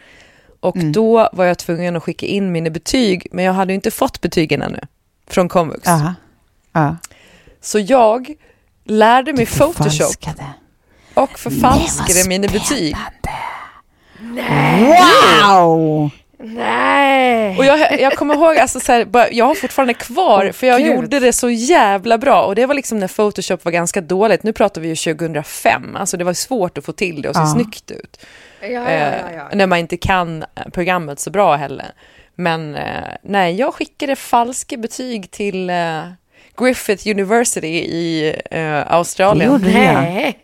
Och 0.59 0.77
då 0.77 1.29
var 1.33 1.45
jag 1.45 1.57
tvungen 1.57 1.95
att 1.95 2.03
skicka 2.03 2.25
in 2.25 2.51
mina 2.51 2.69
betyg, 2.69 3.27
men 3.31 3.45
jag 3.45 3.53
hade 3.53 3.73
ju 3.73 3.75
inte 3.75 3.91
fått 3.91 4.21
betygen 4.21 4.61
ännu 4.61 4.79
från 5.27 5.49
komvux. 5.49 5.87
Aha. 5.87 6.13
Ja. 6.71 6.97
Så 7.65 7.79
jag 7.79 8.33
lärde 8.85 9.33
mig 9.33 9.45
Photoshop 9.45 9.83
Förfalskade. 9.91 10.45
och 11.13 11.39
förfalskade 11.39 12.13
Nej, 12.19 12.27
mina 12.27 12.47
betyg. 12.47 12.95
Wow! 14.79 16.09
Nej. 16.39 17.57
Och 17.57 17.65
jag, 17.65 17.99
jag 18.01 18.13
kommer 18.13 18.35
ihåg, 18.35 18.57
alltså 18.57 18.79
så 18.79 18.91
här, 18.91 19.27
jag 19.31 19.45
har 19.45 19.55
fortfarande 19.55 19.93
kvar, 19.93 20.51
för 20.51 20.67
jag 20.67 20.79
Gud. 20.81 20.95
gjorde 20.95 21.19
det 21.19 21.33
så 21.33 21.49
jävla 21.49 22.17
bra. 22.17 22.43
Och 22.43 22.55
det 22.55 22.65
var 22.65 22.73
liksom 22.75 22.99
när 22.99 23.07
Photoshop 23.07 23.65
var 23.65 23.71
ganska 23.71 24.01
dåligt. 24.01 24.43
Nu 24.43 24.53
pratar 24.53 24.81
vi 24.81 24.87
ju 24.87 24.95
2005, 24.95 25.95
alltså 25.95 26.17
det 26.17 26.23
var 26.23 26.33
svårt 26.33 26.77
att 26.77 26.85
få 26.85 26.91
till 26.91 27.21
det 27.21 27.29
och 27.29 27.35
se 27.35 27.41
Ja. 27.41 27.47
snyggt 27.53 27.91
ut. 27.91 28.25
Ja, 28.61 28.67
ja, 28.67 28.85
Eh, 28.87 29.11
ja, 29.21 29.31
ja. 29.35 29.49
när 29.53 29.67
man 29.67 29.79
inte 29.79 29.97
kan 29.97 30.41
eh, 30.41 30.47
programmet 30.73 31.19
så 31.19 31.29
bra 31.29 31.55
heller. 31.55 31.91
Men 32.35 32.75
eh, 32.75 33.03
nej, 33.23 33.55
jag 33.55 33.73
skickade 33.73 34.15
falska 34.15 34.77
betyg 34.77 35.31
till 35.31 35.69
eh, 35.69 36.01
Griffith 36.57 37.07
University 37.07 37.67
i 37.67 38.27
eh, 38.51 38.59
Det 38.59 38.83
Australien. 38.89 39.51
gjorde 39.51 39.65
du, 39.65 39.71
ja. 39.71 40.01
Nej. 40.01 40.39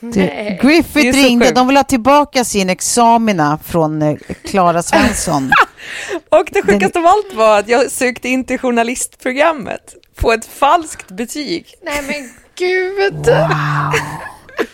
Du, 0.00 0.10
Det 0.10 0.30
är 0.48 0.62
Griffith 0.62 1.16
ringde, 1.18 1.50
de 1.50 1.66
vill 1.66 1.76
ha 1.76 1.84
tillbaka 1.84 2.44
sin 2.44 2.70
examina 2.70 3.58
från 3.64 4.02
eh, 4.02 4.16
Klara 4.44 4.82
Svensson. 4.82 5.50
Och 6.28 6.48
det 6.52 6.62
sjukaste 6.62 6.98
av 6.98 7.06
allt 7.06 7.34
var 7.34 7.58
att 7.58 7.68
jag 7.68 7.90
sökte 7.90 8.28
in 8.28 8.44
till 8.44 8.58
journalistprogrammet 8.58 9.94
på 10.16 10.32
ett 10.32 10.44
falskt 10.46 11.08
betyg. 11.10 11.74
Nej 11.82 12.02
men 12.02 12.30
gud. 12.58 13.28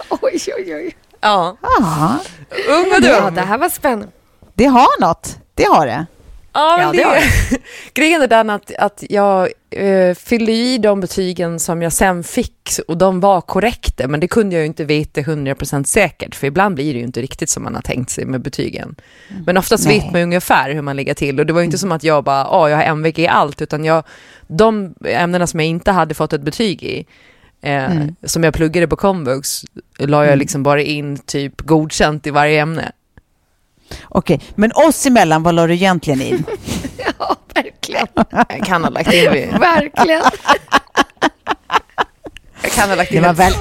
oj, 0.09 0.39
oj, 0.57 0.75
oj. 0.77 0.97
Ja, 1.21 1.57
Ja, 1.62 2.18
ung 2.68 2.87
och 2.87 2.99
Ja, 3.05 3.21
dum. 3.21 3.35
det 3.35 3.41
här 3.41 3.59
var 3.59 3.68
spännande. 3.68 4.09
det 4.55 4.64
har 4.64 5.01
något. 5.01 5.37
Det 5.55 5.64
har 5.64 5.87
det. 5.87 6.07
Ja, 6.53 6.82
Ja, 6.82 6.92
det, 6.92 6.98
det 7.51 7.61
grejen 7.94 8.22
är 8.22 8.26
den 8.26 8.51
att, 8.51 8.74
att 8.78 9.05
jag 9.09 9.48
eh, 9.70 10.14
fyllde 10.14 10.53
i 10.53 10.78
de 10.78 11.01
betygen 11.01 11.61
som 11.61 11.82
jag 11.82 11.92
sen 11.92 12.24
fick 12.24 12.70
och 12.88 12.98
de 12.98 13.20
var 13.20 13.40
korrekta, 13.40 14.09
men 14.09 14.20
det 14.20 14.28
kunde 14.28 14.55
jag 14.55 14.61
ju 14.61 14.66
inte 14.66 14.84
veta 14.84 15.20
100% 15.20 15.84
säkert, 15.84 16.34
för 16.34 16.46
ibland 16.46 16.74
blir 16.74 16.92
det 16.92 16.98
ju 16.98 17.05
inte 17.05 17.22
riktigt 17.22 17.51
som 17.51 17.62
man 17.62 17.74
har 17.74 17.82
tänkt 17.82 18.11
sig 18.11 18.24
med 18.24 18.40
betygen. 18.40 18.96
Men 19.46 19.57
oftast 19.57 19.86
Nej. 19.86 20.01
vet 20.01 20.12
man 20.12 20.20
ju 20.20 20.24
ungefär 20.24 20.70
hur 20.70 20.82
man 20.82 20.96
ligger 20.96 21.14
till 21.14 21.40
och 21.40 21.46
det 21.46 21.53
var 21.53 21.61
ju 21.61 21.64
inte 21.64 21.78
som 21.78 21.92
att 21.92 22.05
jag 22.05 22.24
bara, 22.24 22.40
ja, 22.40 22.70
jag 22.70 22.76
har 22.76 22.84
MVG 22.84 23.18
i 23.18 23.28
allt, 23.28 23.62
utan 23.62 23.84
jag, 23.84 24.05
de 24.46 24.94
ämnena 25.05 25.46
som 25.46 25.61
jag 25.61 25.66
inte 25.66 25.90
hade 25.90 26.14
fått 26.14 26.32
ett 26.32 26.42
betyg 26.42 26.82
i, 26.82 27.07
eh, 27.62 27.90
som 28.22 28.44
jag 28.44 28.55
pluggade 28.55 28.88
på 28.88 28.96
komvux, 28.96 29.64
la 29.98 30.26
jag 30.26 30.38
liksom 30.38 30.62
bara 30.62 30.82
in 30.82 31.18
typ 31.18 31.61
godkänt 31.61 32.26
i 32.26 32.30
varje 32.30 32.61
ämne. 32.61 32.92
Okej, 34.09 34.41
men 34.55 34.72
oss 34.74 35.07
emellan, 35.07 35.43
vad 35.43 35.55
la 35.55 35.66
du 35.66 35.74
egentligen 35.74 36.22
in? 36.22 36.45
Ja, 37.18 37.36
verkligen. 37.55 38.07
Jag 38.49 38.66
kan 38.66 38.82
ha 38.84 38.91
lagt 38.91 39.12
in, 39.12 39.24
Verkligen. 39.61 40.22
jag 42.62 42.72
kan 42.72 42.88
ha 42.88 42.97
lagt 42.97 43.11
Det 43.11 43.16
in 43.16 43.24
ett 43.24 43.36
väl, 43.38 43.53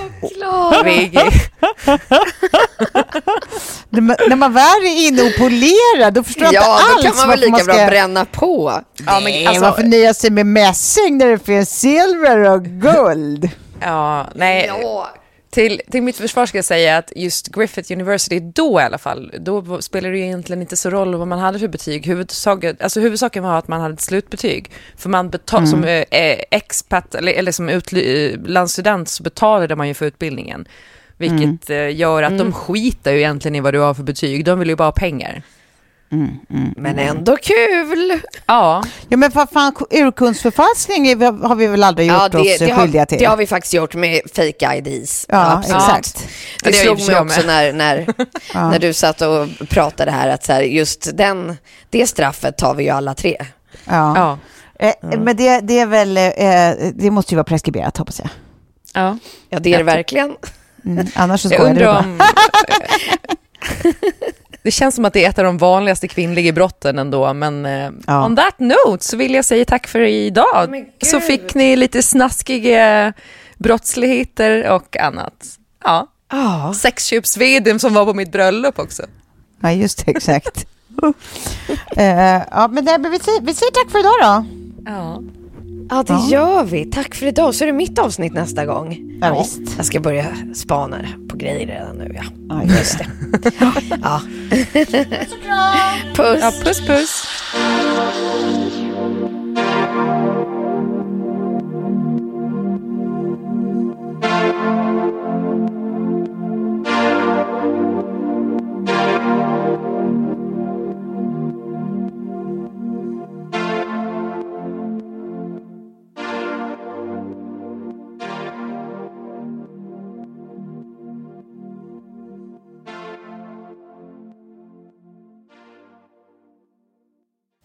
när, 3.89 4.01
man, 4.01 4.15
när 4.29 4.35
man 4.35 4.53
väl 4.53 4.83
är 4.85 5.07
inne 5.07 5.21
och 5.21 5.35
polerar, 5.37 6.11
då 6.11 6.23
förstår 6.23 6.43
jag 6.43 6.53
Ja, 6.53 6.79
inte 6.79 6.91
då 6.91 6.95
alls 6.95 7.03
kan 7.05 7.15
man 7.17 7.29
väl 7.29 7.39
varför 7.39 7.45
lika 7.45 7.51
man 7.51 7.59
ska... 7.59 7.73
bra 7.73 7.87
bränna 7.87 8.25
på. 8.25 8.81
Ja, 9.05 9.13
men 9.13 9.23
Nej, 9.23 9.45
alltså- 9.45 9.61
varför 9.63 9.83
nöja 9.83 10.13
sig 10.13 10.29
med 10.29 10.45
mässing 10.45 11.17
när 11.17 11.27
det 11.27 11.39
finns 11.39 11.79
silver 11.79 12.37
och 12.49 12.63
guld? 12.63 13.49
Ja, 13.81 14.27
nej. 14.35 14.65
Ja. 14.81 15.09
Till, 15.49 15.81
till 15.91 16.03
mitt 16.03 16.17
försvar 16.17 16.45
ska 16.45 16.57
jag 16.57 16.65
säga 16.65 16.97
att 16.97 17.13
just 17.15 17.47
Griffith 17.47 17.93
University, 17.93 18.39
då 18.39 18.79
i 18.79 18.83
alla 18.83 18.97
fall, 18.97 19.33
då 19.39 19.81
spelade 19.81 20.13
det 20.13 20.19
egentligen 20.19 20.61
inte 20.61 20.77
så 20.77 20.89
roll 20.89 21.15
vad 21.15 21.27
man 21.27 21.39
hade 21.39 21.59
för 21.59 21.67
betyg. 21.67 22.07
Huvudsaken, 22.07 22.77
alltså 22.79 22.99
huvudsaken 22.99 23.43
var 23.43 23.57
att 23.57 23.67
man 23.67 23.81
hade 23.81 23.93
ett 23.93 24.01
slutbetyg. 24.01 24.71
För 24.97 25.09
man 25.09 25.29
betal, 25.29 25.67
som 25.67 25.83
eh, 25.83 26.03
eh, 26.11 26.39
expat, 26.51 27.15
eller, 27.15 27.31
eller 27.31 27.51
som 27.51 27.69
utlandsstudent 27.69 29.09
så 29.09 29.23
betalade 29.23 29.75
man 29.75 29.87
ju 29.87 29.93
för 29.93 30.05
utbildningen. 30.05 30.67
Vilket 31.17 31.69
eh, 31.69 31.95
gör 31.95 32.23
att 32.23 32.37
de 32.37 32.53
skiter 32.53 33.11
ju 33.11 33.17
egentligen 33.17 33.55
i 33.55 33.59
vad 33.59 33.73
du 33.73 33.79
har 33.79 33.93
för 33.93 34.03
betyg, 34.03 34.45
de 34.45 34.59
vill 34.59 34.69
ju 34.69 34.75
bara 34.75 34.87
ha 34.87 34.91
pengar. 34.91 35.43
Mm, 36.11 36.39
mm, 36.49 36.73
men 36.77 36.99
ändå 36.99 37.37
kul. 37.37 38.19
Ja. 38.45 38.83
Ja, 39.09 39.17
men 39.17 39.31
vad 39.33 39.49
fan, 39.49 39.73
urkundsförfalskning 39.89 41.21
har 41.23 41.55
vi 41.55 41.67
väl 41.67 41.83
aldrig 41.83 42.07
gjort 42.07 42.17
ja, 42.19 42.29
det, 42.29 42.37
oss 42.37 42.59
det 42.59 42.75
skyldiga 42.75 43.05
till? 43.05 43.19
Det 43.19 43.25
har 43.25 43.37
vi 43.37 43.47
faktiskt 43.47 43.73
gjort 43.73 43.95
med 43.95 44.21
fake 44.35 44.75
IDs. 44.77 45.25
Ja, 45.29 45.51
Absolut. 45.51 45.81
exakt. 45.81 46.27
Det, 46.63 46.69
det 46.69 46.75
slog 46.75 47.07
mig 47.07 47.19
också 47.19 47.41
när, 47.45 47.73
när, 47.73 47.97
ja. 48.53 48.69
när 48.69 48.79
du 48.79 48.93
satt 48.93 49.21
och 49.21 49.47
pratade 49.69 50.11
här, 50.11 50.29
att 50.29 50.45
så 50.45 50.53
här, 50.53 50.61
just 50.61 51.17
den, 51.17 51.57
det 51.89 52.07
straffet 52.07 52.57
tar 52.57 52.75
vi 52.75 52.83
ju 52.83 52.89
alla 52.89 53.13
tre. 53.13 53.37
Ja. 53.85 54.17
ja. 54.17 54.37
Eh, 54.79 55.19
men 55.19 55.37
det, 55.37 55.59
det 55.59 55.79
är 55.79 55.85
väl, 55.85 56.17
eh, 56.17 56.91
det 56.93 57.11
måste 57.11 57.33
ju 57.33 57.35
vara 57.35 57.43
preskriberat 57.43 57.97
hoppas 57.97 58.19
jag. 58.19 58.29
Ja, 58.93 59.17
ja 59.49 59.59
det 59.59 59.73
är 59.73 59.77
det 59.77 59.83
verkligen. 59.83 60.35
Mm, 60.85 61.07
annars 61.15 61.41
så 61.41 61.49
skojar 61.49 61.73
du 61.73 61.85
bara. 61.85 61.99
Om, 61.99 62.19
Det 64.63 64.71
känns 64.71 64.95
som 64.95 65.05
att 65.05 65.13
det 65.13 65.25
är 65.25 65.29
ett 65.29 65.39
av 65.39 65.45
de 65.45 65.57
vanligaste 65.57 66.07
kvinnliga 66.07 66.53
brotten 66.53 66.99
ändå, 66.99 67.33
men 67.33 67.65
eh, 67.65 67.89
ja. 68.07 68.25
on 68.25 68.35
that 68.35 68.59
note 68.59 69.05
så 69.05 69.17
vill 69.17 69.33
jag 69.33 69.45
säga 69.45 69.65
tack 69.65 69.87
för 69.87 69.99
idag. 69.99 70.85
Så 71.01 71.19
fick 71.19 71.55
ni 71.55 71.75
lite 71.75 72.03
snaskiga 72.03 73.13
brottsligheter 73.57 74.69
och 74.69 74.97
annat. 74.97 75.45
Ja. 75.83 76.07
Oh. 76.31 76.71
Sexköpsveden 76.71 77.79
som 77.79 77.93
var 77.93 78.05
på 78.05 78.13
mitt 78.13 78.31
bröllop 78.31 78.79
också. 78.79 79.03
Ja, 79.61 79.71
just 79.71 80.05
det, 80.05 80.11
exakt. 80.11 80.65
uh, 81.03 81.11
ja, 82.51 82.67
men 82.71 82.85
det, 82.85 82.97
vi, 82.97 83.19
säger, 83.19 83.41
vi 83.41 83.53
säger 83.53 83.71
tack 83.71 83.91
för 83.91 83.99
idag 83.99 84.13
då. 84.21 84.45
Ja. 84.91 85.21
Ja, 85.89 86.03
det 86.03 86.13
ja. 86.13 86.27
gör 86.29 86.63
vi. 86.63 86.85
Tack 86.85 87.15
för 87.15 87.25
idag. 87.25 87.55
Så 87.55 87.63
är 87.63 87.65
det 87.65 87.73
mitt 87.73 87.99
avsnitt 87.99 88.33
nästa 88.33 88.65
gång. 88.65 89.17
Ja, 89.21 89.39
visst. 89.39 89.77
Jag 89.77 89.85
ska 89.85 89.99
börja 89.99 90.25
spana 90.53 90.97
på 91.29 91.37
grejer 91.37 91.67
redan 91.67 91.97
nu. 91.97 92.15
Ja, 92.15 92.23
ja 92.49 92.63
just 92.63 92.97
det. 92.97 93.07
ja. 94.03 94.21
Puss 94.73 95.31
och 95.31 95.43
kram! 95.43 96.13
Puss. 96.15 96.39
Ja, 96.41 96.51
puss, 96.63 96.87
puss. 96.87 97.25